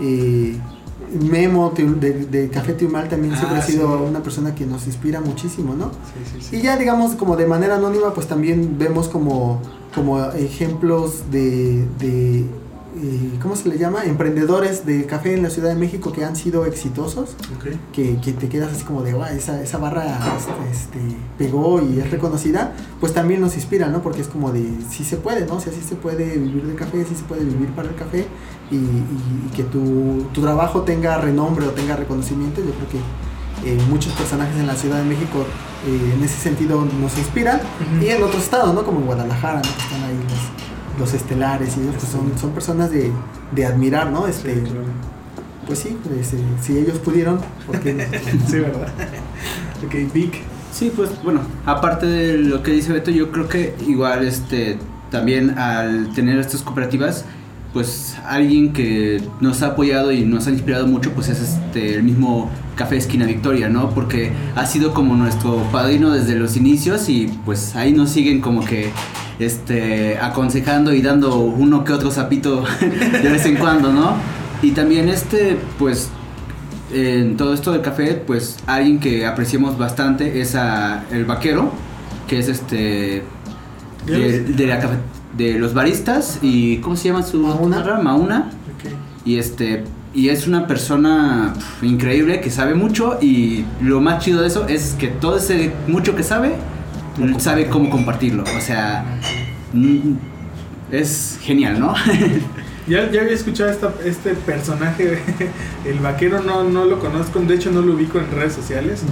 eh, 0.00 0.58
Memo 1.20 1.72
de, 1.76 2.26
de 2.26 2.48
Café 2.48 2.72
Tiumal 2.74 3.08
también 3.08 3.34
siempre 3.36 3.58
Ah, 3.58 3.60
ha 3.60 3.66
sido 3.66 3.98
sí. 3.98 4.04
una 4.08 4.22
persona 4.22 4.54
que 4.54 4.66
nos 4.66 4.86
inspira 4.86 5.20
muchísimo, 5.20 5.74
¿no? 5.74 5.86
Sí, 5.90 6.38
sí, 6.40 6.46
sí. 6.50 6.56
Y 6.56 6.62
ya 6.62 6.76
digamos 6.76 7.12
como 7.16 7.36
de 7.36 7.46
manera 7.46 7.76
anónima 7.76 8.14
pues 8.14 8.26
también 8.26 8.76
vemos 8.78 9.08
como, 9.08 9.60
como 9.94 10.22
ejemplos 10.32 11.30
de, 11.30 11.86
de 11.98 12.44
¿cómo 13.40 13.56
se 13.56 13.68
le 13.68 13.78
llama? 13.78 14.04
Emprendedores 14.04 14.84
de 14.84 15.06
café 15.06 15.34
en 15.34 15.42
la 15.42 15.50
Ciudad 15.50 15.70
de 15.70 15.76
México 15.76 16.12
que 16.12 16.24
han 16.24 16.36
sido 16.36 16.66
exitosos 16.66 17.30
que, 17.92 18.18
que 18.20 18.32
te 18.32 18.48
quedas 18.48 18.72
así 18.72 18.84
como 18.84 19.02
de, 19.02 19.12
"Guau, 19.12 19.32
esa, 19.34 19.62
esa 19.62 19.78
barra 19.78 20.04
este, 20.36 20.70
este, 20.70 21.16
pegó 21.38 21.80
y 21.82 22.00
es 22.00 22.10
reconocida, 22.10 22.72
pues 23.00 23.14
también 23.14 23.40
nos 23.40 23.54
inspira, 23.54 23.88
¿no? 23.88 24.02
Porque 24.02 24.20
es 24.20 24.28
como 24.28 24.52
de, 24.52 24.66
sí 24.90 25.04
se 25.04 25.16
puede, 25.16 25.46
¿no? 25.46 25.54
O 25.56 25.60
sea, 25.60 25.72
sí 25.72 25.80
se 25.86 25.94
puede 25.96 26.36
vivir 26.38 26.64
de 26.64 26.74
café, 26.74 27.04
sí 27.08 27.14
se 27.14 27.22
puede 27.24 27.44
vivir 27.44 27.68
para 27.70 27.88
el 27.88 27.94
café 27.94 28.26
y, 28.70 28.76
y- 28.76 28.78
y 29.50 29.56
que 29.56 29.62
tu, 29.64 30.26
tu 30.32 30.40
trabajo 30.42 30.82
tenga 30.82 31.18
renombre 31.18 31.66
o 31.66 31.70
tenga 31.70 31.96
reconocimiento. 31.96 32.60
Yo 32.60 32.72
creo 32.72 32.88
que 32.90 33.70
eh, 33.70 33.78
muchos 33.88 34.12
personajes 34.14 34.56
en 34.58 34.66
la 34.66 34.74
Ciudad 34.76 34.98
de 34.98 35.04
México 35.04 35.44
eh, 35.86 36.14
en 36.16 36.22
ese 36.24 36.36
sentido 36.36 36.84
nos 37.00 37.16
inspiran 37.18 37.56
Ujú. 37.56 38.04
y 38.04 38.08
en 38.10 38.22
otros 38.22 38.42
estados, 38.42 38.74
¿no? 38.74 38.84
Como 38.84 39.00
en 39.00 39.06
Guadalajara, 39.06 39.56
¿no? 39.56 39.62
Que 39.62 39.68
están 39.82 40.02
ahí 40.02 40.14
los, 40.28 40.71
los 40.98 41.14
estelares 41.14 41.76
y 41.76 41.80
ellos 41.80 41.94
pues 41.98 42.08
son, 42.12 42.32
son 42.38 42.50
personas 42.50 42.90
de, 42.90 43.10
de 43.52 43.66
admirar, 43.66 44.10
¿no? 44.10 44.24
Sí, 44.24 44.30
Este, 44.30 44.62
claro. 44.62 44.84
Pues 45.66 45.78
sí, 45.78 45.96
pues, 46.02 46.32
eh, 46.34 46.38
si 46.60 46.76
ellos 46.78 46.98
pudieron, 46.98 47.40
¿por 47.66 47.78
qué 47.80 47.94
no? 47.94 48.02
Sí, 48.48 48.58
¿verdad? 48.58 48.88
ok, 49.86 50.12
Vic. 50.12 50.34
Sí, 50.72 50.92
pues 50.94 51.10
bueno, 51.22 51.40
aparte 51.66 52.06
de 52.06 52.38
lo 52.38 52.62
que 52.62 52.72
dice 52.72 52.92
Beto, 52.92 53.10
yo 53.10 53.30
creo 53.30 53.48
que 53.48 53.74
igual 53.86 54.24
este 54.26 54.78
también 55.10 55.58
al 55.58 56.12
tener 56.14 56.38
estas 56.38 56.62
cooperativas, 56.62 57.26
pues 57.74 58.16
alguien 58.26 58.72
que 58.72 59.22
nos 59.40 59.62
ha 59.62 59.68
apoyado 59.68 60.10
y 60.12 60.24
nos 60.24 60.46
ha 60.46 60.50
inspirado 60.50 60.86
mucho, 60.86 61.12
pues 61.12 61.28
es 61.28 61.40
este 61.40 61.94
el 61.94 62.02
mismo 62.02 62.50
Café 62.76 62.96
Esquina 62.96 63.26
Victoria, 63.26 63.68
¿no? 63.68 63.90
Porque 63.90 64.32
ha 64.56 64.66
sido 64.66 64.94
como 64.94 65.14
nuestro 65.14 65.58
padrino 65.70 66.10
desde 66.10 66.34
los 66.36 66.56
inicios 66.56 67.08
y 67.10 67.26
pues 67.44 67.76
ahí 67.76 67.92
nos 67.92 68.10
siguen 68.10 68.40
como 68.40 68.64
que 68.64 68.90
este 69.46 70.18
aconsejando 70.18 70.92
y 70.92 71.02
dando 71.02 71.36
uno 71.38 71.84
que 71.84 71.92
otro 71.92 72.10
sapito 72.10 72.64
de 72.80 73.28
vez 73.28 73.44
en 73.46 73.56
cuando, 73.56 73.92
¿no? 73.92 74.14
Y 74.62 74.72
también 74.72 75.08
este 75.08 75.56
pues 75.78 76.10
en 76.92 77.36
todo 77.36 77.54
esto 77.54 77.72
del 77.72 77.80
café, 77.80 78.14
pues 78.14 78.58
alguien 78.66 79.00
que 79.00 79.26
apreciamos 79.26 79.78
bastante 79.78 80.40
es 80.40 80.54
a 80.54 81.04
el 81.10 81.24
vaquero, 81.24 81.70
que 82.28 82.38
es 82.38 82.48
este 82.48 83.22
de, 84.06 84.40
de 84.40 84.66
la 84.66 84.80
de 85.36 85.58
los 85.58 85.72
baristas 85.74 86.38
y 86.42 86.78
¿cómo 86.78 86.96
se 86.96 87.08
llama 87.08 87.22
su 87.22 87.40
Mauna. 87.40 87.98
Mauna 88.02 88.50
Ok. 88.76 88.92
y 89.24 89.38
este 89.38 89.84
y 90.14 90.28
es 90.28 90.46
una 90.46 90.66
persona 90.66 91.54
pf, 91.54 91.86
increíble 91.86 92.40
que 92.40 92.50
sabe 92.50 92.74
mucho 92.74 93.18
y 93.22 93.64
lo 93.80 94.00
más 94.00 94.22
chido 94.22 94.42
de 94.42 94.48
eso 94.48 94.66
es 94.68 94.94
que 94.98 95.08
todo 95.08 95.38
ese 95.38 95.72
mucho 95.88 96.14
que 96.14 96.22
sabe 96.22 96.52
sabe 97.38 97.66
cómo 97.68 97.90
compartirlo, 97.90 98.44
o 98.44 98.60
sea, 98.60 99.04
mm, 99.72 100.12
es 100.90 101.38
genial, 101.42 101.78
¿no? 101.80 101.94
Ya, 102.88 103.08
ya 103.12 103.20
había 103.20 103.34
escuchado 103.34 103.70
esta- 103.70 103.94
este 104.04 104.30
personaje, 104.34 105.16
el 105.86 106.00
vaquero, 106.00 106.42
no, 106.42 106.64
no 106.64 106.84
lo 106.84 106.98
conozco, 106.98 107.38
de 107.38 107.54
hecho 107.54 107.70
no 107.70 107.80
lo 107.80 107.94
ubico 107.94 108.18
en 108.18 108.28
redes 108.32 108.54
sociales, 108.54 109.02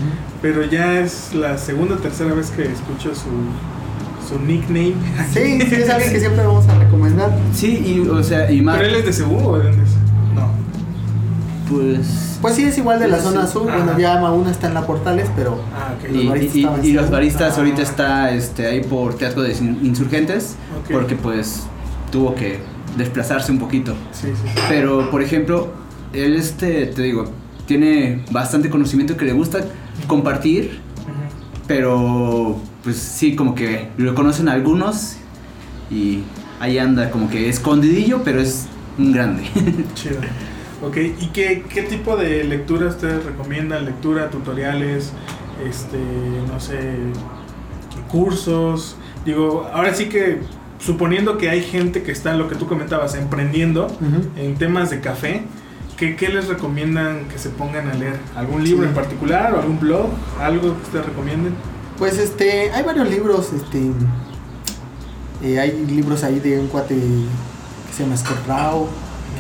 pero 0.42 0.64
ya 0.64 0.98
es 0.98 1.32
la 1.34 1.56
segunda 1.56 1.94
o 1.94 1.98
tercera 1.98 2.34
vez 2.34 2.50
que 2.50 2.62
escucho 2.62 3.14
su, 3.14 3.28
su 4.28 4.40
nickname. 4.44 4.94
Sí, 5.32 5.60
sí, 5.68 5.74
es 5.76 5.88
alguien 5.94 6.12
que 6.12 6.18
siempre 6.18 6.44
vamos 6.44 6.66
a 6.68 6.76
recomendar. 6.80 7.30
sí, 7.54 7.80
y 8.04 8.08
o 8.08 8.20
sea, 8.24 8.50
y 8.50 8.60
más 8.60 8.76
¿Pero 8.78 8.88
él 8.88 8.94
es 8.96 9.04
de 9.06 9.12
Cebú 9.12 9.36
o 9.38 9.58
de 9.58 9.64
dónde 9.68 9.84
es? 9.84 9.90
No. 10.34 10.50
pues 11.70 12.29
Pues 12.40 12.54
sí, 12.54 12.64
es 12.64 12.78
igual 12.78 12.98
de 12.98 13.08
la 13.08 13.18
Sí, 13.18 13.24
zona 13.24 13.46
sí. 13.46 13.52
sur. 13.52 13.68
Ajá. 13.70 13.82
Bueno, 13.84 13.98
ya 13.98 14.18
Mauna 14.20 14.50
está 14.50 14.68
en 14.68 14.74
la 14.74 14.86
Portales, 14.86 15.28
pero 15.36 15.60
Ah, 15.74 15.94
ok. 15.98 16.10
Los 16.10 16.22
y, 16.22 16.26
baristas 16.28 16.84
y- 16.86 16.92
los 16.92 17.10
baristas 17.10 17.52
Ah. 17.54 17.58
ahorita 17.58 17.82
está 17.82 18.30
este 18.32 18.66
ahí 18.66 18.80
por 18.82 19.14
Teatro 19.14 19.42
de 19.42 19.52
Insurgentes 19.82 20.56
porque 20.90 21.16
pues 21.16 21.64
tuvo 22.10 22.34
que 22.34 22.60
desplazarse 22.96 23.52
un 23.52 23.58
poquito. 23.58 23.94
Sí. 24.12 24.28
Pero, 24.68 25.10
por 25.10 25.22
ejemplo, 25.22 25.68
él, 26.12 26.34
este, 26.34 26.86
te 26.86 27.02
digo, 27.02 27.26
tiene 27.66 28.24
bastante 28.32 28.68
conocimiento 28.70 29.16
que 29.16 29.24
le 29.26 29.32
gusta 29.32 29.60
compartir, 30.08 30.80
pero 31.68 32.56
pues 32.82 32.96
sí, 32.96 33.36
como 33.36 33.54
que 33.54 33.88
lo 33.96 34.14
conocen 34.14 34.48
algunos 34.48 35.16
y 35.90 36.20
ahí 36.58 36.78
anda 36.78 37.10
como 37.10 37.28
que 37.30 37.48
escondidillo, 37.48 38.22
pero 38.24 38.40
es 38.40 38.66
un 38.98 39.12
grande. 39.12 39.44
Chido. 39.94 40.16
Ok, 40.82 40.96
¿y 40.96 41.26
qué, 41.32 41.62
qué 41.68 41.82
tipo 41.82 42.16
de 42.16 42.42
lectura 42.44 42.86
ustedes 42.88 43.24
recomiendan? 43.24 43.84
¿Lectura, 43.84 44.30
tutoriales, 44.30 45.12
este, 45.68 45.98
no 46.50 46.58
sé, 46.58 46.78
cursos? 48.10 48.96
Digo, 49.24 49.68
ahora 49.72 49.94
sí 49.94 50.06
que 50.08 50.40
suponiendo 50.78 51.36
que 51.36 51.50
hay 51.50 51.62
gente 51.62 52.02
que 52.02 52.12
está 52.12 52.30
en 52.32 52.38
lo 52.38 52.48
que 52.48 52.54
tú 52.54 52.66
comentabas, 52.66 53.14
emprendiendo 53.14 53.88
en 54.36 54.54
temas 54.56 54.88
de 54.88 55.00
café, 55.00 55.42
¿qué, 55.98 56.16
qué 56.16 56.28
les 56.30 56.48
recomiendan 56.48 57.26
que 57.28 57.38
se 57.38 57.50
pongan 57.50 57.88
a 57.88 57.94
leer? 57.94 58.16
¿Algún 58.34 58.64
libro 58.64 58.84
Sí. 58.84 58.88
en 58.88 58.94
particular 58.94 59.52
o 59.54 59.60
algún 59.60 59.78
blog? 59.78 60.06
¿Algo 60.40 60.74
que 60.76 60.82
ustedes 60.82 61.06
recomienden? 61.06 61.54
pues 61.98 62.16
este, 62.16 62.70
hay 62.72 62.82
varios 62.82 63.10
libros, 63.10 63.52
este, 63.52 63.90
eh, 65.42 65.60
hay 65.60 65.84
libros 65.84 66.24
ahí 66.24 66.40
de 66.40 66.58
un 66.58 66.68
cuate 66.68 66.94
que 66.94 67.94
se 67.94 68.04
llama 68.04 68.16
Scott 68.16 68.38
Rao, 68.48 68.88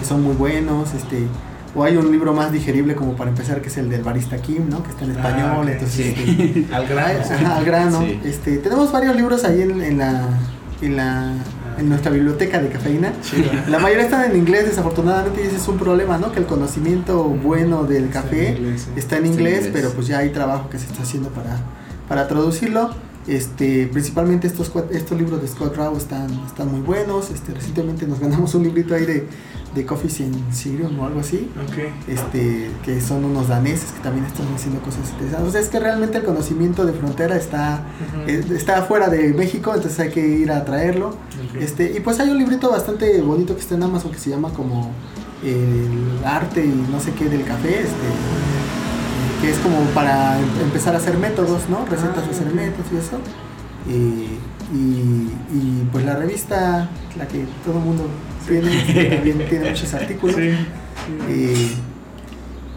que 0.00 0.04
son 0.04 0.22
muy 0.22 0.34
buenos, 0.34 0.92
este, 0.94 1.26
o 1.74 1.84
hay 1.84 1.96
un 1.96 2.10
libro 2.10 2.32
más 2.32 2.50
digerible 2.50 2.96
como 2.96 3.12
para 3.14 3.30
empezar 3.30 3.60
que 3.62 3.68
es 3.68 3.76
el 3.76 3.88
del 3.88 4.02
barista 4.02 4.38
Kim, 4.38 4.68
¿no? 4.68 4.82
Que 4.82 4.90
está 4.90 5.04
en 5.04 5.10
Ah, 5.12 5.14
español, 5.14 5.62
ok, 5.66 5.68
entonces 5.68 5.94
sí. 5.94 6.54
este, 6.66 6.74
Al 6.74 6.86
grano. 6.88 7.18
Ajá, 7.30 7.56
al 7.58 7.64
grano. 7.64 8.00
Sí. 8.00 8.20
Este, 8.24 8.58
tenemos 8.58 8.90
varios 8.90 9.14
libros 9.14 9.44
ahí 9.44 9.62
en, 9.62 9.80
en 9.80 9.98
la, 9.98 10.22
en 10.82 10.96
la, 10.96 11.32
en 11.78 11.88
nuestra 11.88 12.10
biblioteca 12.10 12.60
de 12.60 12.68
cafeína. 12.70 13.12
La 13.68 13.78
mayoría 13.78 14.04
están 14.04 14.30
en 14.30 14.36
inglés, 14.36 14.64
desafortunadamente, 14.66 15.42
y 15.44 15.46
ese 15.46 15.56
es 15.56 15.68
un 15.68 15.78
problema, 15.78 16.18
¿no? 16.18 16.32
Que 16.32 16.40
el 16.40 16.46
conocimiento 16.46 17.22
bueno 17.24 17.84
del 17.84 18.04
Está 18.06 18.18
en 18.18 18.22
café 18.24 18.50
inglés, 18.58 18.88
está 18.96 19.16
en 19.18 19.26
inglés. 19.26 19.70
pero 19.72 19.90
pues 19.92 20.06
ya 20.08 20.18
hay 20.18 20.30
trabajo 20.30 20.68
que 20.70 20.78
se 20.78 20.86
está 20.86 21.02
haciendo 21.02 21.28
para, 21.30 21.56
para 22.08 22.26
traducirlo. 22.26 22.90
Este, 23.26 23.86
principalmente 23.86 24.46
estos, 24.46 24.72
estos 24.90 25.18
libros 25.18 25.42
de 25.42 25.48
Scott 25.48 25.76
Rao 25.76 25.96
están, 25.96 26.30
están 26.46 26.70
muy 26.70 26.80
buenos. 26.80 27.30
Este, 27.30 27.52
recientemente 27.52 28.06
nos 28.06 28.18
ganamos 28.20 28.54
un 28.54 28.62
librito 28.62 28.94
ahí 28.94 29.04
de, 29.04 29.26
de 29.74 29.86
Coffee 29.86 30.26
in 30.26 30.52
Sirium 30.52 30.98
o 30.98 31.06
algo 31.06 31.20
así. 31.20 31.50
Este, 32.08 32.70
que 32.84 33.00
son 33.00 33.24
unos 33.24 33.48
daneses 33.48 33.92
que 33.92 34.00
también 34.00 34.24
están 34.24 34.46
haciendo 34.54 34.80
cosas 34.80 35.10
interesantes. 35.10 35.48
O 35.48 35.52
sea, 35.52 35.60
es 35.60 35.68
que 35.68 35.78
realmente 35.78 36.18
el 36.18 36.24
conocimiento 36.24 36.86
de 36.86 36.92
frontera 36.92 37.36
está, 37.36 37.84
eh, 38.26 38.44
está 38.54 38.82
fuera 38.82 39.08
de 39.08 39.32
México, 39.34 39.72
entonces 39.74 39.98
hay 40.00 40.10
que 40.10 40.26
ir 40.26 40.50
a 40.50 40.64
traerlo. 40.64 41.14
Este, 41.58 41.92
y 41.96 42.00
pues 42.00 42.18
hay 42.20 42.30
un 42.30 42.38
librito 42.38 42.70
bastante 42.70 43.20
bonito 43.20 43.54
que 43.54 43.60
está 43.60 43.74
en 43.74 43.82
Amazon 43.82 44.10
que 44.12 44.18
se 44.18 44.30
llama 44.30 44.50
como 44.50 44.92
el 45.44 46.24
arte 46.24 46.64
y 46.64 46.86
no 46.90 47.00
sé 47.00 47.12
qué 47.12 47.26
del 47.26 47.44
café, 47.44 47.80
este, 47.80 48.59
que 49.40 49.50
es 49.50 49.58
como 49.58 49.78
para 49.94 50.38
em- 50.38 50.60
empezar 50.64 50.94
a 50.94 50.98
hacer 50.98 51.16
métodos, 51.18 51.68
¿no? 51.68 51.84
Recetas 51.86 52.24
de 52.26 52.30
hacer 52.30 52.46
Ah, 52.46 52.50
ok. 52.50 52.54
métodos 52.56 52.86
y 52.92 52.96
eso. 52.96 53.18
Y, 53.88 54.76
y, 54.76 55.30
y, 55.52 55.88
pues 55.90 56.04
la 56.04 56.16
revista, 56.16 56.88
la 57.18 57.26
que 57.26 57.44
todo 57.64 57.78
el 57.78 57.84
mundo 57.84 58.06
tiene, 58.46 58.70
también 59.16 59.46
tiene 59.48 59.70
muchos 59.70 59.94
artículos. 59.94 60.36
Sí. 60.36 60.50
Eh, 61.28 61.70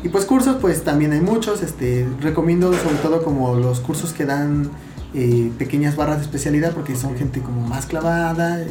y 0.03 0.09
pues 0.09 0.25
cursos, 0.25 0.57
pues 0.59 0.83
también 0.83 1.11
hay 1.13 1.21
muchos. 1.21 1.61
Este, 1.61 2.07
recomiendo 2.21 2.73
sobre 2.73 2.95
todo 2.97 3.23
como 3.23 3.55
los 3.55 3.79
cursos 3.79 4.13
que 4.13 4.25
dan 4.25 4.69
eh, 5.13 5.51
pequeñas 5.57 5.95
barras 5.95 6.17
de 6.17 6.23
especialidad 6.23 6.73
porque 6.73 6.95
son 6.95 7.15
gente 7.15 7.41
como 7.41 7.67
más 7.67 7.85
clavada. 7.85 8.61
eh, 8.61 8.65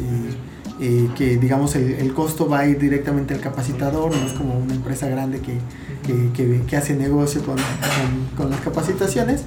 eh, 0.81 1.09
que 1.15 1.37
digamos 1.37 1.77
el, 1.77 1.93
el 1.93 2.13
costo 2.15 2.49
va 2.49 2.61
a 2.61 2.67
ir 2.67 2.79
directamente 2.79 3.35
al 3.35 3.41
capacitador, 3.41 4.11
no 4.17 4.27
es 4.27 4.33
como 4.33 4.59
una 4.59 4.75
empresa 4.75 5.07
grande 5.07 5.39
que, 5.41 5.59
que, 6.03 6.31
que- 6.35 6.61
que 6.67 6.77
hace 6.77 6.95
negocio 6.95 7.43
con, 7.43 7.57
con- 7.57 8.37
con 8.37 8.51
las 8.51 8.61
capacitaciones. 8.61 9.43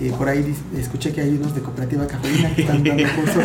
Eh, 0.00 0.10
por 0.18 0.26
ahí 0.28 0.54
escuché 0.76 1.12
que 1.12 1.20
hay 1.20 1.28
unos 1.36 1.54
de 1.54 1.60
Cooperativa 1.60 2.06
Cafeína 2.06 2.52
que 2.54 2.62
están 2.62 2.82
dando 2.82 3.04
cursos 3.16 3.44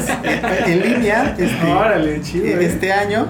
en 0.66 0.82
línea 0.82 1.36
este, 1.38 1.72
Órale, 1.72 2.22
chido. 2.22 2.46
eh, 2.46 2.54
eh. 2.54 2.66
este 2.66 2.92
año. 2.94 3.28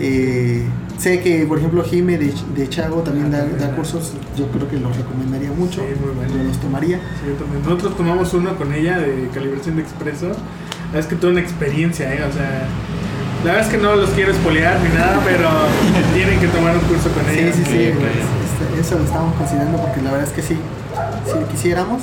Eh, 0.00 0.64
sé 0.98 1.20
que, 1.20 1.44
por 1.46 1.58
ejemplo, 1.58 1.84
Jime 1.84 2.16
de, 2.18 2.32
de 2.56 2.68
Chago 2.68 3.02
también 3.02 3.30
da, 3.30 3.44
da 3.44 3.70
cursos. 3.76 4.14
Yo 4.36 4.48
creo 4.48 4.68
que 4.68 4.78
los 4.78 4.96
recomendaría 4.96 5.50
mucho. 5.52 5.82
Sí, 5.82 6.00
muy 6.04 6.14
bueno. 6.16 6.32
Yo 6.36 6.42
los 6.42 6.58
tomaría. 6.58 6.96
Sí. 6.96 7.44
Nosotros 7.64 7.96
tomamos 7.96 8.32
uno 8.34 8.56
con 8.56 8.72
ella 8.72 8.98
de 8.98 9.28
calibración 9.32 9.76
de 9.76 9.82
expreso. 9.82 10.28
La 10.28 10.32
verdad 10.86 11.00
es 11.00 11.06
que 11.06 11.16
toda 11.16 11.32
una 11.32 11.42
experiencia. 11.42 12.06
O 12.28 12.32
sea, 12.32 12.66
la 13.44 13.52
verdad 13.52 13.66
es 13.68 13.72
que 13.76 13.78
no 13.80 13.94
los 13.94 14.10
quiero 14.10 14.32
espolear 14.32 14.80
ni 14.80 14.88
nada, 14.98 15.20
pero 15.24 15.48
tienen 16.14 16.40
que 16.40 16.46
tomar 16.48 16.74
un 16.74 16.82
curso 16.84 17.10
con 17.10 17.28
ella. 17.28 17.52
sí, 17.52 17.58
sí. 17.58 17.62
porque, 17.64 17.92
pues, 17.92 18.00
pues, 18.00 18.43
este, 18.60 18.80
eso 18.80 18.98
lo 18.98 19.04
estamos 19.04 19.34
considerando 19.36 19.78
porque 19.78 20.00
la 20.02 20.12
verdad 20.12 20.28
es 20.28 20.32
que 20.34 20.42
sí, 20.42 20.54
sí 21.26 21.32
lo 21.38 21.48
quisiéramos. 21.48 22.02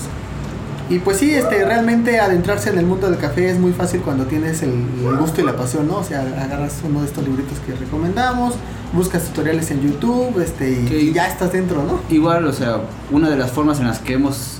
Y 0.89 0.99
pues 0.99 1.17
sí, 1.17 1.33
este, 1.33 1.63
realmente 1.63 2.19
adentrarse 2.19 2.69
en 2.69 2.77
el 2.77 2.85
mundo 2.85 3.09
del 3.09 3.17
café 3.17 3.49
es 3.49 3.57
muy 3.57 3.71
fácil 3.71 4.01
cuando 4.01 4.25
tienes 4.25 4.61
el, 4.61 4.71
el 4.71 5.17
gusto 5.17 5.39
y 5.39 5.45
la 5.45 5.55
pasión, 5.55 5.87
¿no? 5.87 5.97
O 5.97 6.03
sea, 6.03 6.19
agarras 6.19 6.81
uno 6.83 6.99
de 6.99 7.07
estos 7.07 7.25
libritos 7.25 7.59
que 7.59 7.73
recomendamos, 7.73 8.55
buscas 8.91 9.23
tutoriales 9.23 9.71
en 9.71 9.81
YouTube, 9.81 10.37
este, 10.41 10.69
y 10.71 11.13
ya 11.13 11.27
estás 11.27 11.53
dentro, 11.53 11.81
¿no? 11.83 12.01
Igual, 12.13 12.45
o 12.45 12.51
sea, 12.51 12.81
una 13.09 13.29
de 13.29 13.37
las 13.37 13.51
formas 13.51 13.79
en 13.79 13.87
las 13.87 13.99
que 13.99 14.13
hemos 14.13 14.57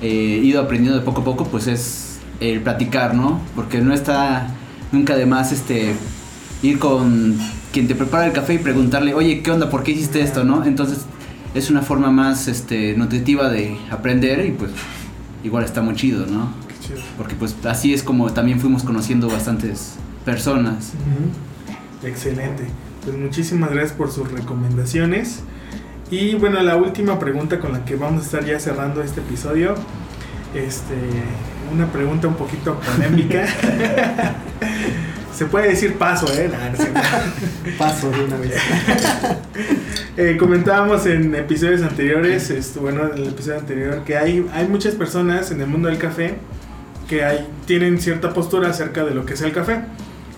eh, 0.00 0.06
ido 0.44 0.62
aprendiendo 0.62 0.96
de 0.96 1.04
poco 1.04 1.22
a 1.22 1.24
poco, 1.24 1.44
pues 1.46 1.66
es 1.66 2.18
el 2.38 2.60
platicar, 2.60 3.14
¿no? 3.14 3.40
Porque 3.56 3.80
no 3.80 3.92
está 3.92 4.46
nunca 4.92 5.16
de 5.16 5.26
más 5.26 5.50
este 5.50 5.96
ir 6.62 6.78
con 6.78 7.36
quien 7.72 7.88
te 7.88 7.96
prepara 7.96 8.26
el 8.26 8.32
café 8.32 8.54
y 8.54 8.58
preguntarle, 8.58 9.12
oye, 9.14 9.42
¿qué 9.42 9.50
onda? 9.50 9.68
¿Por 9.68 9.82
qué 9.82 9.90
hiciste 9.90 10.20
esto? 10.20 10.44
¿No? 10.44 10.64
Entonces 10.64 11.04
es 11.54 11.70
una 11.70 11.82
forma 11.82 12.10
más 12.10 12.48
este, 12.48 12.94
nutritiva 12.96 13.48
de 13.48 13.78
aprender 13.90 14.44
y 14.44 14.50
pues 14.50 14.72
igual 15.44 15.64
está 15.64 15.82
muy 15.82 15.94
chido, 15.94 16.26
¿no? 16.26 16.52
qué 16.68 16.74
chido. 16.86 17.00
Porque 17.16 17.34
pues 17.36 17.54
así 17.64 17.94
es 17.94 18.02
como 18.02 18.32
también 18.32 18.60
fuimos 18.60 18.82
conociendo 18.82 19.28
bastantes 19.28 19.94
personas. 20.24 20.92
Excelente. 22.02 22.64
Pues 23.04 23.16
muchísimas 23.16 23.70
gracias 23.70 23.92
por 23.92 24.10
sus 24.10 24.30
recomendaciones. 24.30 25.42
Y 26.10 26.34
bueno, 26.34 26.60
la 26.62 26.76
última 26.76 27.18
pregunta 27.18 27.60
con 27.60 27.72
la 27.72 27.84
que 27.84 27.96
vamos 27.96 28.22
a 28.22 28.24
estar 28.24 28.44
ya 28.44 28.58
cerrando 28.58 29.02
este 29.02 29.20
episodio. 29.20 29.74
Este, 30.54 30.94
una 31.72 31.90
pregunta 31.90 32.28
un 32.28 32.34
poquito 32.34 32.78
polémica. 32.80 33.46
Se 35.34 35.46
puede 35.46 35.68
decir 35.68 35.94
paso, 35.94 36.32
¿eh? 36.32 36.48
Nah, 36.50 36.70
no. 36.70 37.78
Paso 37.78 38.10
de 38.10 38.24
una 38.24 38.36
vez. 38.36 38.54
Eh, 40.16 40.36
comentábamos 40.38 41.06
en 41.06 41.34
episodios 41.34 41.82
anteriores, 41.82 42.48
este, 42.48 42.78
bueno, 42.78 43.10
en 43.12 43.18
el 43.18 43.28
episodio 43.30 43.58
anterior, 43.58 44.04
que 44.04 44.16
hay, 44.16 44.46
hay 44.54 44.68
muchas 44.68 44.94
personas 44.94 45.50
en 45.50 45.60
el 45.60 45.66
mundo 45.66 45.88
del 45.88 45.98
café 45.98 46.36
que 47.08 47.24
hay, 47.24 47.48
tienen 47.66 48.00
cierta 48.00 48.32
postura 48.32 48.70
acerca 48.70 49.04
de 49.04 49.12
lo 49.12 49.26
que 49.26 49.34
es 49.34 49.40
el 49.40 49.50
café. 49.50 49.80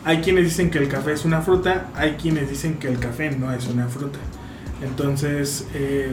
Hay 0.06 0.22
quienes 0.22 0.44
dicen 0.44 0.70
que 0.70 0.78
el 0.78 0.88
café 0.88 1.12
es 1.12 1.26
una 1.26 1.42
fruta, 1.42 1.88
hay 1.94 2.12
quienes 2.12 2.48
dicen 2.48 2.78
que 2.78 2.88
el 2.88 2.98
café 2.98 3.32
no 3.32 3.52
es 3.52 3.66
una 3.66 3.86
fruta. 3.86 4.18
Entonces, 4.82 5.66
eh, 5.74 6.10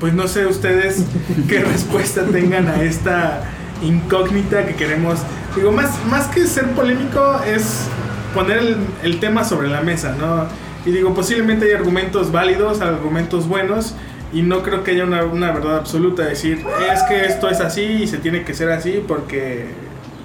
pues 0.00 0.14
no 0.14 0.26
sé 0.26 0.46
ustedes 0.46 1.04
qué 1.48 1.60
respuesta 1.60 2.24
tengan 2.24 2.66
a 2.66 2.82
esta 2.82 3.42
incógnita 3.82 4.64
que 4.64 4.74
queremos. 4.74 5.18
Digo, 5.54 5.70
más, 5.70 5.90
más 6.06 6.28
que 6.28 6.46
ser 6.46 6.64
polémico 6.70 7.42
es 7.46 7.88
poner 8.34 8.58
el, 8.58 8.76
el 9.02 9.20
tema 9.20 9.44
sobre 9.44 9.68
la 9.68 9.82
mesa, 9.82 10.14
¿no? 10.18 10.46
Y 10.84 10.90
digo, 10.90 11.14
posiblemente 11.14 11.66
hay 11.66 11.72
argumentos 11.72 12.32
válidos, 12.32 12.80
argumentos 12.80 13.46
buenos, 13.48 13.94
y 14.32 14.42
no 14.42 14.62
creo 14.62 14.82
que 14.82 14.92
haya 14.92 15.04
una, 15.04 15.24
una 15.24 15.52
verdad 15.52 15.76
absoluta. 15.76 16.24
Decir, 16.24 16.64
es 16.92 17.02
que 17.04 17.26
esto 17.26 17.48
es 17.48 17.60
así 17.60 17.82
y 17.82 18.06
se 18.06 18.18
tiene 18.18 18.44
que 18.44 18.54
ser 18.54 18.70
así 18.70 19.02
porque 19.06 19.66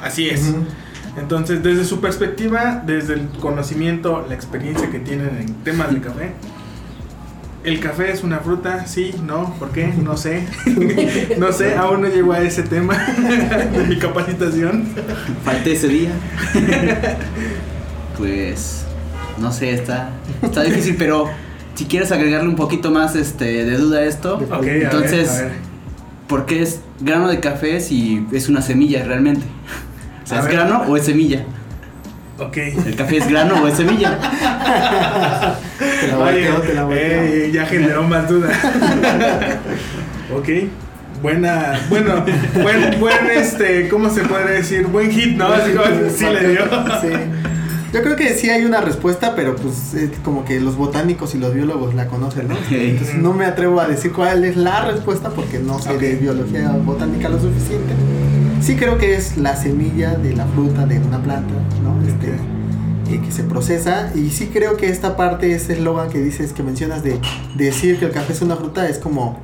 así 0.02 0.30
es. 0.30 0.50
Ujú. 0.50 0.66
Entonces, 1.18 1.64
desde 1.64 1.84
su 1.84 2.00
perspectiva, 2.00 2.82
desde 2.86 3.16
el 3.16 3.28
conocimiento, 3.40 4.26
la 4.28 4.36
experiencia 4.36 4.90
que 4.90 5.00
tienen 5.00 5.38
en 5.40 5.54
temas 5.64 5.92
de 5.94 6.00
café, 6.00 6.34
¿el 7.64 7.80
café 7.80 8.12
es 8.12 8.24
una 8.24 8.40
fruta? 8.40 8.86
Sí, 8.86 9.14
no, 9.26 9.56
¿por 9.56 9.72
qué? 9.72 9.88
No 9.88 10.16
sé. 10.16 10.48
no 11.40 11.52
sé, 11.52 11.76
aún 11.76 12.04
no 12.04 12.08
llego 12.08 12.34
a 12.34 12.42
ese 12.42 12.64
tema 12.64 12.94
de 13.74 13.84
mi 13.88 13.98
capacitación. 13.98 14.88
Falté 15.44 15.74
ese 15.74 15.88
día. 15.88 16.12
pues 18.18 18.84
no 19.40 19.52
sé, 19.52 19.72
está, 19.72 20.10
está 20.42 20.64
difícil, 20.64 20.96
pero 20.98 21.30
si 21.76 21.86
quieres 21.86 22.12
agregarle 22.12 22.50
un 22.50 22.56
poquito 22.56 22.90
más 22.92 23.16
este, 23.16 23.66
de 23.66 23.78
duda 23.78 24.00
a 24.00 24.04
esto, 24.06 24.40
a 24.52 24.58
ver, 24.60 24.84
Entonces- 24.84 25.30
a 25.30 25.42
ver. 25.44 25.52
¿por 26.28 26.46
qué 26.46 26.62
es 26.62 26.82
grano 27.00 27.30
de 27.30 27.40
café 27.40 27.80
si 27.80 28.26
es 28.34 28.50
una 28.50 28.62
semilla 28.62 29.04
realmente? 29.06 29.46
O 30.24 30.28
sea, 30.28 30.38
A 30.38 30.42
¿es 30.42 30.48
ver. 30.48 30.56
grano 30.56 30.82
o 30.88 30.98
es 30.98 31.06
semilla? 31.06 31.44
Ok. 32.40 32.58
¿El 32.58 32.96
café 32.96 33.18
es 33.18 33.28
grano 33.30 33.64
o 33.64 33.68
es 33.68 33.76
semilla? 33.76 34.18
Te 36.02 36.08
la 36.08 36.20
Oye, 36.20 36.52
volteo, 36.52 36.62
te 36.62 36.74
la 36.74 36.88
eh, 36.92 37.50
ya 37.54 37.66
generó 37.66 38.04
más 38.04 38.28
duda. 38.28 38.50
ok. 40.36 40.50
Buena, 41.22 41.80
bueno, 41.90 42.24
buen, 42.62 43.00
buen, 43.00 43.32
este, 43.34 43.88
¿cómo 43.90 44.10
se 44.10 44.22
puede 44.22 44.54
decir? 44.54 44.86
Buen 44.86 45.10
hit, 45.10 45.36
¿no? 45.36 45.48
Así 45.48 45.72
como, 45.72 45.86
sí 46.16 46.26
le 46.26 46.50
dio. 46.50 46.62
Sí. 47.02 47.08
Yo 47.94 48.04
creo 48.04 48.16
que 48.18 48.34
sí 48.34 48.50
hay 48.50 48.66
una 48.66 48.82
respuesta, 48.82 49.34
pero 49.36 49.56
pues 49.56 49.94
es 49.94 50.12
como 50.20 50.44
que 50.44 50.60
los 50.60 50.76
botánicos 50.76 51.34
y 51.36 51.38
los 51.38 51.54
biólogos 51.54 51.96
la 51.96 52.08
conocen, 52.08 52.50
¿no? 52.50 52.56
Entonces 52.70 53.16
no 53.16 53.34
me 53.34 53.46
atrevo 53.46 53.80
a 53.80 53.88
decir 53.88 54.12
cuál 54.12 54.44
es 54.44 54.58
la 54.58 54.86
respuesta 54.86 55.30
porque 55.30 55.60
no 55.60 55.80
sé 55.80 55.98
de 55.98 56.16
biología 56.16 56.72
botánica 56.72 57.30
lo 57.30 57.40
suficiente. 57.40 57.94
Sí 58.62 58.76
creo 58.76 58.98
que 58.98 59.16
es 59.16 59.38
la 59.38 59.56
semilla 59.56 60.16
de 60.16 60.36
la 60.36 60.46
fruta 60.48 60.86
de 60.86 61.00
una 61.00 61.24
planta, 61.24 61.54
¿no? 61.82 62.06
Este, 62.06 62.34
eh, 63.10 63.22
que 63.24 63.32
se 63.32 63.44
procesa 63.44 64.12
y 64.14 64.32
sí 64.32 64.48
creo 64.48 64.76
que 64.76 64.90
esta 64.90 65.16
parte, 65.16 65.54
ese 65.54 65.74
eslogan 65.74 66.10
que 66.10 66.20
dices, 66.20 66.52
que 66.52 66.64
mencionas 66.64 67.04
de 67.04 67.20
decir 67.56 68.00
que 68.00 68.06
el 68.06 68.12
café 68.12 68.34
es 68.34 68.42
una 68.42 68.58
fruta 68.58 68.90
es 68.90 68.98
como 68.98 69.40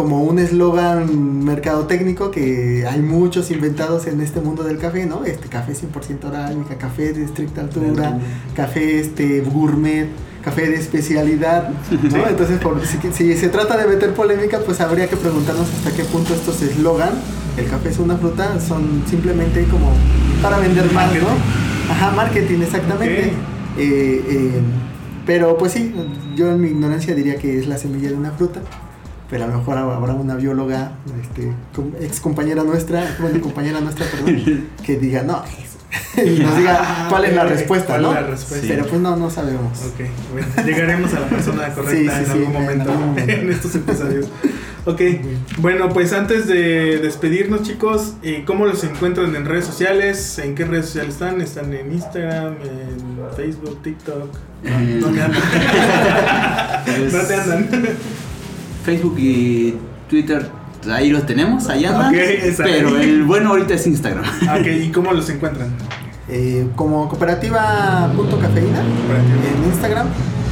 como 0.00 0.22
un 0.22 0.38
eslogan 0.38 1.44
mercadotécnico 1.44 2.30
que 2.30 2.86
hay 2.88 3.02
muchos 3.02 3.50
inventados 3.50 4.06
en 4.06 4.22
este 4.22 4.40
mundo 4.40 4.62
del 4.62 4.78
café, 4.78 5.04
¿no? 5.04 5.26
Este 5.26 5.48
café 5.48 5.74
100% 5.74 6.24
arábica, 6.24 6.78
café 6.78 7.12
de 7.12 7.22
estricta 7.22 7.60
altura, 7.60 8.18
café 8.56 8.98
este 8.98 9.42
gourmet, 9.42 10.08
café 10.42 10.70
de 10.70 10.76
especialidad, 10.76 11.68
¿no? 11.90 12.26
Entonces, 12.26 12.58
por, 12.60 12.80
si, 12.86 12.96
si 13.12 13.36
se 13.36 13.48
trata 13.50 13.76
de 13.76 13.86
meter 13.88 14.14
polémica, 14.14 14.60
pues 14.64 14.80
habría 14.80 15.06
que 15.06 15.16
preguntarnos 15.16 15.68
hasta 15.68 15.94
qué 15.94 16.04
punto 16.04 16.32
estos 16.32 16.62
eslogan, 16.62 17.10
el 17.58 17.66
café 17.68 17.90
es 17.90 17.98
una 17.98 18.16
fruta, 18.16 18.58
son 18.58 19.02
simplemente 19.06 19.64
como 19.64 19.92
para 20.40 20.60
vender 20.60 20.86
más, 20.86 20.94
Marketing. 20.94 21.26
¿no? 21.26 21.92
Ajá, 21.92 22.10
marketing, 22.12 22.60
exactamente. 22.62 23.24
Eh, 23.26 23.32
eh, 23.76 24.60
pero 25.26 25.58
pues 25.58 25.72
sí, 25.72 25.94
yo 26.36 26.52
en 26.52 26.60
mi 26.62 26.68
ignorancia 26.68 27.14
diría 27.14 27.36
que 27.36 27.58
es 27.58 27.66
la 27.66 27.76
semilla 27.76 28.08
de 28.08 28.14
una 28.14 28.30
fruta. 28.30 28.62
Pero 29.30 29.44
a 29.44 29.46
lo 29.46 29.58
mejor 29.58 29.78
habrá 29.78 30.12
una 30.14 30.34
bióloga, 30.34 30.92
este, 31.22 31.52
ex 32.04 32.18
compañera 32.20 32.64
nuestra, 32.64 33.16
bueno, 33.20 33.40
compañera 33.40 33.80
nuestra, 33.80 34.04
perdón, 34.06 34.66
que 34.84 34.96
diga, 34.98 35.22
no, 35.22 35.44
es-". 35.44 35.70
y 36.24 36.40
nos 36.40 36.56
diga 36.56 37.06
cuál 37.08 37.24
es 37.24 37.34
la 37.34 37.42
Ah, 37.42 37.46
respuesta, 37.46 37.86
¿cuál 37.86 38.02
¿no? 38.02 38.08
es 38.10 38.14
la 38.14 38.26
respuesta? 38.26 38.66
Pero 38.68 38.86
pues 38.86 39.00
no, 39.00 39.16
no 39.16 39.30
sabemos. 39.30 39.78
Ok, 39.82 40.06
bueno, 40.32 40.46
llegaremos 40.66 41.14
a 41.14 41.20
la 41.20 41.26
persona 41.28 41.68
correcta 41.74 41.90
Sí, 41.96 42.08
sí, 42.08 42.18
en 42.18 42.24
sí, 42.26 42.30
algún 42.32 42.46
en 42.46 42.52
momento 42.52 42.90
algún 42.92 43.06
momento. 43.08 43.32
en 43.32 43.50
estos 43.50 43.74
episodios. 43.76 44.26
Ok, 44.86 45.00
bueno, 45.58 45.90
pues 45.90 46.12
antes 46.12 46.46
de 46.46 46.98
despedirnos, 46.98 47.62
chicos, 47.62 48.14
eh, 48.22 48.44
¿cómo 48.46 48.66
los 48.66 48.82
encuentran 48.82 49.34
en 49.36 49.44
redes 49.44 49.66
sociales? 49.66 50.38
¿En 50.38 50.54
qué 50.54 50.64
redes 50.64 50.86
sociales 50.86 51.14
están? 51.14 51.40
¿Están 51.40 51.72
en 51.74 51.92
Instagram, 51.92 52.54
en 52.62 53.36
Facebook, 53.36 53.82
TikTok? 53.82 54.34
Eh, 54.64 54.98
¿Dónde 55.02 55.22
andan? 55.22 55.40
pues, 56.86 57.12
¿Dónde 57.12 57.34
andan? 57.34 57.68
Facebook 58.84 59.16
y 59.18 59.74
Twitter, 60.08 60.48
ahí 60.90 61.10
los 61.10 61.26
tenemos, 61.26 61.68
ahí 61.68 61.84
andan. 61.84 62.12
Pero 62.12 62.96
el 62.98 63.24
bueno 63.24 63.50
ahorita 63.50 63.74
es 63.74 63.86
Instagram. 63.86 64.24
Ok, 64.24 64.66
¿y 64.66 64.90
cómo 64.90 65.12
los 65.12 65.28
encuentran? 65.30 65.68
Eh, 66.28 66.66
como 66.76 67.08
cooperativa.cafeína 67.08 68.80
en 68.80 69.64
Instagram 69.68 70.06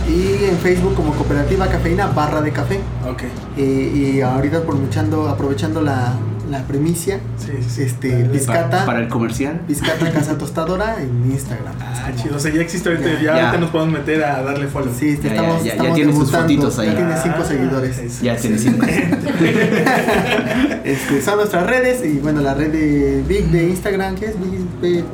y 0.09 0.45
en 0.45 0.57
Facebook 0.59 0.95
como 0.95 1.12
cooperativa 1.12 1.68
cafeína 1.68 2.07
barra 2.09 2.41
de 2.41 2.51
café. 2.51 2.81
Ok, 3.09 3.22
Eh, 3.57 4.16
y 4.16 4.20
ahorita 4.20 4.59
aprovechando, 4.59 5.29
aprovechando 5.29 5.81
la, 5.83 6.14
la 6.51 6.62
primicia, 6.64 7.20
sí, 7.36 7.53
sí, 7.61 7.68
sí. 7.70 7.82
Este, 7.82 8.11
Para, 8.11 8.32
Piscata. 8.32 8.86
para 8.86 8.99
el 9.01 9.09
comercial. 9.09 9.61
Piscata 9.66 10.11
Casa 10.12 10.38
Tostadora 10.38 10.96
en 11.03 11.30
Instagram. 11.30 11.74
Ah, 11.80 12.11
chido, 12.16 12.36
o 12.36 12.38
sea, 12.40 12.53
ya 12.53 12.61
existe 12.62 12.88
ahorita, 12.88 13.09
ya, 13.14 13.20
Ya. 13.22 13.32
ahorita 13.34 13.59
nos 13.59 13.70
podemos 13.70 13.94
meter 13.99 14.24
a 14.24 14.42
darle 14.42 14.66
follow. 14.68 14.92
Sí, 14.99 15.11
este, 15.11 15.28
Ya, 15.28 15.34
estamos, 15.34 15.59
ya, 15.59 15.64
ya, 15.64 15.70
estamos 15.72 15.88
ya 15.90 15.94
tiene 15.94 16.12
sus 16.12 16.30
fotitos 16.30 16.78
ahí. 16.78 16.86
Ya 16.88 16.96
tiene 16.96 17.14
cinco 17.22 17.36
Ah, 17.40 17.44
seguidores. 17.44 17.99
es- 17.99 18.20
Ya 18.22 18.36
tiene 18.36 18.59
cinco. 18.59 18.86
Este, 20.84 21.22
son 21.22 21.36
nuestras 21.36 21.66
redes 21.66 22.05
y 22.05 22.18
bueno, 22.18 22.40
la 22.40 22.55
red 22.55 22.72
de 22.72 23.22
Big 23.28 23.46
de 23.51 23.68
Instagram, 23.68 24.14
que 24.14 24.26
es 24.26 24.34
Big 24.40 24.61
de 24.80 25.05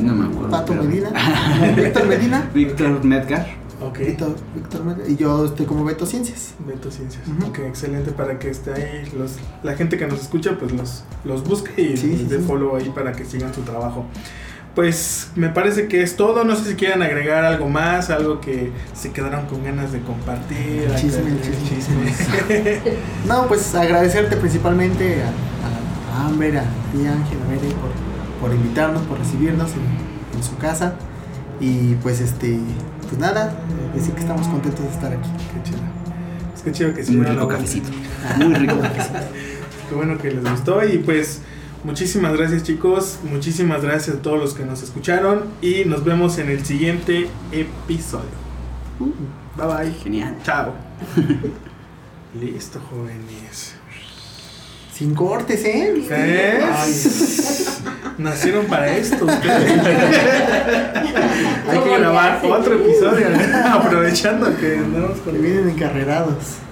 No 0.00 0.14
me 0.14 0.26
acuerdo. 0.26 0.50
Pato 0.50 0.72
pero- 0.72 0.84
Medina, 0.84 1.10
Víctor 1.76 2.06
Medina, 2.06 2.50
Víctor 2.54 3.04
Medgar. 3.04 3.46
Ok. 4.00 4.06
Víctor, 4.06 4.36
Víctor 4.54 4.96
y 5.08 5.16
yo 5.16 5.44
estoy 5.46 5.66
como 5.66 5.84
Beto 5.84 6.06
Ciencias. 6.06 6.54
Beto 6.66 6.90
Ciencias. 6.90 7.22
Ujú. 7.28 7.48
Ok, 7.48 7.58
excelente 7.60 8.12
para 8.12 8.38
que 8.38 8.50
esté 8.50 8.72
ahí. 8.74 9.12
Los, 9.16 9.32
la 9.62 9.74
gente 9.74 9.96
que 9.98 10.06
nos 10.06 10.20
escucha, 10.20 10.56
pues 10.58 10.72
los, 10.72 11.04
los 11.24 11.44
busque 11.44 11.80
y 11.82 11.96
Sí, 11.96 12.08
les 12.16 12.28
dé 12.28 12.38
sí. 12.38 12.44
follow 12.46 12.76
ahí 12.76 12.90
para 12.94 13.12
que 13.12 13.24
sigan 13.24 13.52
su 13.54 13.62
trabajo. 13.62 14.04
Pues 14.74 15.30
me 15.36 15.48
parece 15.48 15.88
que 15.88 16.02
es 16.02 16.16
todo. 16.16 16.44
No 16.44 16.54
sé 16.54 16.68
si 16.70 16.74
quieren 16.76 17.02
agregar 17.02 17.44
algo 17.46 17.66
más, 17.68 18.10
algo 18.10 18.40
que 18.42 18.72
se 18.94 19.10
quedaron 19.10 19.46
con 19.46 19.64
ganas 19.64 19.90
de 19.92 20.00
compartir. 20.02 20.86
Chisme, 20.96 21.32
chisme. 21.40 22.12
chisme. 22.12 22.82
No, 23.26 23.46
pues 23.48 23.74
agradecerte 23.74 24.36
principalmente 24.36 25.22
a, 25.22 25.28
a- 25.28 26.26
Amber, 26.26 26.58
a 26.58 26.62
ti 26.92 27.06
Ángel, 27.06 27.38
a 27.44 27.48
Bere 27.50 27.68
por, 27.74 27.90
por 28.48 28.54
invitarnos, 28.54 29.02
por 29.04 29.18
recibirnos 29.18 29.70
en, 29.72 30.36
en 30.38 30.42
su 30.44 30.56
casa. 30.58 30.94
Y 31.58 31.94
pues 32.02 32.20
este, 32.20 32.58
pues 33.08 33.18
nada, 33.18 33.58
decir 33.96 34.14
que 34.14 34.20
estamos 34.20 34.46
contentos 34.48 34.84
de 34.84 34.90
estar 34.90 35.12
aquí. 35.12 35.28
qué 35.54 35.62
chido. 35.62 35.80
Es 36.54 36.62
que 36.62 36.72
chido 36.72 36.94
que 36.94 37.04
sí. 37.04 37.16
Muy 37.16 37.26
rico 37.30 37.48
cafecito. 37.48 37.88
Muy 38.38 38.54
rico. 38.54 38.74
Qué 39.88 39.94
bueno 39.94 40.18
que 40.18 40.30
les 40.30 40.42
gustó 40.42 40.84
y 40.84 40.98
pues 40.98 41.42
muchísimas 41.84 42.36
gracias 42.36 42.64
chicos, 42.64 43.20
muchísimas 43.30 43.82
gracias 43.82 44.16
a 44.16 44.22
todos 44.22 44.38
los 44.38 44.54
que 44.54 44.64
nos 44.64 44.82
escucharon 44.82 45.44
y 45.62 45.84
nos 45.84 46.04
vemos 46.04 46.38
en 46.38 46.50
el 46.50 46.64
siguiente 46.64 47.28
episodio. 47.52 48.46
Bye 49.56 49.66
bye. 49.66 49.94
Genial. 50.02 50.36
Chao. 50.44 50.74
Listo, 52.40 52.80
jóvenes. 52.90 53.75
Sin 54.96 55.14
cortes, 55.14 55.62
¿eh? 55.62 55.92
¿Eh? 56.08 56.60
Nacieron 58.16 58.64
para 58.64 58.96
esto. 58.96 59.26
Hay 61.68 61.78
que 61.78 61.98
grabar 61.98 62.40
otro 62.42 62.76
episodio, 62.76 63.26
aprovechando 63.74 64.56
que 64.56 64.78
andamos 64.78 65.18
Que 65.18 65.32
con 65.32 65.42
vienen 65.42 65.68
encarrerados. 65.68 66.65